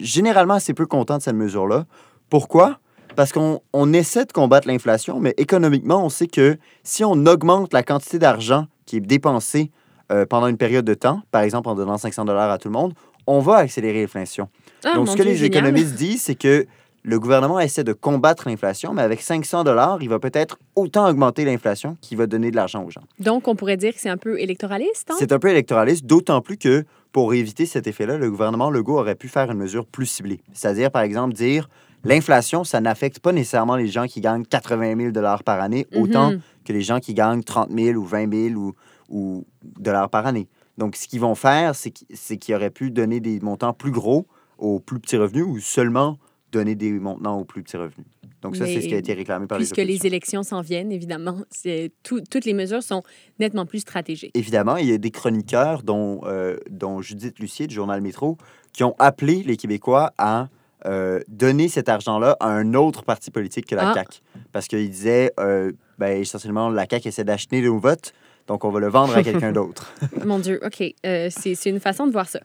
généralement 0.00 0.54
assez 0.54 0.74
peu 0.74 0.86
contents 0.86 1.18
de 1.18 1.22
cette 1.22 1.36
mesure-là. 1.36 1.84
Pourquoi? 2.30 2.78
parce 3.14 3.32
qu'on 3.32 3.60
on 3.72 3.92
essaie 3.92 4.24
de 4.24 4.32
combattre 4.32 4.68
l'inflation, 4.68 5.20
mais 5.20 5.34
économiquement, 5.36 6.04
on 6.04 6.08
sait 6.08 6.26
que 6.26 6.58
si 6.82 7.04
on 7.04 7.26
augmente 7.26 7.72
la 7.72 7.82
quantité 7.82 8.18
d'argent 8.18 8.66
qui 8.86 8.96
est 8.96 9.00
dépensée 9.00 9.70
euh, 10.12 10.26
pendant 10.26 10.48
une 10.48 10.56
période 10.56 10.84
de 10.84 10.94
temps, 10.94 11.22
par 11.30 11.42
exemple 11.42 11.68
en 11.68 11.74
donnant 11.74 11.96
500 11.96 12.24
dollars 12.24 12.50
à 12.50 12.58
tout 12.58 12.68
le 12.68 12.72
monde, 12.72 12.94
on 13.26 13.40
va 13.40 13.56
accélérer 13.56 14.02
l'inflation. 14.02 14.48
Ah, 14.84 14.94
Donc, 14.96 15.08
ce 15.08 15.16
que 15.16 15.22
Dieu, 15.22 15.30
les 15.30 15.36
génial. 15.36 15.64
économistes 15.64 15.94
disent, 15.94 16.22
c'est 16.22 16.34
que 16.34 16.66
le 17.06 17.20
gouvernement 17.20 17.60
essaie 17.60 17.84
de 17.84 17.92
combattre 17.92 18.48
l'inflation, 18.48 18.94
mais 18.94 19.02
avec 19.02 19.20
500 19.20 19.62
dollars, 19.64 19.98
il 20.02 20.08
va 20.08 20.18
peut-être 20.18 20.58
autant 20.74 21.06
augmenter 21.08 21.44
l'inflation 21.44 21.98
qu'il 22.00 22.16
va 22.16 22.26
donner 22.26 22.50
de 22.50 22.56
l'argent 22.56 22.82
aux 22.82 22.90
gens. 22.90 23.02
Donc, 23.20 23.46
on 23.46 23.54
pourrait 23.54 23.76
dire 23.76 23.92
que 23.94 24.00
c'est 24.00 24.08
un 24.08 24.16
peu 24.16 24.40
électoraliste, 24.40 25.10
hein? 25.10 25.16
C'est 25.18 25.30
un 25.32 25.38
peu 25.38 25.48
électoraliste, 25.50 26.06
d'autant 26.06 26.40
plus 26.40 26.56
que 26.56 26.84
pour 27.12 27.34
éviter 27.34 27.66
cet 27.66 27.86
effet-là, 27.86 28.16
le 28.16 28.30
gouvernement 28.30 28.70
Legault 28.70 28.98
aurait 28.98 29.14
pu 29.16 29.28
faire 29.28 29.50
une 29.50 29.58
mesure 29.58 29.84
plus 29.86 30.06
ciblée. 30.06 30.40
C'est-à-dire, 30.54 30.90
par 30.90 31.02
exemple, 31.02 31.34
dire 31.34 31.68
l'inflation, 32.04 32.64
ça 32.64 32.80
n'affecte 32.80 33.18
pas 33.20 33.32
nécessairement 33.32 33.76
les 33.76 33.86
gens 33.88 34.06
qui 34.06 34.20
gagnent 34.22 34.44
80 34.44 34.96
000 34.96 35.10
dollars 35.12 35.44
par 35.44 35.60
année, 35.60 35.86
autant 35.94 36.32
Mhm. 36.32 36.40
que 36.64 36.72
les 36.72 36.80
gens 36.82 37.00
qui 37.00 37.12
gagnent 37.12 37.42
30 37.42 37.68
000 37.70 37.98
ou 37.98 38.04
20 38.04 38.32
000 38.48 38.54
ou, 38.58 38.72
ou 39.10 39.44
dollars 39.78 40.08
par 40.08 40.26
année. 40.26 40.48
Donc, 40.78 40.96
ce 40.96 41.06
qu'ils 41.06 41.20
vont 41.20 41.34
faire, 41.34 41.74
c'est 41.74 41.90
qu'ils 41.90 42.54
auraient 42.54 42.70
pu 42.70 42.90
donner 42.90 43.20
des 43.20 43.38
montants 43.40 43.74
plus 43.74 43.90
gros 43.92 44.26
aux 44.58 44.80
plus 44.80 44.98
petits 45.00 45.16
revenus 45.18 45.44
ou 45.46 45.58
seulement 45.60 46.16
donner 46.58 46.74
des 46.74 46.92
montants 46.92 47.38
aux 47.38 47.44
plus 47.44 47.62
petits 47.62 47.76
revenus. 47.76 48.06
Donc, 48.42 48.56
ça, 48.56 48.66
c'est 48.66 48.80
ce 48.82 48.86
qui 48.88 48.94
a 48.94 48.98
été 48.98 49.14
réclamé 49.14 49.46
par 49.46 49.56
Puisque 49.56 49.76
les 49.78 49.84
les 49.84 49.90
oppositions. 49.92 50.06
élections 50.08 50.42
s'en 50.42 50.60
viennent, 50.60 50.92
évidemment, 50.92 51.38
tout- 52.02 52.20
toutes 52.30 52.44
les 52.44 52.52
mesures 52.52 52.82
sont 52.82 53.02
nettement 53.40 53.64
plus 53.64 53.78
stratégiques. 53.80 54.32
Évidemment, 54.34 54.76
il 54.76 54.86
y 54.88 54.92
a 54.92 54.98
des 54.98 55.10
chroniqueurs, 55.10 55.82
dont, 55.82 56.20
euh, 56.24 56.58
dont 56.70 57.00
Judith 57.00 57.38
Lucier 57.38 57.66
du 57.66 57.74
journal 57.74 58.00
Métro, 58.02 58.36
qui 58.74 58.84
ont 58.84 58.94
appelé 58.98 59.42
les 59.44 59.56
Québécois 59.56 60.12
à 60.18 60.48
euh, 60.86 61.20
donner 61.28 61.68
cet 61.68 61.88
argent-là 61.88 62.36
à 62.40 62.48
un 62.48 62.74
autre 62.74 63.02
parti 63.04 63.30
politique 63.30 63.64
que 63.66 63.74
la 63.74 63.90
Ah. 63.90 63.94
CAQ. 63.94 64.20
Parce 64.52 64.68
qu'ils 64.68 64.90
disaient, 64.90 65.32
euh, 65.40 65.72
ben, 65.98 66.20
essentiellement, 66.20 66.68
la 66.68 66.84
CAQ 66.88 67.08
essaie 67.08 67.24
d'acheter 67.24 67.62
nos 67.62 67.78
votes, 67.78 68.12
donc 68.46 68.64
on 68.66 68.70
va 68.70 68.80
le 68.80 68.88
vendre 68.88 69.16
à 69.16 69.22
quelqu'un 69.22 69.52
d'autre. 69.58 69.94
Mon 70.26 70.38
Dieu, 70.38 70.60
OK. 70.62 70.82
euh, 71.06 71.28
c'est 71.30 71.70
une 71.70 71.80
façon 71.80 72.06
de 72.06 72.12
voir 72.12 72.28
ça. 72.28 72.40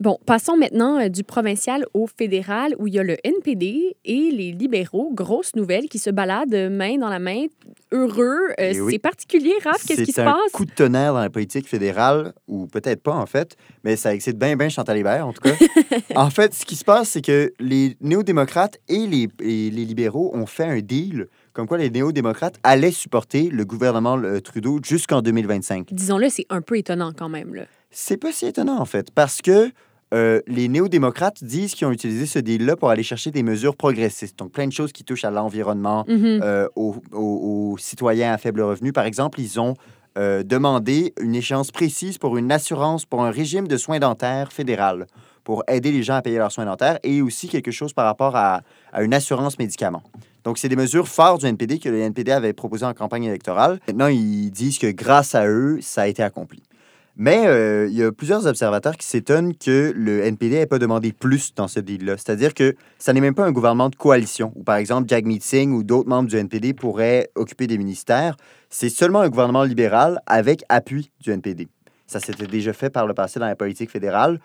Bon, 0.00 0.18
passons 0.26 0.56
maintenant 0.56 0.98
euh, 1.00 1.08
du 1.08 1.22
provincial 1.24 1.86
au 1.94 2.06
fédéral, 2.06 2.74
où 2.78 2.86
il 2.88 2.94
y 2.94 2.98
a 2.98 3.02
le 3.02 3.16
NPD 3.24 3.96
et 4.04 4.30
les 4.32 4.52
libéraux. 4.52 5.10
Grosse 5.14 5.54
nouvelle 5.54 5.88
qui 5.88 5.98
se 5.98 6.10
baladent 6.10 6.68
main 6.70 6.98
dans 6.98 7.08
la 7.08 7.18
main, 7.20 7.46
heureux. 7.92 8.38
Euh, 8.60 8.72
Eh 8.74 8.80
oui. 8.80 8.92
C'est 8.92 8.98
particulier, 8.98 9.52
Raph. 9.62 9.84
Qu'est-ce 9.86 10.00
qui 10.02 10.06
se 10.06 10.12
C'est 10.14 10.22
un 10.22 10.32
passe? 10.32 10.52
coup 10.52 10.64
de 10.64 10.72
tonnerre 10.72 11.14
dans 11.14 11.20
la 11.20 11.30
politique 11.30 11.68
fédérale, 11.68 12.32
ou 12.48 12.66
peut-être 12.66 13.02
pas 13.02 13.14
en 13.14 13.26
fait, 13.26 13.56
mais 13.84 13.96
ça 13.96 14.14
excite 14.14 14.38
bien, 14.38 14.56
bien 14.56 14.68
Chantal 14.68 14.96
Hébert 14.98 15.26
en 15.28 15.32
tout 15.32 15.42
cas. 15.42 15.54
en 16.16 16.30
fait, 16.30 16.54
ce 16.54 16.64
qui 16.64 16.76
se 16.76 16.84
passe, 16.84 17.10
c'est 17.10 17.22
que 17.22 17.52
les 17.60 17.96
néo-démocrates 18.00 18.78
et 18.88 19.06
les, 19.06 19.28
et 19.40 19.70
les 19.70 19.84
libéraux 19.84 20.30
ont 20.34 20.46
fait 20.46 20.64
un 20.64 20.80
deal 20.80 21.28
comme 21.52 21.68
quoi 21.68 21.78
les 21.78 21.88
néo-démocrates 21.88 22.56
allaient 22.64 22.90
supporter 22.90 23.48
le 23.48 23.64
gouvernement 23.64 24.18
euh, 24.18 24.40
Trudeau 24.40 24.80
jusqu'en 24.84 25.22
2025. 25.22 25.86
Disons-le, 25.92 26.28
c'est 26.28 26.46
un 26.50 26.60
peu 26.60 26.76
étonnant 26.76 27.12
quand 27.16 27.28
même. 27.28 27.54
Là. 27.54 27.62
C'est 27.96 28.16
pas 28.16 28.32
si 28.32 28.46
étonnant, 28.46 28.78
en 28.80 28.84
fait, 28.84 29.10
parce 29.12 29.40
que 29.40 29.70
euh, 30.12 30.40
les 30.48 30.68
néo-démocrates 30.68 31.42
disent 31.42 31.74
qu'ils 31.74 31.86
ont 31.86 31.92
utilisé 31.92 32.26
ce 32.26 32.38
deal-là 32.38 32.76
pour 32.76 32.90
aller 32.90 33.02
chercher 33.02 33.30
des 33.30 33.42
mesures 33.42 33.76
progressistes. 33.76 34.38
Donc, 34.38 34.50
plein 34.52 34.66
de 34.66 34.72
choses 34.72 34.92
qui 34.92 35.04
touchent 35.04 35.24
à 35.24 35.30
l'environnement, 35.30 36.04
Mhm. 36.08 36.40
euh, 36.42 36.68
aux, 36.76 36.96
aux- 37.12 37.72
aux 37.72 37.78
citoyens 37.78 38.32
à 38.32 38.38
faible 38.38 38.62
revenu. 38.62 38.92
Par 38.92 39.04
exemple, 39.06 39.40
ils 39.40 39.58
ont 39.60 39.74
euh, 40.16 40.44
demandé 40.44 41.12
une 41.20 41.34
échéance 41.34 41.72
précise 41.72 42.18
pour 42.18 42.36
une 42.36 42.52
assurance, 42.52 43.04
pour 43.04 43.24
un 43.24 43.30
régime 43.32 43.66
de 43.66 43.76
soins 43.76 43.98
dentaires 43.98 44.52
fédéral, 44.52 45.06
pour 45.42 45.64
aider 45.66 45.90
les 45.90 46.04
gens 46.04 46.14
à 46.14 46.22
payer 46.22 46.38
leurs 46.38 46.52
soins 46.52 46.66
dentaires, 46.66 47.00
et 47.02 47.20
aussi 47.20 47.48
quelque 47.48 47.72
chose 47.72 47.92
par 47.92 48.04
rapport 48.04 48.36
à, 48.36 48.60
à 48.92 49.02
une 49.02 49.12
assurance 49.12 49.58
médicaments. 49.58 50.04
Donc, 50.44 50.58
c'est 50.58 50.68
des 50.68 50.76
mesures 50.76 51.08
fortes 51.08 51.40
du 51.40 51.46
NPD 51.46 51.80
que 51.80 51.88
le 51.88 51.98
NPD 51.98 52.30
avait 52.30 52.52
proposées 52.52 52.86
en 52.86 52.94
campagne 52.94 53.24
électorale. 53.24 53.80
Maintenant, 53.88 54.06
ils 54.06 54.50
disent 54.50 54.78
que 54.78 54.86
grâce 54.92 55.34
à 55.34 55.48
eux, 55.48 55.78
ça 55.80 56.02
a 56.02 56.06
été 56.06 56.22
accompli. 56.22 56.62
Mais 57.16 57.46
euh, 57.46 57.86
il 57.88 57.96
y 57.96 58.02
a 58.02 58.10
plusieurs 58.10 58.46
observateurs 58.46 58.96
qui 58.96 59.06
s'étonnent 59.06 59.54
que 59.54 59.92
le 59.94 60.24
NPD 60.24 60.56
n'ait 60.56 60.66
pas 60.66 60.80
demandé 60.80 61.12
plus 61.12 61.54
dans 61.54 61.68
ce 61.68 61.78
deal-là. 61.78 62.16
C'est-à-dire 62.16 62.54
que 62.54 62.74
ça 62.98 63.12
n'est 63.12 63.20
même 63.20 63.34
pas 63.34 63.44
un 63.44 63.52
gouvernement 63.52 63.88
de 63.88 63.94
coalition, 63.94 64.52
où 64.56 64.64
par 64.64 64.76
exemple 64.76 65.08
Jagmeet 65.08 65.40
Singh 65.40 65.72
ou 65.72 65.84
d'autres 65.84 66.08
membres 66.08 66.28
du 66.28 66.36
NPD 66.36 66.74
pourraient 66.74 67.30
occuper 67.36 67.68
des 67.68 67.78
ministères. 67.78 68.36
C'est 68.68 68.88
seulement 68.88 69.20
un 69.20 69.28
gouvernement 69.28 69.62
libéral 69.62 70.20
avec 70.26 70.64
appui 70.68 71.12
du 71.20 71.30
NPD. 71.30 71.68
Ça 72.08 72.18
s'était 72.18 72.48
déjà 72.48 72.72
fait 72.72 72.90
par 72.90 73.06
le 73.06 73.14
passé 73.14 73.38
dans 73.38 73.46
la 73.46 73.56
politique 73.56 73.90
fédérale, 73.90 74.40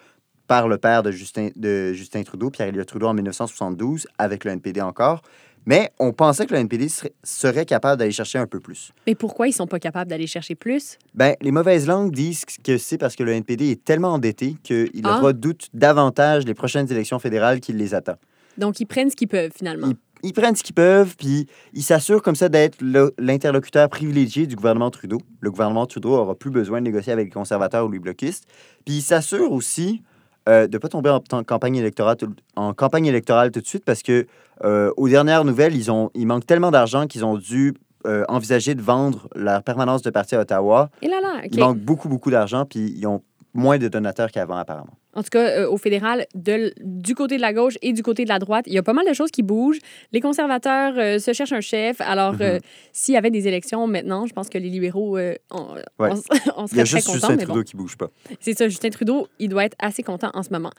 par 0.48 0.68
le 0.68 0.78
père 0.78 1.02
de 1.04 1.12
Justin, 1.12 1.50
de 1.56 1.94
Justin 1.94 2.24
Trudeau, 2.24 2.50
Pierre-Éliott 2.50 2.88
Trudeau, 2.88 3.08
en 3.08 3.14
1972, 3.14 4.08
avec 4.18 4.46
le 4.46 4.52
NPD 4.52 4.82
encore. 4.82 5.22
Mais 5.70 5.92
on 6.00 6.14
pensait 6.14 6.48
que 6.48 6.54
le 6.56 6.62
NPD 6.62 6.88
serait, 7.24 7.64
capable 7.64 8.00
d'aller 8.00 8.12
chercher 8.12 8.40
un 8.40 8.48
peu 8.48 8.60
plus. 8.60 8.92
Mais 9.06 9.14
pourquoi 9.14 9.48
ils 9.48 9.54
sont 9.54 9.68
pas 9.68 9.78
capables 9.78 10.10
d'aller 10.10 10.26
chercher 10.26 10.56
plus? 10.56 10.98
Ben, 11.14 11.36
les 11.42 11.52
mauvaises 11.52 11.86
langues 11.86 12.12
disent 12.12 12.44
que 12.64 12.80
c'est 12.80 12.98
parce 12.98 13.16
que 13.16 13.22
le 13.22 13.34
NPD 13.34 13.70
est 13.70 13.86
tellement 13.86 14.14
endetté 14.14 14.56
qu'il 14.64 14.90
Ah. 15.04 15.20
redoute 15.20 15.68
davantage 15.76 16.46
les 16.46 16.56
prochaines 16.56 16.92
élections 16.92 17.20
fédérales 17.20 17.60
qu'il 17.60 17.78
les 17.78 17.94
attend. 17.94 18.16
Donc, 18.58 18.80
ils 18.80 18.88
prennent 18.88 19.12
ce 19.12 19.16
qu'ils 19.16 19.28
peuvent, 19.28 19.52
finalement. 19.56 19.90
Ils, 19.90 20.30
ils 20.30 20.34
prennent 20.34 20.56
ce 20.56 20.64
qu'ils 20.64 20.74
peuvent, 20.74 21.16
puis 21.16 21.46
ils 21.74 21.84
s'assurent 21.84 22.24
comme 22.24 22.36
ça 22.36 22.50
d'être 22.50 22.80
l'interlocuteur 23.20 23.90
privilégié 23.90 24.48
du 24.48 24.56
gouvernement 24.56 24.90
Trudeau. 24.90 25.20
Le 25.40 25.52
gouvernement 25.52 25.86
Trudeau 25.86 26.16
aura 26.16 26.34
plus 26.34 26.50
besoin 26.50 26.80
de 26.80 26.86
négocier 26.86 27.14
avec 27.14 27.26
les 27.26 27.32
conservateurs 27.32 27.86
ou 27.86 27.92
les 27.92 28.00
bloquistes. 28.00 28.46
Puis 28.86 28.96
ils 28.96 29.02
s'assurent 29.04 29.52
aussi 29.52 30.02
euh, 30.50 30.68
de 30.68 30.74
ne 30.74 30.78
pas 30.80 30.90
tomber 30.90 31.10
en, 31.12 31.22
en 31.32 31.44
campagne 31.44 31.76
électorale, 31.78 32.18
tout- 32.18 32.34
en 32.56 32.74
campagne 32.74 33.06
électorale 33.06 33.52
tout 33.52 33.62
de 33.62 33.66
suite 33.68 33.86
parce 33.86 34.02
que 34.04 34.26
euh, 34.66 34.92
aux 34.98 35.08
dernières 35.08 35.46
nouvelles, 35.46 35.76
ils, 35.76 35.90
ont, 35.92 36.10
ils 36.16 36.26
manquent 36.28 36.46
tellement 36.48 36.72
d'argent 36.72 37.08
qu'ils 37.08 37.24
ont 37.24 37.38
dû 37.38 37.74
euh, 38.08 38.24
envisager 38.28 38.76
de 38.76 38.82
vendre 38.82 39.28
la 39.36 39.62
permanence 39.62 40.02
de 40.02 40.10
parti 40.10 40.36
à 40.36 40.40
Ottawa. 40.42 40.90
Et 41.02 41.08
là, 41.08 41.22
là, 41.22 41.42
OK. 41.44 41.50
Il 41.54 41.60
manque 41.60 41.80
beaucoup, 41.80 42.10
beaucoup 42.10 42.32
d'argent, 42.32 42.66
puis 42.66 42.94
ils 42.98 43.06
ont 43.08 43.22
moins 43.54 43.78
de 43.78 43.88
donateurs 43.88 44.32
qu'avant, 44.32 44.58
apparemment. 44.58 44.94
En 45.16 45.24
tout 45.24 45.30
cas, 45.32 45.40
euh, 45.62 45.68
au 45.70 45.78
fédéral, 45.78 46.28
de 46.36 46.72
du 46.84 47.16
côté 47.16 47.38
de 47.38 47.42
la 47.42 47.52
gauche 47.52 47.78
et 47.82 47.94
du 47.94 48.04
côté 48.04 48.24
de 48.26 48.30
la 48.30 48.38
droite, 48.38 48.66
il 48.68 48.74
y 48.74 48.78
a 48.78 48.84
pas 48.84 48.94
mal 48.94 49.08
de 49.08 49.14
choses 49.14 49.32
qui 49.32 49.42
bougent. 49.42 49.80
Les 50.12 50.22
conservateurs 50.22 50.94
euh, 50.98 51.18
se 51.18 51.34
cherchent 51.34 51.52
un 51.54 51.62
chef. 51.62 52.00
Alors, 52.02 52.34
Mhm. 52.34 52.42
euh, 52.42 52.60
s'il 52.94 53.16
y 53.16 53.18
avait 53.18 53.32
des 53.32 53.48
élections 53.48 53.88
maintenant, 53.88 54.28
je 54.28 54.34
pense 54.34 54.50
que 54.50 54.58
les 54.60 54.70
libéraux, 54.70 55.18
euh, 55.18 55.34
on, 55.50 55.74
Ouais. 55.74 56.10
on 56.12 56.14
s- 56.14 56.24
on 56.58 56.66
Il 56.68 56.78
y 56.78 56.82
a 56.82 56.86
serait 56.86 56.86
très 56.86 56.86
juste 56.86 57.08
contents. 57.08 57.14
Justin 57.30 57.38
Trudeau 57.38 57.54
bon, 57.56 57.64
qui 57.64 57.76
bouge 57.76 57.98
pas. 57.98 58.10
c'est 58.40 58.56
ça, 58.58 58.68
Justin 58.68 58.90
Trudeau, 58.92 59.28
il 59.40 59.50
doit 59.50 59.66
être 59.66 59.76
assez 59.80 60.04
content 60.04 60.30
en 60.36 60.44
ce 60.44 60.52
moment. 60.52 60.72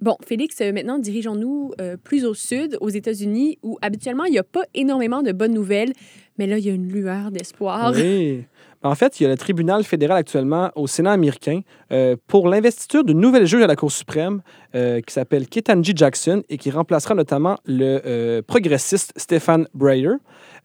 Bon, 0.00 0.16
Félix, 0.26 0.60
maintenant, 0.60 0.98
dirigeons-nous 0.98 1.72
euh, 1.80 1.96
plus 1.96 2.24
au 2.26 2.34
sud, 2.34 2.76
aux 2.82 2.90
États-Unis, 2.90 3.58
où 3.62 3.78
habituellement, 3.82 4.24
il 4.24 4.32
n'y 4.32 4.38
a 4.38 4.42
pas 4.42 4.64
énormément 4.74 5.22
de 5.22 5.32
bonnes 5.32 5.54
nouvelles, 5.54 5.92
mais 6.38 6.46
là, 6.46 6.58
il 6.58 6.66
y 6.66 6.70
a 6.70 6.74
une 6.74 6.88
lueur 6.92 7.30
d'espoir. 7.30 7.92
Oui. 7.94 8.44
En 8.86 8.94
fait, 8.94 9.20
il 9.20 9.24
y 9.24 9.26
a 9.26 9.28
le 9.28 9.36
tribunal 9.36 9.84
fédéral 9.84 10.16
actuellement 10.18 10.70
au 10.74 10.86
Sénat 10.86 11.12
américain 11.12 11.60
euh, 11.92 12.16
pour 12.26 12.48
l'investiture 12.48 13.04
d'une 13.04 13.20
nouvelle 13.20 13.46
juge 13.46 13.62
à 13.62 13.66
la 13.66 13.76
Cour 13.76 13.90
suprême 13.92 14.40
euh, 14.74 15.00
qui 15.00 15.12
s'appelle 15.12 15.46
Ketanji 15.48 15.92
Jackson 15.94 16.42
et 16.48 16.56
qui 16.58 16.70
remplacera 16.70 17.14
notamment 17.14 17.56
le 17.66 18.00
euh, 18.06 18.42
progressiste 18.46 19.12
Stephen 19.16 19.66
Breyer, 19.74 20.10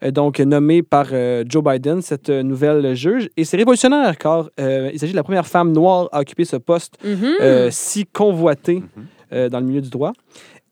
euh, 0.04 0.10
donc 0.10 0.38
nommé 0.40 0.82
par 0.82 1.06
euh, 1.12 1.44
Joe 1.48 1.62
Biden, 1.64 2.02
cette 2.02 2.28
nouvelle 2.30 2.94
juge. 2.94 3.28
Et 3.36 3.44
c'est 3.44 3.56
révolutionnaire 3.56 4.16
car 4.18 4.48
euh, 4.60 4.90
il 4.92 4.98
s'agit 4.98 5.12
de 5.12 5.16
la 5.16 5.22
première 5.24 5.46
femme 5.46 5.72
noire 5.72 6.08
à 6.12 6.20
occuper 6.20 6.44
ce 6.44 6.56
poste 6.56 6.94
Mhm. 7.04 7.32
euh, 7.40 7.68
si 7.70 8.06
convoité 8.06 8.76
Mhm. 8.76 9.06
euh, 9.32 9.48
dans 9.48 9.60
le 9.60 9.66
milieu 9.66 9.80
du 9.80 9.88
droit. 9.90 10.12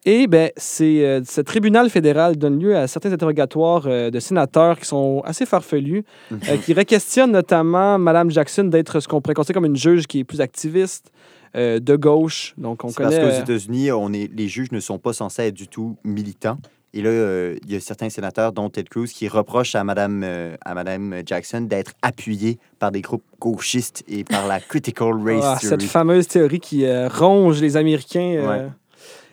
Et 0.06 0.26
ben, 0.26 0.50
c'est 0.56 1.04
euh, 1.04 1.20
ce 1.24 1.42
tribunal 1.42 1.90
fédéral 1.90 2.36
donne 2.36 2.58
lieu 2.58 2.74
à 2.74 2.86
certains 2.86 3.12
interrogatoires 3.12 3.82
euh, 3.86 4.10
de 4.10 4.18
sénateurs 4.18 4.78
qui 4.78 4.86
sont 4.86 5.20
assez 5.26 5.44
farfelus, 5.44 6.04
euh, 6.32 6.56
qui 6.64 6.72
requestionnent 6.72 7.32
notamment 7.32 7.98
Mme 7.98 8.30
Jackson 8.30 8.64
d'être 8.64 9.00
ce 9.00 9.08
qu'on 9.08 9.20
pourrait 9.20 9.34
considérer 9.34 9.54
comme 9.54 9.66
une 9.66 9.76
juge 9.76 10.06
qui 10.06 10.20
est 10.20 10.24
plus 10.24 10.40
activiste, 10.40 11.12
euh, 11.54 11.80
de 11.80 11.96
gauche. 11.96 12.54
Donc, 12.56 12.84
on 12.84 12.88
C'est 12.88 12.94
connaît. 12.94 13.20
parce 13.20 13.36
qu'aux 13.36 13.42
États-Unis, 13.42 13.92
on 13.92 14.12
est, 14.12 14.30
les 14.34 14.48
juges 14.48 14.72
ne 14.72 14.80
sont 14.80 14.98
pas 14.98 15.12
censés 15.12 15.42
être 15.42 15.54
du 15.54 15.68
tout 15.68 15.96
militants. 16.04 16.58
Et 16.92 17.02
là, 17.02 17.10
euh, 17.10 17.56
il 17.64 17.72
y 17.72 17.76
a 17.76 17.80
certains 17.80 18.08
sénateurs, 18.08 18.52
dont 18.52 18.68
Ted 18.68 18.88
Cruz, 18.88 19.06
qui 19.06 19.28
reprochent 19.28 19.74
à 19.76 19.84
Mme, 19.84 20.22
euh, 20.24 20.56
à 20.64 20.74
Madame 20.74 21.22
Jackson 21.24 21.60
d'être 21.60 21.92
appuyée 22.02 22.58
par 22.78 22.90
des 22.90 23.00
groupes 23.00 23.22
gauchistes 23.38 24.02
et 24.08 24.24
par 24.24 24.46
la 24.48 24.58
critical 24.58 25.12
race 25.22 25.44
ah, 25.44 25.56
theory. 25.60 25.66
cette 25.68 25.82
fameuse 25.84 26.26
théorie 26.26 26.58
qui 26.58 26.84
euh, 26.84 27.08
ronge 27.08 27.60
les 27.60 27.76
Américains. 27.76 28.44
Ouais. 28.44 28.66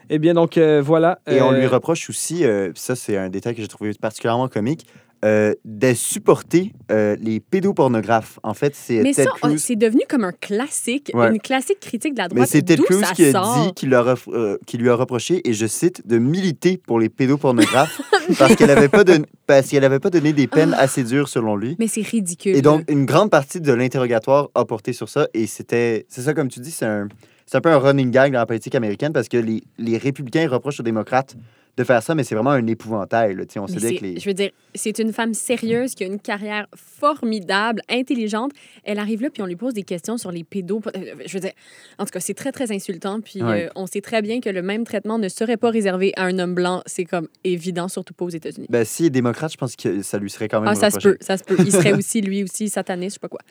Eh 0.09 0.19
bien, 0.19 0.33
donc, 0.33 0.57
euh, 0.57 0.81
voilà. 0.83 1.19
Et 1.29 1.41
on 1.41 1.51
euh, 1.53 1.59
lui 1.59 1.67
reproche 1.67 2.09
aussi, 2.09 2.45
euh, 2.45 2.71
ça 2.75 2.95
c'est 2.95 3.17
un 3.17 3.29
détail 3.29 3.55
que 3.55 3.61
j'ai 3.61 3.67
trouvé 3.67 3.91
particulièrement 3.93 4.47
comique, 4.47 4.85
euh, 5.25 5.53
de 5.65 5.93
supporter 5.95 6.73
euh, 6.91 7.15
les 7.19 7.39
pédopornographes. 7.39 8.39
En 8.43 8.53
fait, 8.53 8.75
c'est 8.75 9.01
Mais 9.01 9.13
Ted 9.13 9.23
ça, 9.23 9.31
oh, 9.33 9.47
Cruz. 9.47 9.57
c'est 9.57 9.75
devenu 9.75 10.01
comme 10.07 10.23
un 10.23 10.31
classique, 10.31 11.09
Ouais. 11.15 11.29
une 11.31 11.39
classique 11.39 11.79
critique 11.79 12.13
de 12.13 12.19
la 12.19 12.25
Mais 12.29 12.35
droite. 12.35 12.49
c'est 12.49 12.61
Ted 12.61 12.83
Cruz 12.83 13.01
qui 13.15 13.25
a 13.25 13.31
dit 13.31 13.35
a- 13.35 14.15
euh, 14.29 14.57
qu'il 14.67 14.79
lui 14.79 14.89
a 14.89 14.93
reproché, 14.95 15.41
et 15.49 15.53
je 15.53 15.65
cite, 15.65 16.07
de 16.07 16.19
militer 16.19 16.77
pour 16.77 16.99
les 16.99 17.09
pédopornographes 17.09 17.99
parce 18.37 18.55
qu'elle 18.55 18.67
n'avait 18.67 18.89
pas, 18.89 19.03
don- 19.03 19.25
parce 19.47 19.67
qu'elle 19.69 19.83
avait 19.85 19.99
pas 19.99 20.11
donné 20.11 20.33
des 20.33 20.45
peines 20.47 20.75
assez 20.75 21.03
dures 21.03 21.29
selon 21.29 21.55
lui. 21.55 21.75
Mais 21.79 21.87
c'est 21.87 22.01
ridicule. 22.05 22.55
Et 22.55 22.61
donc, 22.61 22.83
une 22.89 23.05
grande 23.05 23.31
partie 23.31 23.59
de 23.59 23.73
l'interrogatoire 23.73 24.49
a 24.53 24.65
porté 24.65 24.93
sur 24.93 25.09
ça. 25.09 25.27
Et 25.33 25.47
c'était, 25.47 26.05
c'est 26.09 26.21
ça, 26.21 26.35
comme 26.35 26.47
tu 26.47 26.59
dis, 26.59 26.69
c'est 26.71 26.85
un, 26.85 27.07
c'est 27.47 27.57
un 27.57 27.61
peu 27.61 27.69
un 27.71 27.79
running 27.79 28.11
gag 28.11 28.31
dans 28.33 28.39
la 28.39 28.45
politique 28.45 28.75
américaine 28.75 29.13
parce 29.13 29.27
que 29.29 29.37
les, 29.37 29.63
les 29.79 29.97
républicains 29.97 30.47
reprochent 30.47 30.79
aux 30.79 30.83
démocrates 30.83 31.35
de 31.77 31.83
faire 31.83 32.01
ça, 32.01 32.15
mais 32.15 32.23
c'est 32.23 32.33
vraiment 32.33 32.49
un 32.49 32.65
épouvantail. 32.65 33.35
là. 33.35 33.43
On 33.57 33.65
dit 33.65 33.75
que 33.75 33.79
c'est- 33.81 34.01
les... 34.01 34.19
Je 34.19 34.25
veux 34.27 34.33
dire, 34.33 34.49
c'est 34.73 34.97
une 34.97 35.13
femme 35.13 35.35
sérieuse 35.35 35.93
qui 35.93 36.03
a 36.03 36.07
une 36.07 36.19
carrière 36.19 36.65
formidable, 36.75 37.81
intelligente. 37.87 38.51
Elle 38.83 38.97
arrive 38.97 39.21
là, 39.21 39.29
puis 39.29 39.43
on 39.43 39.45
lui 39.45 39.55
pose 39.55 39.75
des 39.75 39.83
questions 39.83 40.17
sur 40.17 40.31
les 40.31 40.43
pédos. 40.43 40.81
Euh, 40.95 41.13
Je 41.27 41.33
veux 41.33 41.39
dire, 41.39 41.51
en 41.99 42.05
tout 42.05 42.09
cas, 42.11 42.19
c'est 42.19 42.33
très, 42.33 42.51
très 42.51 42.71
insultant. 42.71 43.21
Puis 43.21 43.43
Ouais. 43.43 43.65
euh, 43.67 43.69
on 43.75 43.85
sait 43.85 44.01
très 44.01 44.23
bien 44.23 44.41
que 44.41 44.49
le 44.49 44.63
même 44.63 44.85
traitement 44.85 45.19
ne 45.19 45.29
serait 45.29 45.57
pas 45.57 45.69
réservé 45.69 46.13
à 46.17 46.23
un 46.23 46.39
homme 46.39 46.55
blanc. 46.55 46.81
C'est 46.87 47.05
comme 47.05 47.27
évident, 47.43 47.87
surtout 47.87 48.15
pas 48.15 48.25
aux 48.25 48.29
États-Unis. 48.29 48.65
Ben, 48.71 48.83
s'il 48.83 49.05
est 49.05 49.09
démocrate, 49.11 49.51
je 49.51 49.57
pense 49.57 49.75
que 49.75 50.01
ça 50.01 50.17
lui 50.17 50.31
serait 50.31 50.47
quand 50.47 50.61
même 50.61 50.69
Ah, 50.69 50.75
ça 50.75 50.89
se 50.89 50.97
peut, 50.97 51.17
ça 51.21 51.37
se 51.37 51.43
peut. 51.43 51.57
Il 51.59 51.71
serait 51.71 51.93
aussi, 51.97 52.21
lui 52.21 52.43
aussi, 52.43 52.69
sataniste, 52.69 53.11
je 53.11 53.13
sais 53.13 53.19
pas 53.19 53.29
quoi. 53.29 53.41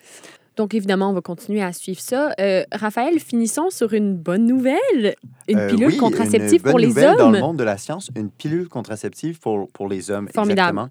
Donc, 0.57 0.75
évidemment, 0.75 1.11
on 1.11 1.13
va 1.13 1.21
continuer 1.21 1.63
à 1.63 1.73
suivre 1.73 2.01
ça. 2.01 2.33
Euh, 2.41 2.65
Raphaël, 2.73 3.19
finissons 3.21 3.71
sur 3.71 3.93
une 3.93 4.17
bonne 4.17 4.47
nouvelle. 4.47 5.15
Une 5.49 5.59
Euh, 5.59 5.69
pilule 5.69 5.89
oui, 5.89 5.97
contraceptive 5.99 6.55
une 6.55 6.63
bonne 6.63 6.71
pour 6.73 6.79
les 6.79 6.99
hommes. 6.99 7.17
Dans 7.19 7.31
le 7.31 7.41
monde 7.41 7.59
de 7.59 7.65
la 7.65 7.77
science, 7.77 8.11
une 8.17 8.31
pilule 8.31 8.69
contraceptive 8.69 9.39
pour, 9.39 9.69
pour 9.69 9.89
les 9.89 10.11
hommes. 10.11 10.29
Formidable. 10.35 10.79
Exactement. 10.79 10.89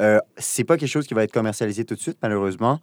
Euh, 0.00 0.20
c'est 0.36 0.64
pas 0.64 0.76
quelque 0.76 0.88
chose 0.88 1.06
qui 1.06 1.14
va 1.14 1.24
être 1.24 1.32
commercialisé 1.32 1.84
tout 1.84 1.94
de 1.96 2.00
suite, 2.00 2.18
malheureusement. 2.22 2.78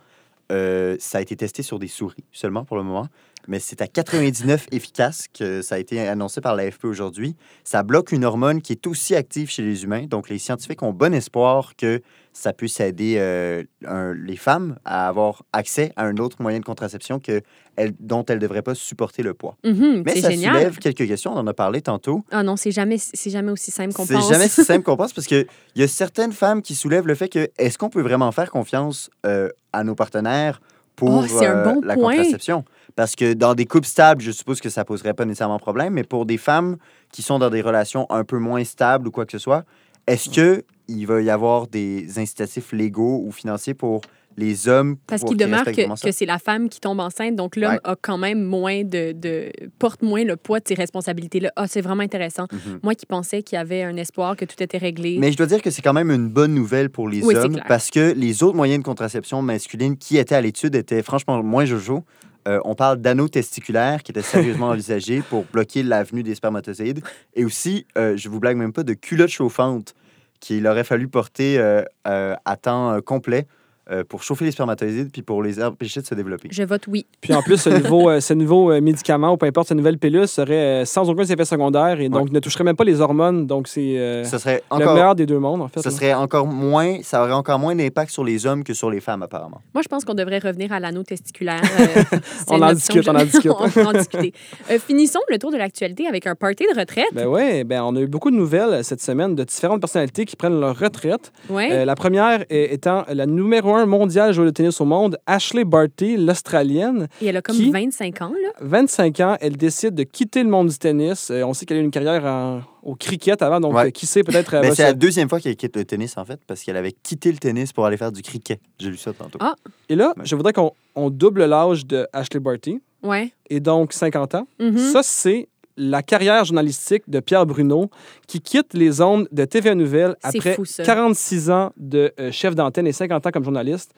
Ça 0.49 1.17
a 1.17 1.21
été 1.21 1.35
testé 1.35 1.63
sur 1.63 1.79
des 1.79 1.87
souris 1.87 2.23
seulement 2.31 2.65
pour 2.65 2.77
le 2.77 2.83
moment, 2.83 3.07
mais 3.47 3.59
c'est 3.59 3.81
à 3.81 3.87
99 3.87 4.67
efficace 4.71 5.25
que 5.33 5.61
ça 5.61 5.75
a 5.75 5.77
été 5.77 5.99
annoncé 6.07 6.41
par 6.41 6.55
l'AFP 6.55 6.85
aujourd'hui. 6.85 7.35
Ça 7.63 7.83
bloque 7.83 8.11
une 8.11 8.25
hormone 8.25 8.61
qui 8.61 8.73
est 8.73 8.87
aussi 8.87 9.15
active 9.15 9.49
chez 9.49 9.61
les 9.63 9.83
humains, 9.83 10.05
donc 10.05 10.29
les 10.29 10.37
scientifiques 10.39 10.81
ont 10.83 10.93
bon 10.93 11.13
espoir 11.13 11.75
que 11.75 12.01
ça 12.33 12.51
puisse 12.51 12.79
aider 12.81 13.15
euh, 13.17 13.63
un- 13.85 14.13
les 14.13 14.35
femmes 14.35 14.77
à 14.83 15.07
avoir 15.07 15.43
accès 15.53 15.93
à 15.95 16.03
un 16.05 16.17
autre 16.17 16.41
moyen 16.41 16.59
de 16.59 16.65
contraception 16.65 17.19
que 17.19 17.41
elles- 17.77 17.93
dont 17.99 18.25
elles 18.25 18.35
ne 18.37 18.41
devraient 18.41 18.61
pas 18.61 18.75
supporter 18.75 19.23
le 19.23 19.33
poids. 19.33 19.55
Mhm, 19.63 20.03
Mais 20.05 20.15
c'est 20.15 20.21
ça 20.21 20.29
génial. 20.31 20.53
soulève 20.55 20.77
quelques 20.79 21.07
questions, 21.07 21.31
on 21.33 21.37
en 21.37 21.47
a 21.47 21.53
parlé 21.53 21.81
tantôt. 21.81 22.25
Ah 22.31 22.43
non, 22.43 22.57
c'est 22.57 22.71
jamais, 22.71 22.97
c'est 22.97 23.29
jamais 23.29 23.51
aussi 23.51 23.71
simple 23.71 23.93
qu'on 23.93 24.05
C'est 24.05 24.15
pense. 24.15 24.29
jamais 24.29 24.49
si 24.49 24.63
simple 24.65 24.83
qu'on 24.83 24.97
pense 24.97 25.13
parce 25.13 25.27
qu'il 25.27 25.47
y 25.77 25.83
a 25.83 25.87
certaines 25.87 26.33
femmes 26.33 26.61
qui 26.61 26.75
soulèvent 26.75 27.07
le 27.07 27.15
fait 27.15 27.29
que 27.29 27.49
est-ce 27.57 27.77
qu'on 27.77 27.89
peut 27.89 28.01
vraiment 28.01 28.31
faire 28.33 28.51
confiance 28.51 29.09
euh, 29.25 29.49
à 29.71 29.83
nos 29.85 29.95
partenaires 29.95 30.59
pour 30.95 31.09
Oh, 31.09 31.43
un 31.43 31.43
euh, 31.43 31.63
bon 31.63 31.81
la 31.83 31.95
point. 31.95 32.15
contraception? 32.15 32.63
Parce 32.95 33.15
que 33.15 33.33
dans 33.33 33.55
des 33.55 33.65
couples 33.65 33.87
stables, 33.87 34.21
je 34.21 34.31
suppose 34.31 34.61
que 34.61 34.69
ça 34.69 34.85
poserait 34.85 35.13
pas 35.13 35.25
nécessairement 35.25 35.59
problème, 35.59 35.93
mais 35.93 36.03
pour 36.03 36.25
des 36.25 36.37
femmes 36.37 36.77
qui 37.11 37.21
sont 37.21 37.39
dans 37.39 37.49
des 37.49 37.61
relations 37.61 38.05
un 38.09 38.23
peu 38.23 38.37
moins 38.39 38.63
stables 38.63 39.07
ou 39.07 39.11
quoi 39.11 39.25
que 39.25 39.31
ce 39.33 39.37
soit, 39.37 39.65
est-ce 40.07 40.29
que 40.29 40.63
il 40.87 41.05
va 41.07 41.19
y 41.21 41.29
avoir 41.31 41.67
des 41.67 42.19
incitatifs 42.19 42.71
légaux 42.71 43.21
ou 43.25 43.31
financiers 43.31 43.73
pour 43.73 44.01
les 44.37 44.67
hommes 44.67 44.97
Parce 45.07 45.23
qu'il 45.23 45.37
demeure 45.37 45.63
que, 45.65 46.03
que 46.05 46.11
c'est 46.11 46.25
la 46.25 46.39
femme 46.39 46.67
qui 46.69 46.79
tombe 46.79 46.99
enceinte, 46.99 47.35
donc 47.35 47.55
l'homme 47.55 47.71
Ouais. 47.73 47.79
a 47.83 47.95
quand 47.99 48.17
même 48.17 48.41
moins 48.43 48.83
de, 48.83 49.11
de- 49.13 49.51
porte 49.79 50.01
moins 50.01 50.23
le 50.23 50.35
poids 50.35 50.59
de 50.59 50.67
ses 50.67 50.73
responsabilités-là. 50.73 51.51
Ah, 51.55 51.67
c'est 51.67 51.81
vraiment 51.81 52.03
intéressant. 52.03 52.47
Mhm. 52.51 52.79
Moi 52.83 52.95
qui 52.95 53.05
pensais 53.05 53.43
qu'il 53.43 53.55
y 53.57 53.59
avait 53.59 53.83
un 53.83 53.95
espoir, 53.97 54.35
que 54.35 54.45
tout 54.45 54.61
était 54.61 54.77
réglé. 54.77 55.17
Mais 55.19 55.31
je 55.31 55.37
dois 55.37 55.45
dire 55.45 55.61
que 55.61 55.69
c'est 55.69 55.81
quand 55.81 55.93
même 55.93 56.11
une 56.11 56.27
bonne 56.29 56.53
nouvelle 56.53 56.89
pour 56.89 57.07
les 57.07 57.23
Oui, 57.23 57.35
hommes 57.35 57.59
parce 57.67 57.89
que 57.91 58.11
les 58.13 58.43
autres 58.43 58.55
moyens 58.57 58.79
de 58.79 58.85
contraception 58.85 59.41
masculine 59.41 59.97
qui 59.97 60.17
étaient 60.17 60.35
à 60.35 60.41
l'étude 60.41 60.75
étaient 60.75 61.01
franchement 61.03 61.41
moins 61.41 61.65
jojo. 61.65 62.03
Euh, 62.47 62.59
on 62.63 62.75
parle 62.75 62.97
d'anneaux 63.01 63.27
testiculaires 63.27 64.03
qui 64.03 64.11
étaient 64.11 64.21
sérieusement 64.21 64.67
envisagés 64.71 65.21
pour 65.29 65.45
bloquer 65.45 65.81
l'avenue 65.81 66.21
des 66.23 66.35
spermatozoïdes 66.35 67.01
et 67.33 67.43
aussi, 67.45 67.87
euh, 67.97 68.15
je 68.17 68.29
vous 68.29 68.39
blague 68.39 68.57
même 68.57 68.71
pas, 68.73 68.83
de 68.83 68.93
culottes 68.93 69.29
chauffantes 69.31 69.95
qu'il 70.39 70.67
aurait 70.67 70.83
fallu 70.83 71.07
porter 71.07 71.57
euh, 71.57 71.81
euh, 72.07 72.35
à 72.45 72.55
temps 72.57 72.99
complet 73.01 73.47
euh, 73.91 74.03
pour 74.03 74.23
chauffer 74.23 74.45
les 74.45 74.51
spermatozoïdes 74.51 75.11
puis 75.11 75.21
pour 75.21 75.43
les 75.43 75.61
empêcher 75.63 76.01
de 76.01 76.05
se 76.05 76.15
développer. 76.15 76.49
Je 76.51 76.63
vote 76.63 76.87
oui. 76.87 77.05
Puis 77.21 77.33
en 77.33 77.41
plus, 77.41 77.57
ce 77.57 77.69
nouveau, 77.69 78.09
euh, 78.09 78.19
ce 78.19 78.33
nouveau 78.33 78.71
euh, 78.71 78.81
médicament 78.81 79.31
ou 79.33 79.37
peu 79.37 79.45
importe, 79.45 79.67
cette 79.69 79.77
nouvelle 79.77 79.97
pilule 79.97 80.27
serait 80.27 80.81
euh, 80.81 80.85
sans 80.85 81.09
aucun 81.09 81.23
effet 81.23 81.45
secondaire 81.45 81.99
et 81.99 82.09
donc 82.09 82.31
ne 82.31 82.39
toucherait 82.39 82.63
même 82.63 82.75
pas 82.75 82.83
les 82.83 83.01
hormones. 83.01 83.45
Donc 83.47 83.67
c'est 83.67 83.97
euh, 83.97 84.23
Ce 84.23 84.37
serait 84.37 84.63
le 84.71 84.75
encore, 84.77 84.93
meilleur 84.93 85.15
des 85.15 85.25
deux 85.25 85.39
mondes, 85.39 85.61
en 85.61 85.67
fait. 85.67 85.81
ce 85.81 85.89
là. 85.89 85.95
serait 85.95 86.13
encore 86.13 86.47
moins, 86.47 86.97
ça 87.03 87.21
aurait 87.23 87.33
encore 87.33 87.59
moins 87.59 87.75
d'impact 87.75 88.11
sur 88.11 88.23
les 88.23 88.45
hommes 88.45 88.63
que 88.63 88.73
sur 88.73 88.89
les 88.89 88.99
femmes 89.01 89.23
apparemment. 89.23 89.61
Moi, 89.73 89.81
je 89.83 89.87
pense 89.87 90.03
qu'on 90.05 90.13
devrait 90.13 90.39
revenir 90.39 90.71
à 90.73 90.79
l'anneau 90.79 91.03
testiculaire. 91.03 91.61
euh, 91.79 92.17
On 92.49 92.61
en 92.61 92.73
discute, 92.73 93.03
que 93.05 93.09
on 93.09 93.15
en 93.15 93.23
discute. 93.23 93.51
on 93.77 93.85
en 93.85 93.93
discuter. 93.93 94.33
Euh, 94.71 94.79
finissons 94.79 95.19
le 95.29 95.37
tour 95.37 95.51
de 95.51 95.57
l'actualité 95.57 96.07
avec 96.07 96.27
un 96.27 96.35
party 96.35 96.65
de 96.73 96.79
retraite. 96.79 97.05
Ben 97.13 97.27
oui, 97.27 97.63
ben 97.63 97.81
on 97.83 97.95
a 97.95 97.99
eu 98.01 98.07
beaucoup 98.07 98.31
de 98.31 98.35
nouvelles 98.35 98.83
cette 98.83 99.01
semaine 99.01 99.35
de 99.35 99.43
différentes 99.43 99.79
personnalités 99.81 100.25
qui 100.25 100.35
prennent 100.35 100.59
leur 100.59 100.77
retraite. 100.77 101.31
Ouais. 101.49 101.69
Euh, 101.71 101.85
la 101.85 101.95
première 101.95 102.45
étant 102.49 103.03
la 103.11 103.25
numéro 103.25 103.74
un 103.77 103.85
mondiale 103.85 104.33
joueuse 104.33 104.47
de 104.47 104.51
tennis 104.51 104.79
au 104.81 104.85
monde, 104.85 105.17
Ashley 105.25 105.63
Barty, 105.63 106.17
l'Australienne. 106.17 107.07
Et 107.21 107.27
elle 107.27 107.37
a 107.37 107.41
comme 107.41 107.55
qui- 107.55 107.71
25 107.71 108.21
ans, 108.21 108.31
là. 108.41 108.49
25 108.61 109.19
ans, 109.19 109.37
elle 109.41 109.57
décide 109.57 109.95
de 109.95 110.03
quitter 110.03 110.43
le 110.43 110.49
monde 110.49 110.67
du 110.69 110.77
tennis. 110.77 111.29
Euh, 111.31 111.43
on 111.43 111.53
sait 111.53 111.65
qu'elle 111.65 111.77
a 111.77 111.79
eu 111.81 111.83
une 111.83 111.91
carrière 111.91 112.23
en- 112.25 112.61
au 112.83 112.95
cricket 112.95 113.41
avant, 113.41 113.59
donc 113.59 113.73
Ouais. 113.75 113.87
euh, 113.87 113.89
qui 113.89 114.05
sait, 114.05 114.23
peut-être... 114.23 114.51
va 114.51 114.73
c'est 114.75 114.83
la 114.83 114.93
deuxième 114.93 115.27
fois 115.27 115.39
qu'elle 115.39 115.55
quitte 115.55 115.75
le 115.75 115.85
tennis, 115.85 116.17
en 116.17 116.25
fait, 116.25 116.39
parce 116.45 116.61
qu'elle 116.63 116.77
avait 116.77 116.91
quitté 116.91 117.31
le 117.31 117.37
tennis 117.37 117.73
pour 117.73 117.85
aller 117.85 117.97
faire 117.97 118.11
du 118.11 118.21
cricket. 118.21 118.59
J'ai 118.79 118.89
lu 118.89 118.97
ça 118.97 119.11
tantôt. 119.13 119.39
Ah. 119.41 119.55
Et 119.89 119.95
là, 119.95 120.13
Ouais. 120.17 120.23
je 120.25 120.35
voudrais 120.35 120.53
qu'on 120.53 120.71
on 120.95 121.09
double 121.09 121.45
l'âge 121.45 121.85
de 121.85 122.07
Ashley 122.13 122.39
Barty, 122.39 122.79
Ouais. 123.03 123.31
et 123.49 123.59
donc 123.59 123.91
50 123.93 124.35
ans. 124.35 124.47
Mhm. 124.59 124.77
Ça, 124.77 125.01
c'est 125.03 125.47
la 125.77 126.01
carrière 126.03 126.45
journalistique 126.45 127.03
de 127.07 127.19
Pierre 127.19 127.45
Bruno, 127.45 127.89
qui 128.27 128.41
quitte 128.41 128.73
les 128.73 129.01
ondes 129.01 129.27
de 129.31 129.45
TVA 129.45 129.75
Nouvelles 129.75 130.15
C'est 130.21 130.37
après 130.37 130.53
fou, 130.55 130.65
ça. 130.65 130.83
46 130.83 131.49
ans 131.49 131.71
de 131.77 132.13
euh, 132.19 132.31
chef 132.31 132.55
d'antenne 132.55 132.87
et 132.87 132.93
50 132.93 133.27
ans 133.27 133.31
comme 133.31 133.43
journaliste. 133.43 133.93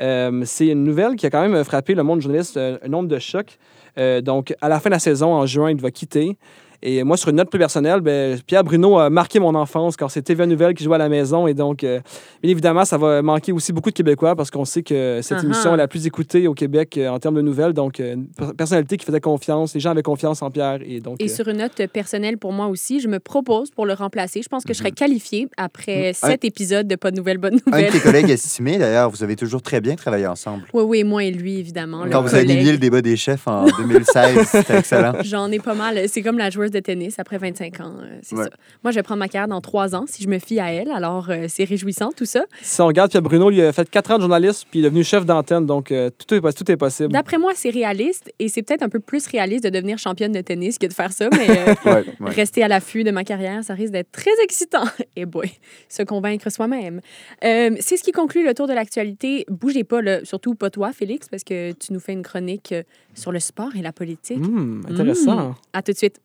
Euh, 0.00 0.42
c'est 0.44 0.66
une 0.68 0.84
nouvelle 0.84 1.16
qui 1.16 1.26
a 1.26 1.30
quand 1.30 1.46
même 1.46 1.64
frappé 1.64 1.94
le 1.94 2.02
monde 2.02 2.20
journaliste 2.20 2.56
euh, 2.56 2.78
un 2.82 2.88
nombre 2.88 3.08
de 3.08 3.18
chocs. 3.18 3.58
Euh, 3.98 4.20
donc, 4.20 4.54
à 4.60 4.68
la 4.68 4.78
fin 4.78 4.90
de 4.90 4.94
la 4.94 4.98
saison, 4.98 5.32
en 5.32 5.46
juin, 5.46 5.70
il 5.70 5.80
va 5.80 5.90
quitter. 5.90 6.36
Et 6.82 7.02
moi, 7.04 7.16
sur 7.16 7.28
une 7.30 7.36
note 7.36 7.50
plus 7.50 7.58
personnelle, 7.58 8.00
ben, 8.00 8.38
Pierre 8.46 8.64
Bruno 8.64 8.98
a 8.98 9.10
marqué 9.10 9.40
mon 9.40 9.54
enfance 9.54 9.96
quand 9.96 10.08
c'est 10.08 10.22
TVA 10.22 10.46
Nouvelle 10.46 10.74
qui 10.74 10.84
jouait 10.84 10.94
à 10.96 10.98
la 10.98 11.08
maison. 11.08 11.46
Et 11.46 11.54
donc, 11.54 11.84
euh, 11.84 12.00
bien 12.42 12.50
évidemment, 12.52 12.84
ça 12.84 12.98
va 12.98 13.22
manquer 13.22 13.52
aussi 13.52 13.72
beaucoup 13.72 13.90
de 13.90 13.94
Québécois 13.94 14.36
parce 14.36 14.50
qu'on 14.50 14.64
sait 14.64 14.82
que 14.82 15.20
cette 15.22 15.38
Uh-huh. 15.38 15.44
émission 15.44 15.74
est 15.74 15.76
la 15.78 15.88
plus 15.88 16.06
écoutée 16.06 16.46
au 16.48 16.54
Québec 16.54 16.96
euh, 16.98 17.08
en 17.08 17.18
termes 17.18 17.34
de 17.36 17.42
nouvelles. 17.42 17.72
Donc, 17.72 18.00
euh, 18.00 18.14
une 18.14 18.26
per- 18.28 18.52
personnalité 18.56 18.96
qui 18.96 19.04
faisait 19.04 19.20
confiance, 19.20 19.74
les 19.74 19.80
gens 19.80 19.90
avaient 19.90 20.02
confiance 20.02 20.42
en 20.42 20.50
Pierre. 20.50 20.78
Et 20.84 21.00
donc, 21.00 21.16
Et 21.20 21.24
euh, 21.24 21.28
sur 21.28 21.48
une 21.48 21.58
note 21.58 21.80
personnelle 21.92 22.38
pour 22.38 22.52
moi 22.52 22.66
aussi, 22.66 23.00
je 23.00 23.08
me 23.08 23.18
propose 23.20 23.70
pour 23.70 23.86
le 23.86 23.92
remplacer. 23.94 24.42
Je 24.42 24.48
pense 24.48 24.64
que 24.64 24.72
je 24.72 24.78
serais 24.78 24.92
qualifiée 24.92 25.48
après 25.56 26.10
Un- 26.10 26.12
sept 26.12 26.44
épisodes 26.44 26.86
de 26.86 26.96
Pas 26.96 27.10
de 27.10 27.16
nouvelles, 27.16 27.38
bonnes 27.38 27.58
Un 27.72 27.82
de 27.82 27.90
tes 27.90 28.00
collègues 28.00 28.30
estimés, 28.30 28.78
d'ailleurs, 28.78 29.10
vous 29.10 29.22
avez 29.22 29.36
toujours 29.36 29.62
très 29.62 29.80
bien 29.80 29.94
travaillé 29.96 30.26
ensemble. 30.26 30.64
Oui, 30.72 30.82
oui, 30.86 31.04
moi 31.04 31.24
et 31.24 31.30
lui, 31.30 31.58
évidemment. 31.58 32.04
Quand 32.10 32.22
vous 32.22 32.34
avez 32.34 32.44
collègue. 32.44 32.58
animé 32.58 32.72
le 32.72 32.78
débat 32.78 33.02
des 33.02 33.16
chefs 33.16 33.46
en 33.46 33.66
2016, 33.66 34.46
c'était 34.46 34.78
excellent. 34.78 35.12
J'en 35.22 35.50
ai 35.50 35.58
pas 35.58 35.74
mal. 35.74 36.00
C'est 36.08 36.22
comme 36.22 36.38
la 36.38 36.50
joueuse 36.50 36.65
de 36.70 36.80
tennis 36.80 37.18
après 37.18 37.38
25 37.38 37.80
ans. 37.80 37.94
euh, 38.00 38.18
C'est 38.22 38.36
Ouais. 38.36 38.44
ça. 38.44 38.50
Moi, 38.84 38.90
je 38.90 38.96
vais 38.96 39.02
prendre 39.02 39.18
ma 39.20 39.28
carrière 39.28 39.48
dans 39.48 39.60
trois 39.60 39.94
ans 39.94 40.04
si 40.06 40.22
je 40.22 40.28
me 40.28 40.38
fie 40.38 40.60
à 40.60 40.72
elle. 40.72 40.90
Alors, 40.90 41.30
euh, 41.30 41.46
c'est 41.48 41.64
réjouissant, 41.64 42.10
tout 42.16 42.24
ça. 42.24 42.44
si 42.62 42.80
on 42.80 42.86
regarde, 42.86 43.10
Pierre 43.10 43.22
Bruno, 43.22 43.50
lui, 43.50 43.62
a 43.62 43.72
fait 43.72 43.88
4 43.88 44.10
ans 44.12 44.16
de 44.16 44.22
journaliste, 44.22 44.66
puis 44.70 44.80
il 44.80 44.84
est 44.84 44.88
devenu 44.88 45.04
chef 45.04 45.24
d'antenne. 45.26 45.66
Donc, 45.66 45.92
euh, 45.92 46.10
tout, 46.10 46.34
est, 46.34 46.40
poss- 46.40 46.54
tout 46.54 46.70
est 46.70 46.76
possible. 46.76 47.12
D'après 47.12 47.38
moi, 47.38 47.52
c'est 47.54 47.70
réaliste 47.70 48.32
et 48.38 48.48
c'est 48.48 48.62
peut-être 48.62 48.82
un 48.82 48.88
peu 48.88 49.00
plus 49.00 49.26
réaliste 49.26 49.64
de 49.64 49.70
devenir 49.70 49.98
championne 49.98 50.32
de 50.32 50.40
tennis 50.40 50.78
que 50.78 50.86
de 50.86 50.92
faire 50.92 51.12
ça, 51.12 51.28
mais 51.30 51.46
Ouais, 51.86 52.04
ouais. 52.20 52.30
rester 52.30 52.62
à 52.62 52.68
l'affût 52.68 53.04
de 53.04 53.10
ma 53.10 53.24
carrière, 53.24 53.62
ça 53.64 53.74
risque 53.74 53.92
d'être 53.92 54.10
très 54.12 54.30
excitant. 54.42 54.84
Et 55.16 55.24
boy, 55.26 55.50
se 55.88 56.02
convaincre 56.02 56.50
soi-même. 56.50 57.00
C'est 57.42 57.96
ce 57.96 58.02
qui 58.02 58.12
conclut 58.12 58.44
le 58.44 58.54
tour 58.54 58.66
de 58.66 58.72
l'actualité. 58.72 59.44
Bougez 59.48 59.84
pas, 59.84 60.02
là, 60.02 60.24
surtout 60.24 60.54
pas 60.54 60.70
toi, 60.70 60.92
Félix, 60.92 61.28
parce 61.28 61.44
que 61.44 61.72
tu 61.72 61.92
nous 61.92 62.00
fais 62.00 62.12
une 62.12 62.22
chronique 62.22 62.74
sur 63.14 63.32
le 63.32 63.40
sport 63.40 63.74
et 63.76 63.82
la 63.82 63.92
politique. 63.92 64.38
Hum, 64.38 64.82
intéressant. 64.88 65.50
Mm. 65.50 65.54
À 65.72 65.82
tout 65.82 65.92
de 65.92 65.96
suite. 65.96 66.16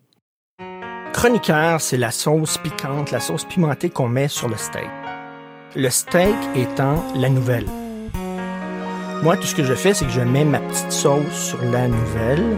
Chroniqueur, 1.13 1.81
c'est 1.81 1.97
la 1.97 2.09
sauce 2.09 2.57
piquante, 2.57 3.11
la 3.11 3.19
sauce 3.19 3.43
pimentée 3.43 3.89
qu'on 3.89 4.07
met 4.07 4.29
sur 4.29 4.47
le 4.47 4.55
steak. 4.55 4.89
Le 5.75 5.89
steak 5.89 6.35
étant 6.55 7.03
la 7.15 7.29
nouvelle. 7.29 7.65
Moi, 9.21 9.35
tout 9.35 9.43
ce 9.43 9.53
que 9.53 9.63
je 9.63 9.73
fais, 9.73 9.93
c'est 9.93 10.05
que 10.05 10.11
je 10.11 10.21
mets 10.21 10.45
ma 10.45 10.59
petite 10.59 10.91
sauce 10.91 11.33
sur 11.33 11.61
la 11.65 11.87
nouvelle 11.87 12.57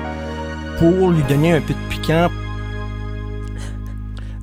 pour 0.78 1.10
lui 1.10 1.24
donner 1.24 1.54
un 1.54 1.62
peu 1.62 1.74
de 1.74 1.90
piquant. 1.90 2.30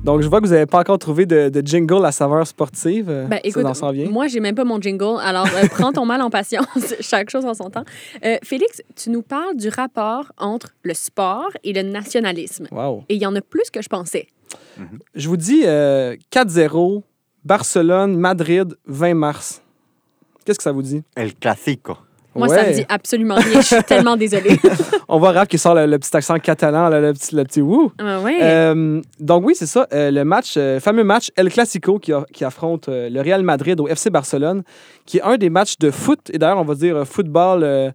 Donc, 0.03 0.21
je 0.21 0.27
vois 0.27 0.41
que 0.41 0.47
vous 0.47 0.53
n'avez 0.53 0.65
pas 0.65 0.79
encore 0.79 0.97
trouvé 0.97 1.27
de, 1.27 1.49
de 1.49 1.61
jingle 1.65 2.03
à 2.05 2.11
saveur 2.11 2.45
sportive. 2.47 3.07
Euh, 3.09 3.27
Ben, 3.27 3.35
ça 3.37 3.41
écoute, 3.43 3.65
en 3.65 3.73
s'en 3.75 3.91
vient. 3.91 4.09
moi, 4.09 4.27
j'ai 4.27 4.39
même 4.39 4.55
pas 4.55 4.63
mon 4.63 4.81
jingle. 4.81 5.19
Alors, 5.21 5.45
euh, 5.45 5.67
prends 5.69 5.91
ton 5.91 6.05
mal 6.05 6.21
en 6.21 6.31
patience. 6.31 6.65
Chaque 7.01 7.29
chose 7.29 7.45
en 7.45 7.53
son 7.53 7.69
temps. 7.69 7.83
Euh, 8.25 8.37
Félix, 8.43 8.81
tu 8.95 9.11
nous 9.11 9.21
parles 9.21 9.55
du 9.55 9.69
rapport 9.69 10.31
entre 10.39 10.69
le 10.83 10.95
sport 10.95 11.49
et 11.63 11.71
le 11.73 11.83
nationalisme. 11.83 12.67
Wow. 12.71 13.03
Et 13.09 13.15
il 13.15 13.21
y 13.21 13.27
en 13.27 13.35
a 13.35 13.41
plus 13.41 13.69
que 13.71 13.81
je 13.83 13.89
pensais. 13.89 14.27
Je 15.13 15.27
vous 15.29 15.37
dis 15.37 15.61
euh, 15.65 16.15
4-0, 16.31 17.03
Barcelone, 17.45 18.17
Madrid, 18.17 18.75
20 18.87 19.13
mars. 19.13 19.61
Qu'est-ce 20.45 20.57
que 20.57 20.63
ça 20.63 20.71
vous 20.71 20.81
dit? 20.81 21.03
El 21.15 21.35
Clasico. 21.35 21.97
Moi, 22.33 22.47
ça 22.47 22.63
me 22.69 22.73
dit 22.73 22.85
absolument 22.87 23.35
rien. 23.35 23.59
Je 23.61 23.65
suis 23.65 23.83
tellement 23.83 24.15
désolée. 24.15 24.57
On 25.09 25.19
voit 25.19 25.31
Raph 25.31 25.49
qui 25.49 25.57
sort 25.57 25.75
le, 25.75 25.85
le 25.85 25.99
petit 25.99 26.15
accent 26.15 26.37
catalan, 26.39 26.87
le 26.89 27.11
petit, 27.11 27.35
le 27.35 27.43
petit 27.43 27.61
wouh. 27.61 27.91
Ah 27.99 28.21
ouais. 28.21 28.37
Euh, 28.41 29.01
donc 29.19 29.45
oui, 29.45 29.53
c'est 29.55 29.65
ça. 29.65 29.85
euh, 29.93 30.11
le 30.11 30.23
match, 30.23 30.53
euh, 30.55 30.79
fameux 30.79 31.03
match 31.03 31.29
El 31.35 31.49
Clasico 31.49 31.99
qui, 31.99 32.13
a- 32.13 32.25
qui 32.31 32.45
affronte 32.45 32.87
euh, 32.87 33.09
le 33.09 33.19
Real 33.21 33.43
Madrid 33.43 33.77
au 33.81 33.87
FC 33.89 34.09
Barcelone, 34.09 34.63
qui 35.05 35.17
est 35.17 35.21
un 35.23 35.37
des 35.37 35.49
matchs 35.49 35.77
de 35.79 35.91
foot, 35.91 36.19
et 36.31 36.37
d'ailleurs 36.37 36.59
on 36.59 36.63
va 36.63 36.75
dire 36.75 37.05
football 37.05 37.91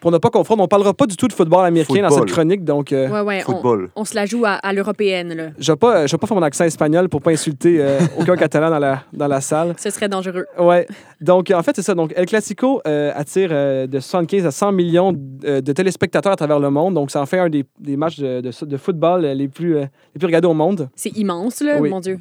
pour 0.00 0.10
ne 0.10 0.18
pas 0.18 0.30
confondre, 0.30 0.62
on 0.62 0.68
parlera 0.68 0.94
pas 0.94 1.06
du 1.06 1.16
tout 1.16 1.28
de 1.28 1.32
football 1.32 1.64
américain 1.66 2.02
dans 2.02 2.10
cette 2.10 2.26
chronique, 2.30 2.64
donc 2.64 2.92
euh, 2.92 3.08
Ouais, 3.08 3.20
ouais. 3.20 3.42
On, 3.46 3.52
Football. 3.52 3.90
on 3.96 4.04
se 4.04 4.14
la 4.14 4.26
joue 4.26 4.44
à, 4.44 4.52
à 4.54 4.72
l'européenne, 4.72 5.54
je 5.58 5.72
vais 5.72 5.76
pas, 5.76 6.06
pas 6.06 6.26
faire 6.26 6.36
mon 6.36 6.42
accent 6.42 6.64
espagnol 6.64 7.08
pour 7.08 7.22
pas 7.22 7.30
insulter 7.30 7.76
euh, 7.80 7.98
aucun 8.18 8.36
catalan 8.36 8.70
dans 8.70 8.78
la, 8.78 9.02
dans 9.12 9.26
la 9.28 9.40
salle. 9.40 9.74
Ce 9.78 9.90
serait 9.90 10.08
dangereux. 10.08 10.46
Ouais. 10.58 10.86
Donc, 11.20 11.50
en 11.50 11.62
fait, 11.62 11.76
c'est 11.76 11.82
ça. 11.82 11.94
Donc, 11.94 12.12
El 12.16 12.26
Clasico 12.26 12.80
euh, 12.86 13.12
attire 13.14 13.50
euh, 13.52 13.86
de 13.86 14.00
75 14.00 14.46
à 14.46 14.50
100 14.50 14.72
millions 14.72 15.12
de 15.12 15.72
téléspectateurs 15.72 16.32
à 16.32 16.36
travers 16.36 16.58
le 16.58 16.70
monde. 16.70 16.94
Donc, 16.94 17.10
ça 17.10 17.20
en 17.20 17.26
fait 17.26 17.38
un 17.38 17.48
des, 17.50 17.64
des 17.78 17.96
matchs 17.96 18.18
de, 18.18 18.40
de- 18.40 18.64
de 18.64 18.76
football 18.76 19.22
les 19.26 19.48
plus, 19.48 19.76
euh, 19.76 19.80
les 20.14 20.18
plus 20.18 20.26
regardés 20.26 20.48
au 20.48 20.54
monde. 20.54 20.88
C'est 20.94 21.16
immense, 21.16 21.60
là, 21.60 21.78
Oui. 21.80 21.90
mon 21.90 22.00
Dieu. 22.00 22.18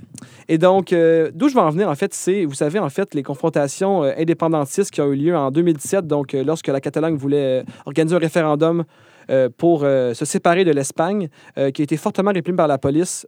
Et 0.47 0.57
donc, 0.57 0.91
euh, 0.93 1.31
d'où 1.33 1.47
je 1.49 1.53
vais 1.55 1.61
en 1.61 1.69
venir, 1.69 1.89
en 1.89 1.95
fait, 1.95 2.13
c'est, 2.13 2.45
vous 2.45 2.53
savez, 2.55 2.79
en 2.79 2.89
fait, 2.89 3.13
les 3.15 3.23
confrontations 3.23 4.03
euh, 4.03 4.11
indépendantistes 4.17 4.91
qui 4.91 5.01
ont 5.01 5.11
eu 5.11 5.15
lieu 5.15 5.35
en 5.35 5.51
2017, 5.51 6.07
donc 6.07 6.33
euh, 6.33 6.43
lorsque 6.43 6.67
la 6.67 6.81
Catalogne 6.81 7.15
voulait 7.15 7.61
euh, 7.61 7.63
organiser 7.85 8.15
un 8.15 8.19
référendum 8.19 8.83
euh, 9.29 9.47
pour 9.55 9.83
euh, 9.83 10.15
se 10.15 10.25
séparer 10.25 10.65
de 10.65 10.71
l'Espagne, 10.71 11.29
euh, 11.57 11.69
qui 11.69 11.81
a 11.81 11.83
été 11.83 11.97
fortement 11.97 12.31
réprimé 12.31 12.57
par 12.57 12.67
la 12.67 12.79
police. 12.79 13.27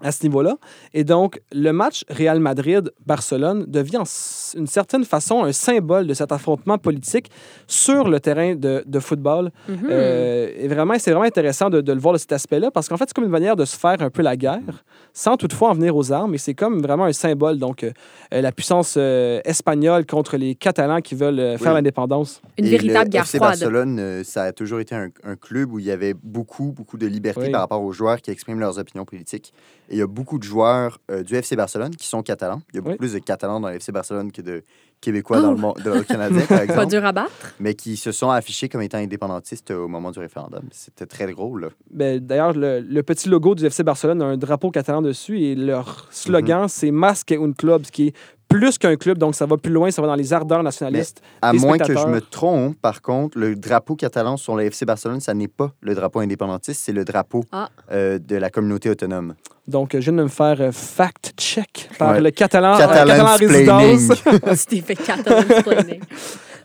À 0.00 0.10
ce 0.12 0.22
niveau-là. 0.24 0.56
Et 0.94 1.04
donc, 1.04 1.40
le 1.52 1.70
match 1.72 2.04
Real 2.08 2.40
Madrid-Barcelone 2.40 3.64
devient 3.68 3.98
en 3.98 4.58
une 4.58 4.66
certaine 4.66 5.04
façon 5.04 5.44
un 5.44 5.52
symbole 5.52 6.06
de 6.06 6.14
cet 6.14 6.32
affrontement 6.32 6.78
politique 6.78 7.30
sur 7.66 8.08
le 8.08 8.18
terrain 8.20 8.54
de, 8.54 8.82
de 8.86 8.98
football. 9.00 9.50
Mhm. 9.68 9.78
Euh, 9.90 10.50
et 10.56 10.68
vraiment, 10.68 10.94
c'est 10.98 11.10
vraiment 11.12 11.26
intéressant 11.26 11.70
de, 11.70 11.80
de 11.80 11.92
le 11.92 12.00
voir 12.00 12.14
de 12.14 12.18
cet 12.18 12.32
aspect-là 12.32 12.70
parce 12.70 12.88
qu'en 12.88 12.96
fait, 12.96 13.04
c'est 13.08 13.14
comme 13.14 13.24
une 13.24 13.30
manière 13.30 13.56
de 13.56 13.64
se 13.64 13.76
faire 13.76 14.00
un 14.02 14.10
peu 14.10 14.22
la 14.22 14.36
guerre 14.36 14.84
sans 15.12 15.36
toutefois 15.36 15.70
en 15.70 15.74
venir 15.74 15.94
aux 15.94 16.10
armes. 16.12 16.34
Et 16.34 16.38
c'est 16.38 16.54
comme 16.54 16.80
vraiment 16.82 17.04
un 17.04 17.12
symbole. 17.12 17.58
Donc, 17.58 17.84
euh, 17.84 17.92
euh, 18.34 18.40
la 18.40 18.50
puissance 18.52 18.94
euh, 18.96 19.40
espagnole 19.44 20.06
contre 20.06 20.36
les 20.36 20.54
Catalans 20.54 21.00
qui 21.00 21.14
veulent 21.14 21.38
euh, 21.38 21.58
faire 21.58 21.68
Oui. 21.72 21.76
l'indépendance. 21.78 22.40
Une 22.58 22.66
Et 22.66 22.70
véritable 22.70 23.04
le 23.04 23.10
guerre 23.10 23.22
FC 23.24 23.38
froide. 23.38 23.50
Barcelone, 23.60 23.98
euh, 24.00 24.24
ça 24.24 24.44
a 24.44 24.52
toujours 24.52 24.80
été 24.80 24.94
un, 24.94 25.08
un 25.24 25.36
club 25.36 25.72
où 25.72 25.78
il 25.78 25.84
y 25.84 25.90
avait 25.90 26.14
beaucoup, 26.14 26.72
beaucoup 26.72 26.98
de 26.98 27.06
liberté 27.06 27.42
Oui. 27.42 27.50
par 27.50 27.60
rapport 27.60 27.82
aux 27.82 27.92
joueurs 27.92 28.20
qui 28.20 28.30
expriment 28.30 28.60
leurs 28.60 28.78
opinions 28.78 29.04
politiques. 29.04 29.52
Et 29.92 29.96
il 29.96 29.98
y 29.98 30.02
a 30.02 30.06
beaucoup 30.06 30.38
de 30.38 30.42
joueurs 30.44 30.98
euh, 31.10 31.22
du 31.22 31.34
FC 31.36 31.54
Barcelone 31.54 31.94
qui 31.94 32.06
sont 32.08 32.22
catalans. 32.22 32.60
Il 32.72 32.76
y 32.76 32.78
a 32.78 32.80
beaucoup 32.80 32.92
Oui. 32.92 32.98
plus 32.98 33.12
de 33.12 33.18
Catalans 33.18 33.60
dans 33.60 33.68
le 33.68 33.74
FC 33.76 33.92
Barcelone 33.92 34.32
que 34.32 34.40
de 34.42 34.62
Québécois 35.02 35.40
dans 35.42 35.50
le 35.50 35.58
monde, 35.58 35.74
le 35.84 36.02
Canadien, 36.02 36.40
par 36.46 36.58
Pas 36.58 36.64
exemple. 36.64 36.86
dur 36.86 37.04
à 37.04 37.12
battre. 37.12 37.54
Mais 37.60 37.74
qui 37.74 37.96
se 37.96 38.10
sont 38.10 38.30
affichés 38.30 38.68
comme 38.70 38.80
étant 38.82 38.98
indépendantistes 38.98 39.70
au 39.72 39.88
moment 39.88 40.10
du 40.10 40.18
référendum. 40.18 40.62
C'était 40.70 41.06
très 41.06 41.26
drôle. 41.30 41.60
là. 41.62 41.68
Ben, 41.90 42.18
D'ailleurs, 42.20 42.52
le, 42.54 42.80
le 42.80 43.02
petit 43.02 43.28
logo 43.28 43.54
du 43.54 43.66
FC 43.66 43.82
Barcelone 43.82 44.22
a 44.22 44.26
un 44.26 44.36
drapeau 44.36 44.70
catalan 44.70 45.02
dessus 45.02 45.40
et 45.40 45.54
leur 45.56 46.06
slogan, 46.10 46.68
c'est 46.68 46.90
Mas 46.90 47.22
que 47.24 47.34
un 47.34 47.52
club, 47.52 47.84
ce 47.84 47.92
qui 47.92 48.08
est 48.08 48.14
plus 48.52 48.78
qu'un 48.78 48.96
club, 48.96 49.18
donc 49.18 49.34
ça 49.34 49.46
va 49.46 49.56
plus 49.56 49.72
loin, 49.72 49.90
ça 49.90 50.02
va 50.02 50.08
dans 50.08 50.14
les 50.14 50.32
ardeurs 50.32 50.62
nationalistes. 50.62 51.20
À 51.40 51.52
des 51.52 51.58
moins 51.58 51.78
que 51.78 51.96
je 51.96 52.06
me 52.06 52.20
trompe, 52.20 52.76
par 52.80 53.02
contre, 53.02 53.38
le 53.38 53.56
drapeau 53.56 53.96
catalan 53.96 54.36
sur 54.36 54.56
le 54.56 54.64
FC 54.64 54.84
Barcelone, 54.84 55.20
ça 55.20 55.34
n'est 55.34 55.48
pas 55.48 55.72
le 55.80 55.94
drapeau 55.94 56.20
indépendantiste, 56.20 56.82
c'est 56.84 56.92
le 56.92 57.04
drapeau 57.04 57.44
Ah. 57.52 57.68
euh, 57.92 58.18
de 58.18 58.36
la 58.36 58.50
communauté 58.50 58.90
autonome. 58.90 59.34
Donc, 59.66 59.90
je 59.94 59.98
viens 59.98 60.12
de 60.12 60.22
me 60.24 60.28
faire 60.28 60.60
euh, 60.60 60.72
fact-check 60.72 61.90
par 61.98 62.12
Ouais. 62.12 62.20
le 62.20 62.30
catalan, 62.30 62.74
euh, 62.74 62.78
Catalan 62.78 63.06
catalan 63.16 63.36
résidence. 63.36 64.66
T'es 64.68 64.80
fait 64.80 64.96
catalan 64.96 65.42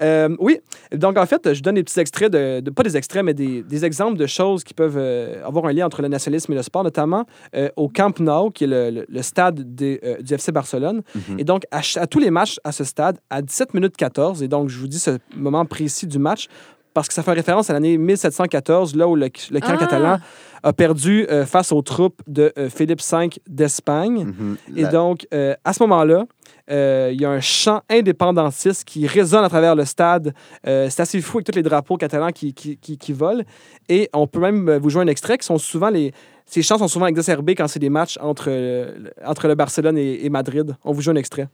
Euh, 0.01 0.35
oui, 0.39 0.59
donc 0.93 1.17
en 1.17 1.25
fait, 1.25 1.53
je 1.53 1.61
donne 1.61 1.75
des 1.75 1.83
petits 1.83 1.99
extraits, 1.99 2.31
de, 2.31 2.59
de- 2.59 2.69
pas 2.71 2.83
des 2.83 2.95
extraits, 2.97 3.23
mais 3.23 3.33
des, 3.33 3.63
des 3.63 3.85
exemples 3.85 4.17
de 4.17 4.25
choses 4.27 4.63
qui 4.63 4.73
peuvent 4.73 4.97
euh, 4.97 5.43
avoir 5.45 5.65
un 5.65 5.73
lien 5.73 5.85
entre 5.85 6.01
le 6.01 6.07
nationalisme 6.07 6.51
et 6.51 6.55
le 6.55 6.61
sport, 6.63 6.83
notamment 6.83 7.25
euh, 7.55 7.69
au 7.75 7.89
Camp 7.89 8.19
Nou, 8.19 8.51
qui 8.51 8.65
est 8.65 8.67
le, 8.67 8.89
le- 8.91 9.05
le 9.09 9.21
stade 9.21 9.75
des, 9.75 9.99
euh, 10.03 10.17
du 10.21 10.33
FC 10.33 10.51
Barcelone. 10.51 11.01
Mhm. 11.15 11.39
Et 11.39 11.43
donc, 11.43 11.63
à, 11.71 11.81
tous 12.07 12.19
les 12.19 12.31
matchs 12.31 12.59
à 12.63 12.71
ce 12.71 12.83
stade, 12.83 13.17
à 13.29 13.41
17 13.41 13.73
minutes 13.73 13.97
14, 13.97 14.43
et 14.43 14.47
donc 14.47 14.69
je 14.69 14.79
vous 14.79 14.87
dis 14.87 14.99
ce 14.99 15.17
moment 15.35 15.65
précis 15.65 16.07
du 16.07 16.19
match, 16.19 16.47
parce 16.93 17.07
que 17.07 17.13
ça 17.13 17.21
fait 17.21 17.33
référence 17.33 17.69
à 17.69 17.73
l'année 17.73 17.95
1714, 17.97 18.95
là 18.95 19.07
où 19.07 19.15
le, 19.15 19.29
le 19.51 19.59
camp 19.59 19.67
Ah! 19.73 19.77
catalan 19.77 20.17
a 20.63 20.73
perdu 20.73 21.27
euh, 21.29 21.45
face 21.45 21.71
aux 21.71 21.83
troupes 21.83 22.21
de 22.25 22.51
euh, 22.57 22.69
Philippe 22.69 23.01
V 23.01 23.29
d'Espagne. 23.47 24.25
Mhm. 24.25 24.57
Et 24.75 24.81
La- 24.81 24.89
donc, 24.89 25.27
euh, 25.33 25.53
à 25.63 25.73
ce 25.73 25.83
moment-là, 25.83 26.23
euh, 26.23 26.25
il 26.69 27.19
y 27.21 27.25
a 27.25 27.29
un 27.29 27.39
chant 27.39 27.81
indépendantiste 27.89 28.83
qui 28.83 29.07
résonne 29.07 29.43
à 29.43 29.49
travers 29.49 29.75
le 29.75 29.85
stade. 29.85 30.33
Euh, 30.65 30.87
c'est 30.89 31.01
assez 31.01 31.21
fou 31.21 31.37
avec 31.37 31.47
tous 31.47 31.55
les 31.55 31.63
drapeaux 31.63 31.97
catalans 31.97 32.31
qui, 32.31 32.53
qui, 32.53 32.77
qui- 32.77 33.13
volent. 33.13 33.43
Et 33.89 34.09
on 34.13 34.27
peut 34.27 34.39
même 34.39 34.67
euh, 34.69 34.79
vous 34.79 34.89
jouer 34.89 35.01
un 35.01 35.07
extrait 35.07 35.37
qui 35.37 35.45
sont 35.45 35.57
souvent 35.57 35.89
les. 35.89 36.11
Ces 36.45 36.61
chants 36.61 36.77
sont 36.77 36.87
souvent 36.87 37.07
exacerbés 37.07 37.55
quand 37.55 37.67
c'est 37.67 37.79
des 37.79 37.89
matchs 37.89 38.17
entre, 38.21 38.45
euh, 38.49 39.09
entre 39.25 39.47
le 39.47 39.55
Barcelone 39.55 39.97
et, 39.97 40.29
Madrid. 40.29 40.75
On 40.83 40.91
vous 40.93 41.01
joue 41.01 41.11
un 41.11 41.15
extrait. 41.15 41.47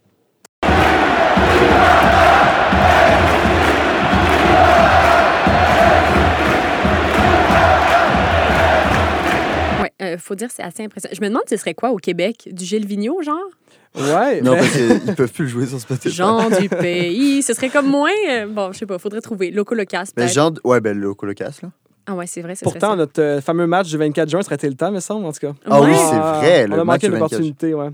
Ouais, 9.81 9.91
euh, 10.01 10.17
faut 10.17 10.35
dire, 10.35 10.49
c'est 10.51 10.63
assez 10.63 10.83
impressionnant. 10.83 11.13
Je 11.15 11.21
me 11.21 11.27
demande, 11.27 11.43
ce 11.49 11.57
serait 11.57 11.73
quoi 11.73 11.91
au 11.91 11.97
Québec? 11.97 12.49
Du 12.51 12.63
Gilles 12.65 12.85
Vigneault, 12.85 13.21
genre? 13.21 13.37
Ouais. 13.95 14.41
Non, 14.41 14.53
ben- 14.53 14.59
parce 14.59 14.71
qu'ils 15.05 15.15
peuvent 15.15 15.31
plus 15.31 15.43
le 15.43 15.49
jouer 15.49 15.65
sur 15.67 15.79
Spotify. 15.79 16.09
Jean 16.15 16.49
du 16.49 16.67
pays. 16.69 17.41
Ce 17.43 17.53
serait 17.53 17.69
comme 17.69 17.87
moins. 17.87 18.09
euh, 18.29 18.47
bon, 18.47 18.71
je 18.71 18.79
sais 18.79 18.85
pas, 18.85 18.97
faudrait 18.97 19.21
trouver. 19.21 19.51
Loco 19.51 19.75
Locas, 19.75 20.11
peut-être. 20.15 20.31
genre, 20.33 20.51
de- 20.51 20.61
ouais, 20.63 20.81
ben, 20.81 20.97
le 20.97 21.13
colocasse, 21.13 21.61
là. 21.61 21.69
Ah 22.05 22.15
ouais, 22.15 22.27
c'est 22.27 22.41
vrai, 22.41 22.53
ce 22.55 22.63
Pourtant, 22.65 22.95
notre 22.97 23.21
euh, 23.21 23.39
fameux 23.39 23.65
match 23.67 23.87
du 23.89 23.97
24 23.97 24.29
juin 24.29 24.41
serait 24.41 24.57
le 24.61 24.73
temps, 24.73 24.91
me 24.91 24.99
semble, 24.99 25.25
en 25.25 25.31
tout 25.31 25.39
cas. 25.39 25.53
Ah 25.69 25.79
oui, 25.81 25.91
Ouais. 25.91 25.95
c'est 25.97 26.17
vrai, 26.17 26.67
le 26.67 26.75
On 26.75 26.79
a 26.79 26.83
manqué 26.83 27.07
du 27.07 27.13
une 27.13 27.19
24 27.19 27.33
opportunité, 27.33 27.73
ouais. 27.73 27.89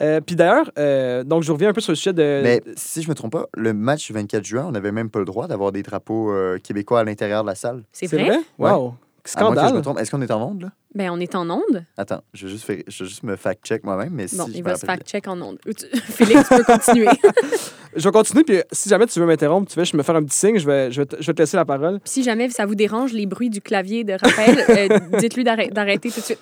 Euh, 0.00 0.20
Puis 0.20 0.34
d'ailleurs, 0.34 0.70
euh, 0.78 1.22
donc 1.24 1.42
je 1.42 1.52
reviens 1.52 1.68
un 1.68 1.72
peu 1.72 1.80
sur 1.80 1.92
le 1.92 1.96
sujet 1.96 2.12
de. 2.12 2.40
Mais 2.42 2.62
si 2.76 3.02
je 3.02 3.08
me 3.08 3.14
trompe 3.14 3.32
pas, 3.32 3.46
le 3.54 3.72
match 3.74 4.06
du 4.06 4.12
24 4.12 4.44
juin, 4.44 4.64
on 4.66 4.72
n'avait 4.72 4.90
même 4.92 5.10
pas 5.10 5.18
le 5.20 5.24
droit 5.24 5.46
d'avoir 5.46 5.72
des 5.72 5.82
drapeaux 5.82 6.32
euh, 6.32 6.58
québécois 6.58 7.00
à 7.00 7.04
l'intérieur 7.04 7.42
de 7.42 7.48
la 7.48 7.54
salle. 7.54 7.82
C'est 7.92 8.06
vrai? 8.06 8.38
Wow! 8.58 8.68
Moins 8.68 8.90
que 9.22 9.26
je 9.26 9.30
Scandale! 9.32 9.74
me 9.74 9.80
trompe. 9.82 10.00
Est-ce 10.00 10.10
qu'on 10.10 10.22
est 10.22 10.30
en 10.32 10.42
onde, 10.50 10.62
là? 10.62 10.68
Ben, 10.94 11.10
on 11.10 11.18
est 11.18 11.34
en 11.34 11.48
onde. 11.50 11.84
Attends, 11.96 12.22
je 12.32 12.46
vais 12.46 12.52
juste, 12.52 12.64
faire- 12.64 12.82
je 12.86 13.02
vais 13.04 13.08
juste 13.08 13.22
me 13.24 13.34
fact-check 13.36 13.82
moi-même, 13.82 14.12
mais 14.12 14.26
Bon, 14.32 14.46
si 14.46 14.52
il 14.58 14.62
va 14.62 14.76
se 14.76 14.86
fact-check 14.86 15.26
en 15.26 15.40
onde. 15.42 15.58
Félix, 16.04 16.48
tu 16.48 16.54
peux 16.56 16.64
continuer. 16.64 17.08
Je 17.96 18.02
vais 18.08 18.10
continuer, 18.10 18.42
puis 18.42 18.56
si 18.72 18.88
jamais 18.88 19.06
tu 19.06 19.20
veux 19.20 19.26
m'interrompre, 19.26 19.70
tu 19.70 19.78
veux, 19.78 19.84
je 19.84 19.96
me 19.96 20.02
faire 20.02 20.16
un 20.16 20.24
petit 20.24 20.36
signe, 20.36 20.58
je 20.58 20.66
vais, 20.66 20.90
je 20.90 21.02
vais, 21.02 21.06
te, 21.06 21.14
je 21.20 21.26
vais 21.28 21.32
te 21.32 21.40
laisser 21.42 21.56
la 21.56 21.64
parole. 21.64 22.00
si 22.04 22.24
jamais 22.24 22.50
ça 22.50 22.66
vous 22.66 22.74
dérange 22.74 23.12
les 23.12 23.24
bruits 23.24 23.50
du 23.50 23.60
clavier 23.60 24.02
de 24.02 24.14
Raphaël, 24.14 24.64
euh, 24.90 25.18
dites-lui 25.20 25.44
d'arrêt- 25.44 25.68
d'arrêter 25.68 26.10
tout 26.10 26.18
de 26.18 26.24
suite. 26.24 26.40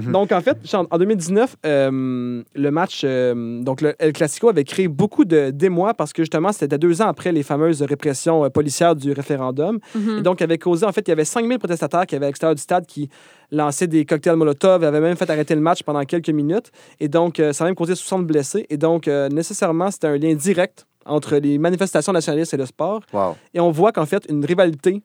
Mhm. 0.00 0.12
Donc, 0.12 0.32
en 0.32 0.40
fait, 0.40 0.56
en 0.74 0.86
en 0.90 0.98
2019, 0.98 1.56
euh, 1.64 2.42
le 2.54 2.70
match, 2.70 3.02
euh, 3.04 3.62
donc 3.62 3.80
le 3.80 3.94
El 3.98 4.12
Clasico 4.12 4.48
avait 4.48 4.64
créé 4.64 4.88
beaucoup 4.88 5.24
de- 5.24 5.50
d'émoi 5.50 5.94
parce 5.94 6.12
que 6.12 6.22
justement, 6.22 6.52
c'était 6.52 6.78
deux 6.78 7.02
ans 7.02 7.08
après 7.08 7.32
les 7.32 7.42
fameuses 7.42 7.82
répressions 7.82 8.44
euh, 8.44 8.48
policières 8.48 8.94
du 8.96 9.12
référendum. 9.12 9.78
Mhm. 9.94 10.18
Et 10.18 10.22
donc, 10.22 10.42
avait 10.42 10.58
causé, 10.58 10.86
en 10.86 10.92
fait, 10.92 11.02
il 11.06 11.10
y 11.10 11.12
avait 11.12 11.24
5000 11.24 11.58
protestataires 11.58 12.06
qui 12.06 12.14
avaient 12.16 12.26
à 12.26 12.28
l'extérieur 12.28 12.54
du 12.54 12.62
stade 12.62 12.86
qui 12.86 13.08
lançaient 13.50 13.86
des 13.86 14.04
cocktails 14.04 14.36
Molotov, 14.36 14.82
avaient 14.84 15.00
même 15.00 15.16
fait 15.16 15.28
arrêter 15.30 15.54
le 15.54 15.60
match 15.60 15.82
pendant 15.82 16.04
quelques 16.04 16.30
minutes. 16.30 16.70
Et 17.00 17.08
donc, 17.08 17.40
ça 17.52 17.64
a 17.64 17.66
même 17.66 17.74
causé 17.76 17.94
60 17.94 18.26
blessés. 18.26 18.66
Et 18.70 18.76
donc, 18.76 19.06
nécessairement, 19.06 19.90
c'était 19.90 20.08
un 20.08 20.16
lien 20.16 20.34
direct 20.34 20.86
entre 21.04 21.36
les 21.36 21.56
manifestations 21.58 22.12
nationalistes 22.12 22.52
et 22.54 22.56
le 22.56 22.66
sport. 22.66 23.00
Wow. 23.12 23.36
Et 23.54 23.60
on 23.60 23.70
voit 23.70 23.92
qu'en 23.92 24.06
fait, 24.06 24.24
une 24.28 24.44
rivalité, 24.44 25.02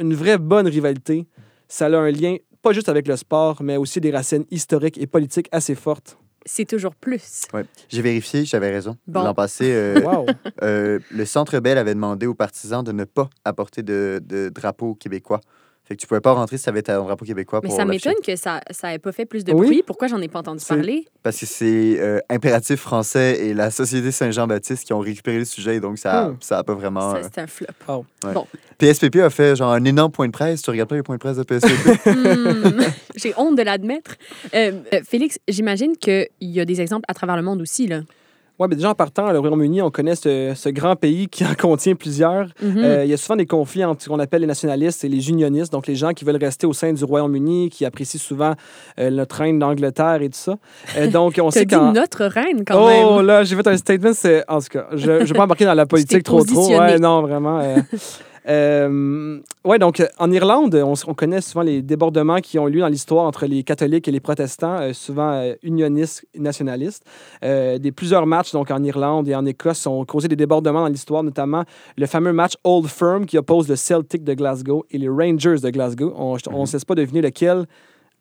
une 0.00 0.12
vraie 0.14 0.38
bonne 0.38 0.66
rivalité, 0.66 1.26
ça 1.68 1.86
a 1.86 1.96
un 1.96 2.10
lien 2.10 2.36
pas 2.64 2.72
juste 2.72 2.88
avec 2.88 3.06
le 3.06 3.16
sport, 3.16 3.62
mais 3.62 3.76
aussi 3.76 4.00
des 4.00 4.10
racines 4.10 4.46
historiques 4.50 4.98
et 4.98 5.06
politiques 5.06 5.48
assez 5.52 5.74
fortes. 5.74 6.16
C'est 6.46 6.64
toujours 6.64 6.94
plus. 6.94 7.42
Ouais. 7.52 7.64
J'ai 7.88 8.02
vérifié, 8.02 8.44
j'avais 8.44 8.70
raison. 8.70 8.96
Bon. 9.06 9.22
L'an 9.22 9.34
passé, 9.34 9.70
euh, 9.72 10.00
Wow! 10.04 10.26
euh, 10.62 10.98
le 11.10 11.24
Centre 11.26 11.60
Bell 11.60 11.78
avait 11.78 11.94
demandé 11.94 12.26
aux 12.26 12.34
partisans 12.34 12.82
de 12.82 12.92
ne 12.92 13.04
pas 13.04 13.28
apporter 13.44 13.82
de, 13.82 14.20
de 14.24 14.48
drapeau 14.48 14.94
québécois. 14.94 15.40
Fait 15.86 15.96
que 15.96 16.00
tu 16.00 16.06
pouvais 16.06 16.20
pas 16.22 16.32
rentrer 16.32 16.56
si 16.56 16.64
tu 16.64 16.70
avais 16.70 16.80
ton 16.80 17.04
drapeau 17.04 17.26
québécois 17.26 17.60
Mais 17.62 17.68
pour 17.68 17.76
ça 17.76 17.84
l'afficher. 17.84 18.08
m'étonne 18.10 18.24
que 18.24 18.36
ça 18.36 18.60
n'ait 18.84 18.98
pas 18.98 19.12
fait 19.12 19.26
plus 19.26 19.44
de 19.44 19.52
Oui. 19.52 19.66
bruit. 19.66 19.82
Pourquoi 19.86 20.08
j'en 20.08 20.18
ai 20.22 20.28
pas 20.28 20.38
entendu 20.38 20.64
parler? 20.66 21.04
Parce 21.22 21.38
que 21.38 21.44
c'est 21.44 22.00
euh, 22.00 22.20
Impératif 22.30 22.80
français 22.80 23.46
et 23.46 23.52
la 23.52 23.70
Société 23.70 24.10
Saint-Jean-Baptiste 24.10 24.84
qui 24.84 24.92
ont 24.94 25.00
récupéré 25.00 25.38
le 25.38 25.44
sujet, 25.44 25.80
donc 25.80 25.98
ça, 25.98 26.28
Hmm. 26.28 26.36
ça 26.40 26.58
a 26.58 26.62
pas 26.64 26.72
vraiment... 26.74 27.10
Ça, 27.12 27.16
euh, 27.18 27.22
C'est 27.34 27.40
un 27.42 27.46
flop. 27.46 27.66
Oh. 27.88 28.04
Ouais. 28.24 28.32
Bon. 28.32 28.46
PSPP 28.78 29.16
a 29.16 29.28
fait 29.30 29.56
genre 29.56 29.72
un 29.72 29.84
énorme 29.84 30.10
point 30.10 30.26
de 30.26 30.32
presse. 30.32 30.62
Tu 30.62 30.70
regardes 30.70 30.88
pas 30.88 30.96
les 30.96 31.02
points 31.02 31.16
de 31.16 31.20
presse 31.20 31.36
de 31.36 31.42
PSPP? 31.42 32.06
Hmm, 32.06 32.80
J'ai 33.16 33.34
honte 33.36 33.56
de 33.56 33.62
l'admettre. 33.62 34.16
Euh, 34.54 34.72
euh, 34.92 35.00
Félix, 35.06 35.38
j'imagine 35.48 35.96
qu'il 35.96 36.28
y 36.40 36.60
a 36.60 36.64
des 36.64 36.80
exemples 36.80 37.04
à 37.08 37.14
travers 37.14 37.36
le 37.36 37.42
monde 37.42 37.60
aussi. 37.60 37.86
Là. 37.86 38.00
Ouais, 38.60 38.68
mais 38.68 38.76
déjà 38.76 38.90
en 38.90 38.94
partant, 38.94 39.32
le 39.32 39.40
Royaume-Uni, 39.40 39.82
on 39.82 39.90
connaît 39.90 40.14
ce, 40.14 40.52
ce 40.54 40.68
grand 40.68 40.94
pays 40.94 41.26
qui 41.26 41.44
en 41.44 41.54
contient 41.54 41.96
plusieurs. 41.96 42.46
Mhm. 42.62 42.78
Euh, 42.78 43.04
il 43.04 43.10
y 43.10 43.12
a 43.12 43.16
souvent 43.16 43.34
des 43.34 43.46
conflits 43.46 43.84
entre 43.84 44.02
ce 44.02 44.08
qu'on 44.08 44.20
appelle 44.20 44.42
les 44.42 44.46
nationalistes 44.46 45.02
et 45.02 45.08
les 45.08 45.28
unionistes, 45.28 45.72
donc 45.72 45.88
les 45.88 45.96
gens 45.96 46.12
qui 46.12 46.24
veulent 46.24 46.36
rester 46.36 46.64
au 46.64 46.72
sein 46.72 46.92
du 46.92 47.02
Royaume-Uni, 47.02 47.68
qui 47.70 47.84
apprécient 47.84 48.20
souvent 48.20 48.54
euh, 49.00 49.10
notre 49.10 49.36
reine 49.36 49.58
d'Angleterre 49.58 50.22
et 50.22 50.28
tout 50.28 50.38
ça. 50.38 50.54
Euh, 50.96 51.06
donc, 51.10 51.40
on 51.42 51.50
sait 51.50 51.66
qu'en... 51.66 51.92
notre 51.92 52.26
reine 52.26 52.64
quand 52.64 52.80
oh 52.80 53.16
même. 53.16 53.26
là, 53.26 53.42
j'ai 53.42 53.56
fait 53.56 53.66
un 53.66 53.76
statement, 53.76 54.12
c'est... 54.14 54.44
En 54.48 54.60
tout 54.60 54.68
cas, 54.70 54.86
je 54.92 55.10
ne 55.10 55.24
vais 55.24 55.34
pas 55.34 55.44
embarquer 55.44 55.64
dans 55.64 55.74
la 55.74 55.86
politique 55.94 56.22
trop 56.22 56.44
trop. 56.44 56.78
Ouais, 56.78 57.00
non, 57.00 57.22
vraiment. 57.22 57.60
euh. 58.48 59.40
Ouais, 59.64 59.78
donc 59.78 60.00
euh, 60.00 60.06
en 60.18 60.30
Irlande, 60.30 60.74
on, 60.74 61.14
connaît 61.14 61.40
souvent 61.40 61.62
les 61.62 61.80
débordements 61.80 62.40
qui 62.40 62.58
ont 62.58 62.66
lieu 62.66 62.80
dans 62.80 62.88
l'histoire 62.88 63.24
entre 63.24 63.46
les 63.46 63.62
catholiques 63.62 64.06
et 64.08 64.10
les 64.10 64.20
protestants, 64.20 64.78
euh, 64.80 64.92
souvent 64.92 65.32
euh, 65.32 65.54
unionistes 65.62 66.26
et 66.34 66.38
nationalistes. 66.38 67.04
Des 67.42 67.92
plusieurs 67.92 68.26
matchs 68.26 68.52
donc 68.52 68.70
en 68.70 68.82
Irlande 68.82 69.28
et 69.28 69.34
en 69.34 69.44
Écosse 69.46 69.86
ont 69.86 70.04
causé 70.04 70.28
des 70.28 70.36
débordements 70.36 70.82
dans 70.82 70.88
l'histoire, 70.88 71.22
notamment 71.22 71.64
le 71.96 72.06
fameux 72.06 72.32
match 72.32 72.54
Old 72.64 72.86
Firm 72.88 73.26
qui 73.26 73.38
oppose 73.38 73.68
le 73.68 73.76
Celtic 73.76 74.24
de 74.24 74.34
Glasgow 74.34 74.84
et 74.90 74.98
les 74.98 75.08
Rangers 75.08 75.60
de 75.62 75.70
Glasgow. 75.70 76.12
On 76.16 76.34
ne 76.34 76.58
Mhm. 76.58 76.66
se 76.66 76.72
laisse 76.74 76.84
pas 76.84 76.94
deviner 76.94 77.22
lequel 77.22 77.66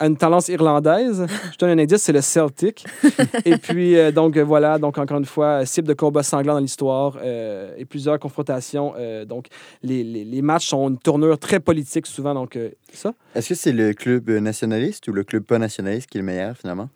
une 0.06 0.18
tendance 0.18 0.48
irlandaise. 0.50 1.26
Je 1.54 1.58
donne 1.58 1.70
un 1.72 1.82
indice, 1.82 2.02
c'est 2.02 2.12
le 2.14 2.22
Celtic. 2.22 2.86
et 3.46 3.58
puis, 3.58 3.98
euh, 3.98 4.12
donc, 4.12 4.38
euh, 4.38 4.44
voilà, 4.44 4.78
donc 4.78 4.98
encore 4.98 5.18
une 5.18 5.26
fois, 5.26 5.62
euh, 5.62 5.66
cible 5.66 5.88
de 5.88 5.94
combats 5.94 6.24
sanglants 6.24 6.54
dans 6.54 6.60
l'histoire 6.60 7.18
euh, 7.22 7.74
et 7.78 7.86
plusieurs 7.86 8.20
confrontations. 8.20 8.94
euh, 8.98 9.26
donc, 9.26 9.48
les, 9.82 10.04
les, 10.04 10.24
les 10.26 10.42
matchs 10.42 10.74
ont 10.74 10.90
une 10.90 10.98
tournure 10.98 11.38
très 11.38 11.60
politique 11.60 12.06
souvent, 12.08 12.34
donc 12.34 12.56
euh, 12.56 12.70
ça. 12.94 13.14
Est-ce 13.36 13.50
que 13.50 13.56
c'est 13.56 13.72
le 13.72 13.94
club 13.94 14.30
nationaliste 14.30 15.08
ou 15.08 15.14
le 15.14 15.24
club 15.24 15.44
pas 15.44 15.60
nationaliste 15.60 16.10
qui 16.10 16.18
est 16.18 16.22
le 16.22 16.26
meilleur, 16.26 16.56
finalement? 16.58 16.90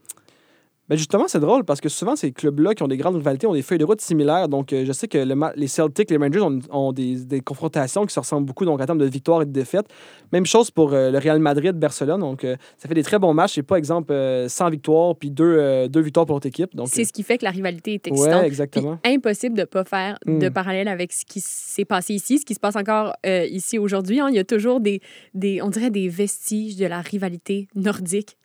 Ben 0.90 0.98
justement, 0.98 1.26
c'est 1.28 1.42
drôle 1.42 1.66
parce 1.66 1.82
que 1.82 1.90
souvent, 1.90 2.16
ces 2.16 2.32
clubs-là 2.32 2.74
qui 2.74 2.82
ont 2.82 2.88
des 2.88 2.96
grandes 2.96 3.18
rivalités 3.18 3.46
ont 3.46 3.54
des 3.54 3.62
feuilles 3.62 3.78
de 3.78 3.84
route 3.84 4.00
similaires. 4.00 4.48
Donc, 4.48 4.72
euh, 4.72 4.86
je 4.86 4.92
sais 4.94 5.10
que 5.10 5.18
le 5.18 5.36
les 5.58 5.68
Celtics, 5.68 6.10
les 6.10 6.16
Rangers 6.18 6.40
ont, 6.40 6.60
ont 6.72 6.94
des, 6.94 7.26
des 7.26 7.42
confrontations 7.42 8.06
qui 8.06 8.14
se 8.14 8.20
ressemblent 8.22 8.46
beaucoup 8.48 8.64
donc, 8.64 8.80
en 8.80 8.86
termes 8.86 8.98
de 8.98 9.06
victoires 9.06 9.42
et 9.42 9.46
de 9.46 9.52
défaites. 9.52 9.88
Même 10.32 10.46
chose 10.46 10.72
pour 10.72 10.94
euh, 10.94 11.12
le 11.12 11.18
Real 11.18 11.40
Madrid, 11.40 11.76
Barcelone. 11.78 12.22
Donc, 12.22 12.46
euh, 12.46 12.56
ça 12.78 12.88
fait 12.88 12.96
des 12.96 13.04
très 13.04 13.20
bons 13.20 13.34
matchs. 13.34 13.56
C'est 13.56 13.64
pas, 13.64 13.78
exemple, 13.78 14.14
euh, 14.14 14.48
100 14.48 14.70
victoires 14.70 15.16
puis 15.16 15.30
deux, 15.30 15.44
euh, 15.60 15.88
deux 15.90 16.00
victoires 16.02 16.26
pour 16.26 16.36
l'autre 16.36 16.48
équipe. 16.48 16.74
Donc, 16.74 16.88
C'est 16.90 17.04
ce 17.04 17.12
qui 17.12 17.24
fait 17.24 17.38
que 17.38 17.44
la 17.44 17.52
rivalité 17.52 17.96
est 17.96 18.10
Ouais, 18.10 18.18
excitante. 18.20 18.44
exactement. 18.46 18.98
Puis 19.04 19.14
impossible 19.14 19.56
de 19.56 19.62
ne 19.62 19.66
pas 19.66 19.84
faire 19.84 20.18
de 20.26 20.48
Mm. 20.48 20.54
parallèle 20.54 20.88
avec 20.88 21.12
ce 21.12 21.26
qui 21.26 21.42
s'est 21.42 21.86
passé 21.86 22.14
ici, 22.14 22.40
ce 22.40 22.46
qui 22.46 22.54
se 22.54 22.60
passe 22.62 22.78
encore 22.78 23.14
ici 23.26 23.78
aujourd'hui. 23.78 24.20
hein. 24.22 24.28
Il 24.30 24.36
y 24.36 24.40
a 24.40 24.46
toujours 24.46 24.80
des, 24.80 25.02
des, 25.34 25.62
on 25.62 25.70
dirait 25.70 25.92
des 25.92 26.08
vestiges 26.08 26.78
de 26.78 26.86
la 26.86 27.02
rivalité 27.02 27.68
nordique 27.76 28.38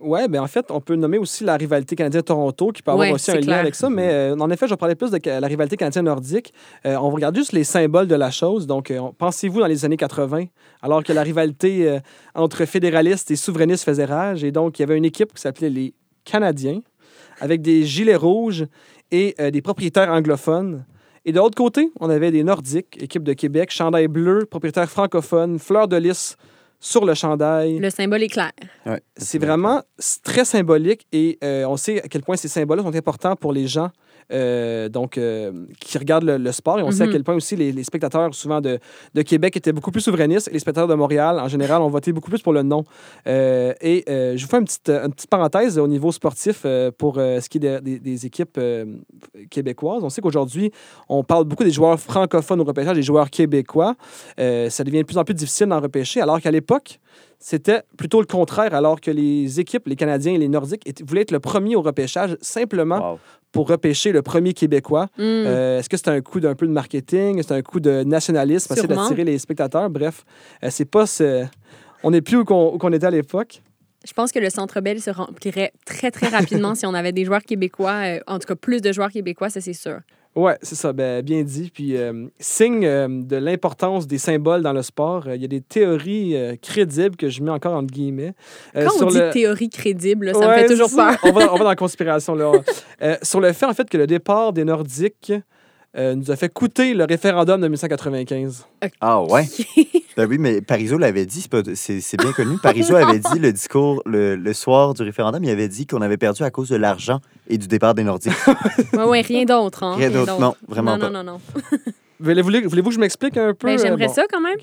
Ouais, 0.00 0.28
ben 0.28 0.40
en 0.40 0.46
fait, 0.46 0.70
on 0.70 0.80
peut 0.80 0.96
nommer 0.96 1.18
aussi 1.18 1.44
la 1.44 1.56
rivalité 1.56 1.94
canadienne-Toronto 1.94 2.72
qui 2.72 2.82
peut 2.82 2.90
avoir 2.90 3.06
Ouais, 3.06 3.14
aussi 3.14 3.30
un 3.30 3.40
lien 3.40 3.58
avec 3.58 3.74
ça. 3.74 3.90
Mais 3.90 4.08
euh, 4.10 4.36
en 4.36 4.50
effet, 4.50 4.66
je 4.66 4.74
parler 4.74 4.94
plus 4.94 5.10
de 5.10 5.18
la 5.28 5.46
rivalité 5.46 5.76
canadienne-nordique. 5.76 6.54
Euh, 6.86 6.96
on 6.96 7.10
regarde 7.10 7.36
juste 7.36 7.52
les 7.52 7.64
symboles 7.64 8.06
de 8.06 8.14
la 8.14 8.30
chose. 8.30 8.66
Donc, 8.66 8.90
euh, 8.90 9.00
pensez-vous 9.18 9.60
dans 9.60 9.66
les 9.66 9.84
années 9.84 9.98
80, 9.98 10.46
alors 10.82 11.04
que 11.04 11.12
la 11.12 11.22
rivalité 11.22 11.98
entre 12.34 12.64
fédéralistes 12.64 13.30
et 13.30 13.36
souverainistes 13.36 13.84
faisait 13.84 14.06
rage. 14.06 14.42
Et 14.42 14.52
donc, 14.52 14.78
il 14.78 14.82
y 14.82 14.84
avait 14.84 14.96
une 14.96 15.04
équipe 15.04 15.34
qui 15.34 15.40
s'appelait 15.40 15.70
les 15.70 15.94
Canadiens, 16.24 16.80
avec 17.40 17.60
des 17.62 17.84
gilets 17.84 18.16
rouges 18.16 18.66
et 19.10 19.34
des 19.50 19.62
propriétaires 19.62 20.10
anglophones. 20.10 20.84
Et 21.24 21.32
de 21.32 21.38
l'autre 21.38 21.56
côté, 21.56 21.90
on 22.00 22.08
avait 22.08 22.30
des 22.30 22.42
Nordiques, 22.42 23.02
équipe 23.02 23.22
de 23.22 23.34
Québec, 23.34 23.70
chandail 23.70 24.08
bleu, 24.08 24.46
propriétaires 24.46 24.88
francophones, 24.88 25.58
fleurs 25.58 25.88
de 25.88 25.96
lys 25.96 26.36
sur 26.80 27.04
le 27.04 27.14
chandail. 27.14 27.78
Le 27.78 27.90
symbole 27.90 28.22
est 28.22 28.28
clair. 28.28 28.52
Ouais, 28.86 29.02
C'est 29.16 29.38
vraiment 29.38 29.82
très 30.24 30.44
symbolique 30.44 31.06
et 31.12 31.38
euh, 31.44 31.64
on 31.66 31.76
sait 31.76 32.02
à 32.02 32.08
quel 32.08 32.22
point 32.22 32.36
ces 32.36 32.48
symboles 32.48 32.80
sont 32.80 32.94
importants 32.94 33.36
pour 33.36 33.52
les 33.52 33.66
gens 33.66 33.90
euh, 34.32 34.88
donc, 34.88 35.18
euh, 35.18 35.52
qui 35.80 35.98
regardent 35.98 36.24
le, 36.24 36.36
le 36.38 36.52
sport. 36.52 36.78
Et 36.78 36.82
on 36.82 36.90
sait 36.90 37.02
à 37.02 37.06
Mhm. 37.06 37.12
quel 37.12 37.24
point 37.24 37.34
aussi 37.34 37.56
les, 37.56 37.72
les 37.72 37.84
spectateurs, 37.84 38.34
souvent 38.34 38.60
de, 38.60 38.78
de 39.14 39.22
Québec, 39.22 39.56
étaient 39.56 39.72
beaucoup 39.72 39.90
plus 39.90 40.00
souverainistes. 40.00 40.48
Et 40.48 40.52
les 40.52 40.58
spectateurs 40.58 40.88
de 40.88 40.94
Montréal, 40.94 41.38
en 41.40 41.48
général, 41.48 41.82
ont 41.82 41.88
voté 41.88 42.12
beaucoup 42.12 42.30
plus 42.30 42.42
pour 42.42 42.52
le 42.52 42.62
non. 42.62 42.84
Euh, 43.26 43.72
et 43.80 44.04
je 44.08 44.40
vous 44.42 44.48
fais 44.48 44.58
une 44.58 44.64
petite, 44.64 44.88
une 44.90 45.12
petite 45.12 45.30
parenthèse 45.30 45.78
au 45.78 45.88
niveau 45.88 46.12
sportif 46.12 46.66
pour 46.98 47.14
ce 47.16 47.48
qui 47.48 47.58
est 47.58 47.80
des- 47.80 48.26
équipes 48.26 48.58
québécoises. 49.50 50.02
On 50.04 50.10
sait 50.10 50.20
qu'aujourd'hui, 50.20 50.70
on 51.08 51.22
parle 51.24 51.44
beaucoup 51.44 51.64
des 51.64 51.70
joueurs 51.70 51.98
francophones 51.98 52.60
au 52.60 52.64
repêchage, 52.64 52.96
des 52.96 53.02
joueurs 53.02 53.30
québécois. 53.30 53.94
Ça 54.36 54.84
devient 54.84 54.98
de 54.98 55.04
plus 55.04 55.18
en 55.18 55.24
plus 55.24 55.34
difficile 55.34 55.66
d'en 55.68 55.80
repêcher, 55.80 56.20
alors 56.20 56.40
qu'à 56.40 56.50
l'époque, 56.50 56.98
c'était 57.38 57.82
plutôt 57.96 58.20
le 58.20 58.26
contraire, 58.26 58.74
alors 58.74 59.00
que 59.00 59.10
les 59.10 59.60
équipes, 59.60 59.86
les 59.86 59.96
Canadiens 59.96 60.32
et 60.34 60.38
les 60.38 60.48
Nordiques, 60.48 60.86
étaient- 60.86 61.04
voulaient 61.04 61.22
être 61.22 61.30
le 61.30 61.40
premier 61.40 61.74
au 61.76 61.82
repêchage 61.82 62.36
simplement 62.40 63.12
Wow. 63.12 63.18
pour 63.52 63.68
repêcher 63.68 64.12
le 64.12 64.22
premier 64.22 64.52
Québécois. 64.52 65.06
Mm. 65.16 65.22
Euh, 65.22 65.78
Est-ce 65.78 65.88
que 65.88 65.96
c'est 65.96 66.08
un 66.08 66.20
coup 66.20 66.40
d'un 66.40 66.54
peu 66.54 66.66
de 66.66 66.72
marketing? 66.72 67.42
C'est 67.42 67.54
un 67.54 67.62
coup 67.62 67.80
de 67.80 68.02
nationalisme, 68.04 68.72
essayer 68.72 68.88
d'attirer 68.88 69.24
les 69.24 69.38
spectateurs? 69.38 69.88
Bref, 69.90 70.24
euh, 70.62 70.68
c'est 70.70 70.84
pas 70.84 71.06
ce... 71.06 71.46
On 72.02 72.10
n'est 72.10 72.22
plus 72.22 72.36
où 72.38 72.44
qu'on 72.44 72.74
où 72.74 72.78
qu'on 72.78 72.92
était 72.92 73.06
à 73.06 73.10
l'époque. 73.10 73.62
Je 74.06 74.12
pense 74.14 74.32
que 74.32 74.38
le 74.38 74.48
Centre 74.48 74.80
Bell 74.80 75.00
se 75.00 75.10
remplirait 75.10 75.72
très, 75.84 76.10
très 76.10 76.28
rapidement 76.28 76.74
si 76.78 76.86
on 76.86 76.94
avait 76.94 77.12
des 77.12 77.24
joueurs 77.26 77.42
québécois, 77.42 78.02
euh, 78.06 78.20
en 78.26 78.38
tout 78.38 78.46
cas 78.48 78.54
plus 78.54 78.80
de 78.80 78.92
joueurs 78.92 79.10
québécois, 79.10 79.50
ça 79.50 79.60
c'est 79.60 79.74
sûr. 79.74 79.98
Ouais, 80.40 80.56
c'est 80.62 80.74
ça, 80.74 80.92
ben, 80.92 81.22
bien 81.22 81.42
dit. 81.42 81.70
Puis, 81.72 81.96
euh, 81.96 82.26
signe 82.38 82.84
euh, 82.86 83.08
de 83.08 83.36
l'importance 83.36 84.06
des 84.06 84.18
symboles 84.18 84.62
dans 84.62 84.72
le 84.72 84.82
sport, 84.82 85.24
euh, 85.26 85.36
il 85.36 85.42
y 85.42 85.44
a 85.44 85.48
des 85.48 85.60
théories 85.60 86.34
crédibles 86.62 87.16
que 87.16 87.28
je 87.28 87.42
mets 87.42 87.50
encore 87.50 87.74
entre 87.74 87.92
guillemets. 87.92 88.32
Quand 88.74 88.88
on 89.02 89.06
dit 89.06 89.18
le- 89.18 89.30
théorie 89.30 89.68
crédible, 89.68 90.26
là, 90.26 90.34
ça 90.34 90.40
me 90.40 90.46
Ouais, 90.46 90.60
fait 90.62 90.66
toujours 90.68 90.90
peur. 90.94 91.16
on, 91.24 91.32
va, 91.32 91.52
on 91.52 91.56
va 91.56 91.64
dans 91.64 91.68
la 91.70 91.76
conspiration. 91.76 92.34
Là. 92.34 92.52
Sur 93.22 93.40
le 93.40 93.52
fait, 93.52 93.66
en 93.66 93.74
fait, 93.74 93.88
que 93.88 93.98
le 93.98 94.06
départ 94.06 94.52
des 94.52 94.64
Nordiques 94.64 95.32
euh, 95.96 96.14
nous 96.14 96.30
a 96.30 96.36
fait 96.36 96.48
coûter 96.48 96.94
le 96.94 97.04
référendum 97.04 97.60
de 97.60 97.66
1995. 97.66 98.64
Ah 99.00 99.22
ouais? 99.22 99.44
ben 100.16 100.28
oui, 100.28 100.38
mais 100.38 100.60
Parizeau 100.60 100.98
l'avait 100.98 101.26
dit, 101.26 101.40
c'est 101.42 101.50
pas- 101.50 101.62
c'est 101.74 102.00
c'est 102.00 102.16
bien 102.16 102.32
connu. 102.32 102.58
Parizeau 102.62 102.94
avait 102.94 103.18
dit 103.18 103.38
le 103.40 103.52
discours 103.52 104.02
le, 104.06 104.36
le 104.36 104.52
soir 104.52 104.94
du 104.94 105.02
référendum, 105.02 105.42
il 105.42 105.50
avait 105.50 105.68
dit 105.68 105.86
qu'on 105.86 106.00
avait 106.02 106.16
perdu 106.16 106.42
à 106.44 106.50
cause 106.50 106.68
de 106.68 106.76
l'argent 106.76 107.20
et 107.48 107.58
du 107.58 107.66
départ 107.66 107.94
des 107.94 108.04
Nordiques. 108.04 108.32
Ouais, 108.92 109.04
ouais, 109.04 109.20
rien 109.22 109.44
d'autre. 109.44 109.82
Hein? 109.82 109.96
Rien 109.96 110.10
d'autre, 110.10 110.38
non, 110.38 110.54
vraiment 110.68 110.92
non, 110.96 111.00
pas. 111.00 111.10
Non, 111.10 111.22
non, 111.24 111.32
non. 111.32 111.40
Voulez-vous 112.20 112.50
voulez-vous 112.68 112.90
que 112.90 112.94
je 112.94 113.00
m'explique 113.00 113.36
un 113.36 113.54
peu? 113.54 113.66
Ben, 113.68 113.78
J'aimerais 113.78 114.06
bon. 114.06 114.12
ça 114.12 114.24
quand 114.30 114.40
même. 114.40 114.58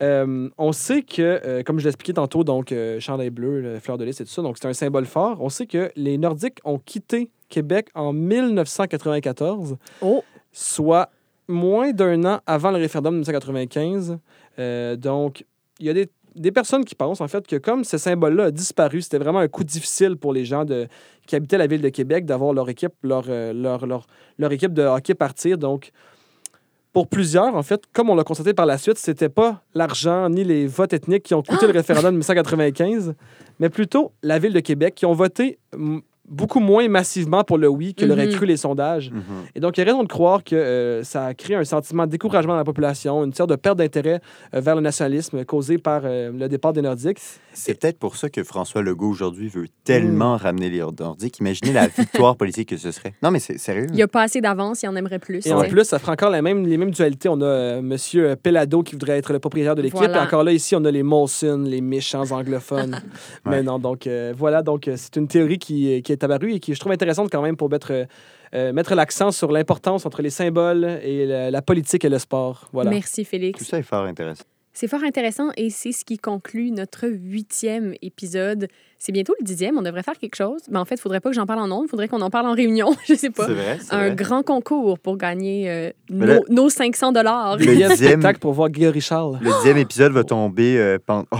Euh, 0.00 0.48
on 0.58 0.72
sait 0.72 1.02
que, 1.02 1.20
euh, 1.44 1.62
comme 1.64 1.78
je 1.80 1.84
l'expliquais 1.84 2.12
tantôt, 2.14 2.44
donc 2.44 2.70
euh, 2.72 2.98
chandail 3.00 3.30
bleu, 3.30 3.60
le 3.60 3.78
fleur 3.80 3.98
de 3.98 4.04
lys 4.04 4.20
et 4.20 4.24
tout 4.24 4.30
ça, 4.30 4.42
donc 4.42 4.56
c'est 4.60 4.68
un 4.68 4.72
symbole 4.72 5.06
fort. 5.06 5.38
On 5.40 5.48
sait 5.48 5.66
que 5.66 5.90
les 5.96 6.16
Nordiques 6.18 6.60
ont 6.64 6.78
quitté 6.78 7.30
Québec 7.48 7.88
en 7.94 8.12
1994, 8.12 9.76
Oh. 10.00 10.22
Soit 10.58 11.08
moins 11.46 11.92
d'un 11.92 12.24
an 12.24 12.40
avant 12.46 12.72
le 12.72 12.78
référendum 12.78 13.14
de 13.14 13.18
1995. 13.18 14.18
Euh, 14.58 14.96
donc, 14.96 15.44
il 15.78 15.86
y 15.86 15.90
a 15.90 15.92
des, 15.92 16.08
des 16.34 16.50
personnes 16.50 16.84
qui 16.84 16.96
pensent, 16.96 17.20
en 17.20 17.28
fait, 17.28 17.46
que 17.46 17.56
comme 17.56 17.84
ce 17.84 17.96
symbole-là 17.96 18.46
a 18.46 18.50
disparu, 18.50 19.00
c'était 19.00 19.18
vraiment 19.18 19.38
un 19.38 19.46
coup 19.46 19.62
difficile 19.62 20.16
pour 20.16 20.32
les 20.32 20.44
gens 20.44 20.64
de, 20.64 20.88
qui 21.26 21.36
habitaient 21.36 21.58
la 21.58 21.68
ville 21.68 21.80
de 21.80 21.88
Québec 21.90 22.26
d'avoir 22.26 22.52
leur 22.52 22.68
équipe, 22.68 22.92
leur, 23.04 23.24
euh, 23.28 23.52
leur, 23.52 23.86
leur, 23.86 24.06
leur 24.38 24.50
équipe 24.50 24.72
de 24.74 24.82
hockey 24.82 25.14
partir. 25.14 25.58
Donc, 25.58 25.92
pour 26.92 27.06
plusieurs, 27.06 27.54
en 27.54 27.62
fait, 27.62 27.82
comme 27.92 28.10
on 28.10 28.16
l'a 28.16 28.24
constaté 28.24 28.52
par 28.52 28.66
la 28.66 28.78
suite, 28.78 28.98
c'était 28.98 29.28
pas 29.28 29.62
l'argent 29.74 30.28
ni 30.28 30.42
les 30.42 30.66
votes 30.66 30.92
ethniques 30.92 31.22
qui 31.22 31.34
ont 31.34 31.42
coûté 31.42 31.66
le 31.66 31.72
référendum 31.72 32.10
de 32.10 32.18
1995, 32.18 33.14
mais 33.60 33.68
plutôt 33.68 34.10
la 34.24 34.40
ville 34.40 34.52
de 34.52 34.60
Québec 34.60 34.96
qui 34.96 35.06
ont 35.06 35.12
voté 35.12 35.60
beaucoup 36.28 36.60
moins 36.60 36.88
massivement 36.88 37.44
pour 37.44 37.58
le 37.58 37.68
oui 37.68 37.94
que 37.94 38.04
l'auraient 38.04 38.26
Mhm. 38.26 38.34
cru 38.34 38.46
les 38.46 38.56
sondages. 38.56 39.10
Mhm. 39.10 39.22
Et 39.54 39.60
donc, 39.60 39.76
il 39.76 39.80
y 39.80 39.82
a 39.82 39.86
raison 39.86 40.02
de 40.02 40.08
croire 40.08 40.44
que 40.44 40.54
euh, 40.54 41.02
ça 41.02 41.26
a 41.26 41.34
créé 41.34 41.56
un 41.56 41.64
sentiment 41.64 42.06
de 42.06 42.10
découragement 42.10 42.52
dans 42.52 42.58
la 42.58 42.64
population, 42.64 43.24
une 43.24 43.32
sorte 43.32 43.50
de 43.50 43.56
perte 43.56 43.78
d'intérêt 43.78 44.20
euh, 44.54 44.60
vers 44.60 44.74
le 44.74 44.80
nationalisme 44.80 45.44
causé 45.44 45.78
par 45.78 46.02
euh, 46.04 46.30
le 46.32 46.48
départ 46.48 46.72
des 46.72 46.82
Nordiques. 46.82 47.18
C'est 47.52 47.74
peut-être 47.80 47.98
pour 47.98 48.16
ça 48.16 48.28
que 48.28 48.44
François 48.44 48.82
Legault 48.82 49.08
aujourd'hui 49.08 49.48
veut 49.48 49.66
tellement 49.84 50.36
ramener 50.36 50.70
les 50.70 50.78
Nordiques. 50.80 51.38
Imaginez 51.40 51.72
la 51.72 51.88
victoire 51.88 52.36
politique 52.42 52.68
que 52.68 52.76
ce 52.76 52.90
serait. 52.92 53.14
Non, 53.22 53.30
mais 53.30 53.38
c'est 53.40 53.58
sérieux. 53.58 53.86
Il 53.88 53.94
n'y 53.94 54.02
a 54.02 54.08
pas 54.08 54.22
assez 54.22 54.40
d'avance, 54.40 54.82
il 54.82 54.88
en 54.88 54.96
aimerait 54.96 55.18
plus. 55.18 55.46
Et 55.46 55.52
en 55.52 55.62
plus, 55.64 55.84
ça 55.84 55.98
fera 55.98 56.12
encore 56.12 56.30
la 56.30 56.42
même, 56.42 56.66
les 56.66 56.76
mêmes 56.76 56.90
dualités. 56.90 57.28
On 57.28 57.40
a 57.40 57.44
euh, 57.44 57.78
M. 57.78 58.36
Pelado 58.42 58.82
qui 58.82 58.92
voudrait 58.92 59.18
être 59.18 59.32
le 59.32 59.38
propriétaire 59.38 59.74
de 59.74 59.82
l'équipe. 59.82 59.96
Voilà. 59.98 60.18
Et 60.18 60.26
encore 60.26 60.44
là, 60.44 60.52
ici, 60.52 60.76
on 60.76 60.84
a 60.84 60.90
les 60.90 61.02
Molson, 61.02 61.64
les 61.66 61.80
méchants 61.80 62.30
anglophones. 62.30 63.00
Mais 63.44 63.56
Ouais. 63.58 63.62
non, 63.62 63.78
donc 63.78 64.06
euh, 64.06 64.32
voilà. 64.36 64.62
Donc, 64.62 64.86
euh, 64.88 64.94
c'est 64.96 65.16
une 65.16 65.26
théorie 65.26 65.58
qui, 65.58 66.02
qui 66.02 66.12
est 66.12 66.17
apparue 66.24 66.52
et 66.54 66.60
qui 66.60 66.74
je 66.74 66.80
trouve 66.80 66.92
intéressante 66.92 67.28
quand 67.30 67.42
même 67.42 67.56
pour 67.56 67.70
mettre, 67.70 67.92
euh, 67.92 68.04
euh, 68.54 68.72
mettre 68.72 68.94
l'accent 68.94 69.30
sur 69.32 69.50
l'importance 69.52 70.06
entre 70.06 70.22
les 70.22 70.30
symboles 70.30 70.98
et 71.02 71.26
la, 71.26 71.50
la 71.50 71.62
politique 71.62 72.04
et 72.04 72.08
le 72.08 72.18
sport. 72.18 72.68
Voilà. 72.72 72.90
Merci 72.90 73.24
Félix. 73.24 73.58
Tout 73.58 73.64
ça 73.64 73.78
est 73.78 73.82
fort 73.82 74.04
intéressant. 74.04 74.44
C'est 74.74 74.86
fort 74.86 75.02
intéressant 75.02 75.48
et 75.56 75.70
c'est 75.70 75.90
ce 75.90 76.04
qui 76.04 76.18
conclut 76.18 76.70
notre 76.70 77.08
huitième 77.08 77.94
épisode. 78.00 78.68
C'est 78.96 79.10
bientôt 79.10 79.34
le 79.40 79.44
dixième, 79.44 79.76
on 79.76 79.82
devrait 79.82 80.04
faire 80.04 80.16
quelque 80.16 80.36
chose. 80.36 80.60
Mais 80.70 80.78
en 80.78 80.84
fait, 80.84 80.94
il 80.94 81.00
faudrait 81.00 81.18
pas 81.18 81.30
que 81.30 81.34
j'en 81.34 81.46
parle 81.46 81.58
en 81.60 81.70
ondes, 81.72 81.86
il 81.86 81.90
faudrait 81.90 82.06
qu'on 82.06 82.20
en 82.20 82.30
parle 82.30 82.46
en 82.46 82.52
réunion, 82.54 82.92
je 83.08 83.14
sais 83.14 83.30
pas. 83.30 83.46
C'est 83.46 83.54
vrai, 83.54 83.78
c'est 83.80 83.92
Un 83.92 83.98
vrai. 84.08 84.14
grand 84.14 84.44
concours 84.44 85.00
pour 85.00 85.16
gagner 85.16 85.68
euh, 85.68 85.90
nos, 86.10 86.26
là- 86.26 86.40
nos 86.48 86.68
500 86.68 87.10
dollars. 87.10 87.56
Le 87.56 87.64
dixième- 87.66 87.96
spectacle 87.96 88.38
pour 88.38 88.52
voir 88.52 88.68
Guy 88.68 88.86
Richard. 88.86 89.32
Le 89.40 89.50
dixième 89.52 89.78
épisode 89.78 90.12
va 90.12 90.22
tomber 90.22 90.78
euh, 90.78 90.98
pendant... 91.04 91.26
Oh, 91.32 91.38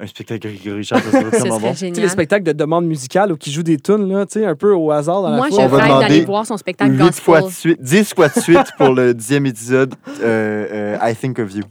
un 0.00 0.06
spectacle 0.06 0.48
de 0.64 0.72
Richard, 0.72 1.00
sais, 1.74 1.90
les 1.90 2.08
spectacles 2.08 2.44
de 2.44 2.52
demande 2.52 2.86
musicale 2.86 3.32
où 3.32 3.36
qui 3.36 3.52
jouent 3.52 3.62
des 3.62 3.76
tunes, 3.76 4.08
là, 4.10 4.24
tu 4.24 4.40
sais, 4.40 4.46
un 4.46 4.56
peu 4.56 4.72
au 4.72 4.90
hasard 4.90 5.22
dans 5.22 5.30
Moi, 5.36 5.48
la 5.48 5.50
je 5.50 5.54
foule. 5.54 5.64
On 5.64 5.68
va 5.68 5.76
rêve 5.76 5.86
demander 5.88 6.08
d'aller 6.08 6.24
voir 6.24 6.46
son 6.46 6.56
spectacle 6.56 6.92
8 6.92 7.12
fois 7.20 7.40
de 7.40 7.44
gospel. 7.44 7.72
suite, 7.72 7.82
10 7.82 8.14
fois 8.14 8.28
de 8.28 8.40
suite 8.40 8.66
pour 8.78 8.94
le 8.94 9.12
dixième 9.14 9.46
épisode 9.46 9.94
euh, 10.22 10.96
euh, 11.02 11.10
I 11.10 11.14
Think 11.14 11.38
of 11.38 11.54
You. 11.54 11.64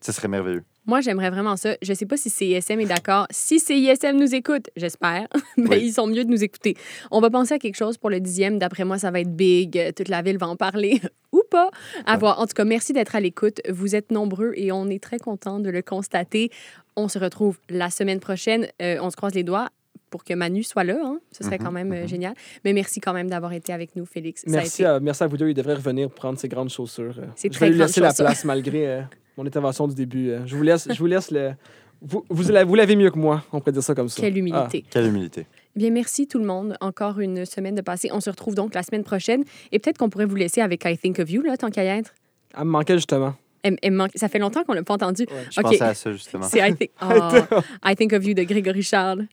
Ce 0.00 0.12
serait 0.12 0.28
merveilleux. 0.28 0.64
Moi, 0.86 1.02
j'aimerais 1.02 1.28
vraiment 1.28 1.56
ça. 1.56 1.76
Je 1.82 1.92
sais 1.92 2.06
pas 2.06 2.16
si 2.16 2.30
CISM 2.30 2.80
est 2.80 2.86
d'accord. 2.86 3.26
Si 3.30 3.60
CISM 3.60 4.16
nous 4.16 4.34
écoute, 4.34 4.70
j'espère, 4.74 5.26
Oui. 5.58 5.80
ils 5.82 5.92
sont 5.92 6.06
mieux 6.06 6.24
de 6.24 6.30
nous 6.30 6.42
écouter. 6.42 6.76
On 7.10 7.20
va 7.20 7.28
penser 7.28 7.52
à 7.52 7.58
quelque 7.58 7.76
chose 7.76 7.98
pour 7.98 8.08
le 8.08 8.20
dixième. 8.20 8.58
D'après 8.58 8.84
moi, 8.84 8.96
ça 8.96 9.10
va 9.10 9.20
être 9.20 9.36
big. 9.36 9.76
Euh, 9.76 9.92
Toute 9.94 10.08
la 10.08 10.22
ville 10.22 10.38
va 10.38 10.48
en 10.48 10.56
parler. 10.56 11.02
Oups! 11.32 11.48
pas 11.50 11.70
à 12.06 12.16
voir. 12.16 12.40
En 12.40 12.46
tout 12.46 12.54
cas, 12.54 12.64
merci 12.64 12.92
d'être 12.92 13.16
à 13.16 13.20
l'écoute. 13.20 13.60
Vous 13.68 13.94
êtes 13.94 14.10
nombreux 14.12 14.52
et 14.56 14.72
on 14.72 14.88
est 14.88 15.02
très 15.02 15.18
content 15.18 15.60
de 15.60 15.70
le 15.70 15.82
constater. 15.82 16.50
On 16.98 17.08
se 17.08 17.18
retrouve 17.18 17.58
la 17.70 17.90
semaine 17.90 18.20
prochaine. 18.20 18.66
Euh, 18.82 18.98
on 19.00 19.10
se 19.10 19.16
croise 19.16 19.34
les 19.34 19.44
doigts 19.44 19.68
pour 20.10 20.24
que 20.24 20.34
Manu 20.34 20.62
soit 20.62 20.84
là. 20.84 20.98
hein. 21.02 21.18
Ce 21.32 21.44
serait 21.44 21.58
Mhm, 21.58 21.64
quand 21.64 21.72
même 21.72 21.92
euh, 21.92 22.06
génial. 22.06 22.34
Mais 22.64 22.72
merci 22.72 22.98
quand 23.00 23.12
même 23.12 23.28
d'avoir 23.30 23.52
été 23.52 23.72
avec 23.72 23.94
nous, 23.94 24.04
Félix. 24.06 24.42
Merci 24.46 24.82
été- 24.82 24.84
à, 24.86 25.00
merci 25.00 25.22
à 25.22 25.26
vous 25.26 25.36
deux. 25.36 25.48
Il 25.48 25.54
devrait 25.54 25.74
revenir 25.74 26.10
prendre 26.10 26.38
ses 26.38 26.48
grandes 26.48 26.70
chaussures. 26.70 27.14
Euh, 27.18 27.26
Ses 27.36 27.48
Je 27.48 27.52
très 27.54 27.66
vais 27.66 27.72
lui 27.72 27.78
laisser 27.78 28.00
la 28.00 28.12
place 28.12 28.44
malgré 28.44 28.86
euh, 28.88 29.02
mon 29.36 29.46
intervention 29.46 29.86
du 29.86 29.94
début. 29.94 30.32
Je 30.46 30.56
vous 30.56 30.62
laisse, 30.62 30.88
je 30.92 30.98
vous 30.98 31.06
laisse 31.06 31.30
le. 31.30 31.52
Vous, 32.00 32.24
vous, 32.30 32.50
l'avez- 32.52 32.96
mieux 32.96 33.10
que 33.10 33.18
moi, 33.18 33.42
on 33.52 33.58
pourrait 33.58 33.72
dire 33.72 33.82
ça 33.82 33.94
comme 33.94 34.08
ça. 34.08 34.20
Quelle 34.22 34.38
humilité. 34.38 34.84
Quelle 34.88 35.06
humilité. 35.06 35.46
Eh 35.74 35.78
Bien, 35.80 35.90
merci 35.90 36.26
tout 36.28 36.38
le 36.38 36.44
monde. 36.46 36.76
Encore 36.80 37.18
une 37.20 37.44
semaine 37.44 37.74
de 37.74 37.80
passé. 37.82 38.08
On 38.12 38.20
se 38.20 38.30
retrouve 38.30 38.54
donc 38.54 38.74
la 38.74 38.82
semaine 38.84 39.02
prochaine. 39.04 39.44
Et 39.72 39.78
peut-être 39.78 39.98
qu'on 39.98 40.08
pourrait 40.08 40.24
vous 40.26 40.36
laisser 40.36 40.60
avec 40.60 40.84
I 40.84 40.96
Think 40.96 41.18
of 41.18 41.30
You, 41.30 41.42
là, 41.42 41.56
tant 41.56 41.70
qu'à 41.70 41.84
y 41.84 41.88
être. 41.88 42.12
Ah, 42.54 42.58
elle 42.60 42.66
me 42.66 42.70
manquait 42.70 42.94
justement. 42.96 43.34
Elle- 43.62 43.78
elle 43.82 43.92
manque- 43.92 44.12
Ça 44.16 44.28
fait 44.28 44.38
longtemps 44.38 44.64
qu'on 44.64 44.72
l'a 44.74 44.82
pas 44.82 44.94
entendu. 44.94 45.26
Je 45.50 45.60
OK. 45.60 45.66
pensais 45.66 45.82
à 45.84 45.94
ça, 45.94 46.12
justement. 46.12 46.44
C'est 46.44 46.60
I 46.60 46.74
think... 46.74 46.90
Oh, 47.02 47.60
I 47.84 47.94
think 47.96 48.12
of 48.12 48.24
You 48.24 48.34
de 48.34 48.42
Grégory 48.44 48.82
Charles. 48.82 49.26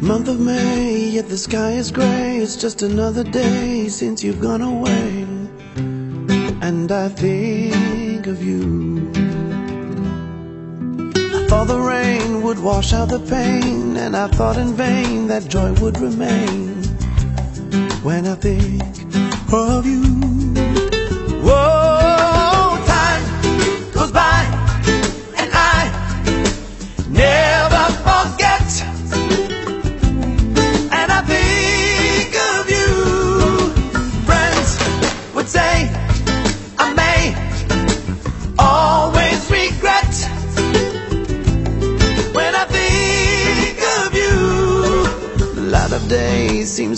Month 0.00 0.28
of 0.28 0.38
May, 0.38 1.08
yet 1.10 1.28
the 1.28 1.36
sky 1.38 1.72
is 1.72 1.90
gray. 1.90 2.36
It's 2.38 2.56
just 2.56 2.82
another 2.82 3.24
day 3.24 3.88
since 3.88 4.22
you've 4.22 4.40
gone 4.40 4.62
away. 4.62 5.26
And 6.62 6.90
I 6.92 7.08
think 7.08 8.26
of 8.26 8.42
you. 8.44 8.93
The 11.66 11.80
rain 11.80 12.42
would 12.42 12.58
wash 12.58 12.92
out 12.92 13.08
the 13.08 13.20
pain, 13.20 13.96
and 13.96 14.14
I 14.14 14.28
thought 14.28 14.58
in 14.58 14.74
vain 14.74 15.28
that 15.28 15.48
joy 15.48 15.72
would 15.80 15.98
remain. 15.98 16.82
When 18.02 18.26
I 18.26 18.34
think 18.34 18.82
of 19.52 19.86
you. 19.86 20.33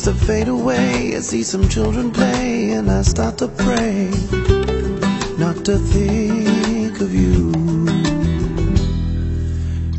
To 0.06 0.14
fade 0.14 0.46
away. 0.46 1.16
I 1.16 1.18
see 1.18 1.42
some 1.42 1.68
children 1.68 2.12
play, 2.12 2.70
and 2.70 2.88
I 2.88 3.02
start 3.02 3.38
to 3.38 3.48
pray 3.48 4.08
not 5.36 5.64
to 5.64 5.78
think 5.78 7.00
of 7.00 7.12
you. 7.12 7.50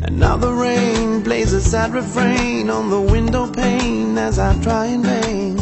And 0.02 0.18
now 0.18 0.38
the 0.38 0.50
rain 0.50 1.22
plays 1.22 1.52
a 1.52 1.60
sad 1.60 1.92
refrain 1.92 2.70
on 2.70 2.88
the 2.88 3.02
window 3.02 3.52
pane 3.52 4.16
as 4.16 4.38
I 4.38 4.58
try 4.62 4.86
in 4.86 5.02
vain 5.02 5.56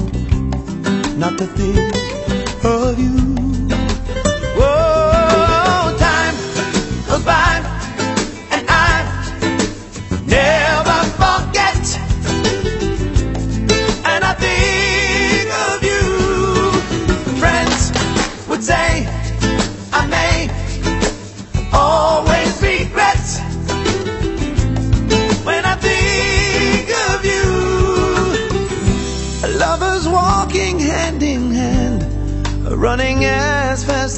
not 1.19 1.39
to 1.39 1.47
think 1.47 2.16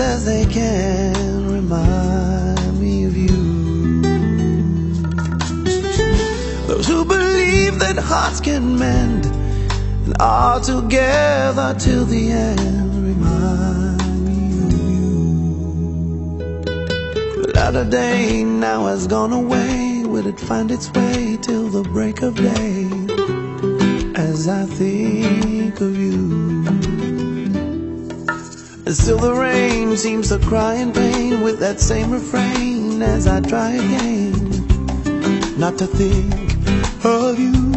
as 0.00 0.24
they 0.24 0.44
can, 0.46 1.50
remind 1.50 2.80
me 2.80 3.04
of 3.04 3.16
you. 3.16 4.02
Those 6.66 6.86
who 6.86 7.04
believe 7.04 7.78
that 7.80 7.96
hearts 7.98 8.40
can 8.40 8.78
mend 8.78 9.26
and 9.26 10.14
are 10.20 10.60
together 10.60 11.74
till 11.78 12.04
the 12.04 12.30
end, 12.30 12.94
remind 13.04 14.24
me 14.26 14.38
of 14.64 14.72
you. 14.90 15.12
Latter 17.54 17.84
day 17.84 18.44
now 18.44 18.86
has 18.86 19.06
gone 19.06 19.32
away. 19.32 20.04
Will 20.04 20.26
it 20.26 20.38
find 20.38 20.70
its 20.70 20.90
way 20.92 21.38
till 21.40 21.68
the 21.68 21.82
break 21.82 22.22
of 22.22 22.36
day? 22.36 22.88
As 24.14 24.48
I 24.48 24.64
think 24.66 25.80
of 25.80 25.96
you. 25.96 26.47
Still 28.90 29.18
the 29.18 29.34
rain 29.34 29.94
seems 29.98 30.30
to 30.30 30.38
cry 30.38 30.76
in 30.76 30.94
vain 30.94 31.42
with 31.42 31.58
that 31.60 31.78
same 31.78 32.10
refrain 32.10 33.02
as 33.02 33.26
I 33.26 33.40
try 33.40 33.72
again 33.72 34.66
not 35.58 35.76
to 35.78 35.86
think 35.86 37.04
of 37.04 37.38
you. 37.38 37.67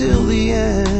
Till 0.00 0.24
the 0.24 0.50
end, 0.50 0.99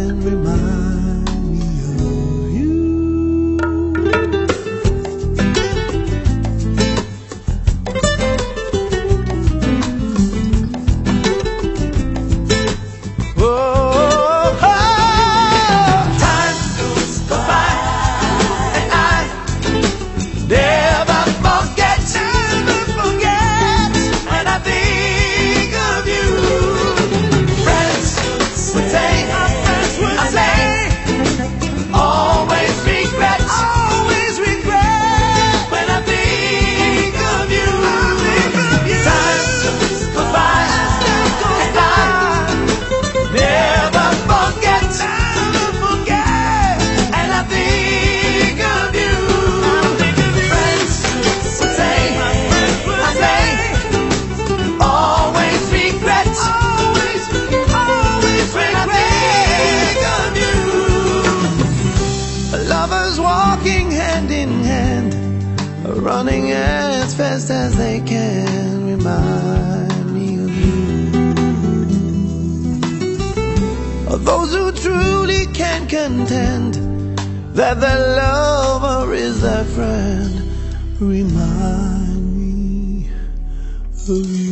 can 75.60 75.86
contend 75.88 76.74
that 77.54 77.78
the 77.80 77.96
lover 78.18 79.12
is 79.12 79.42
their 79.42 79.64
friend 79.64 80.32
remind 80.98 82.22
me 82.34 83.10
of 84.08 84.26
you. 84.26 84.49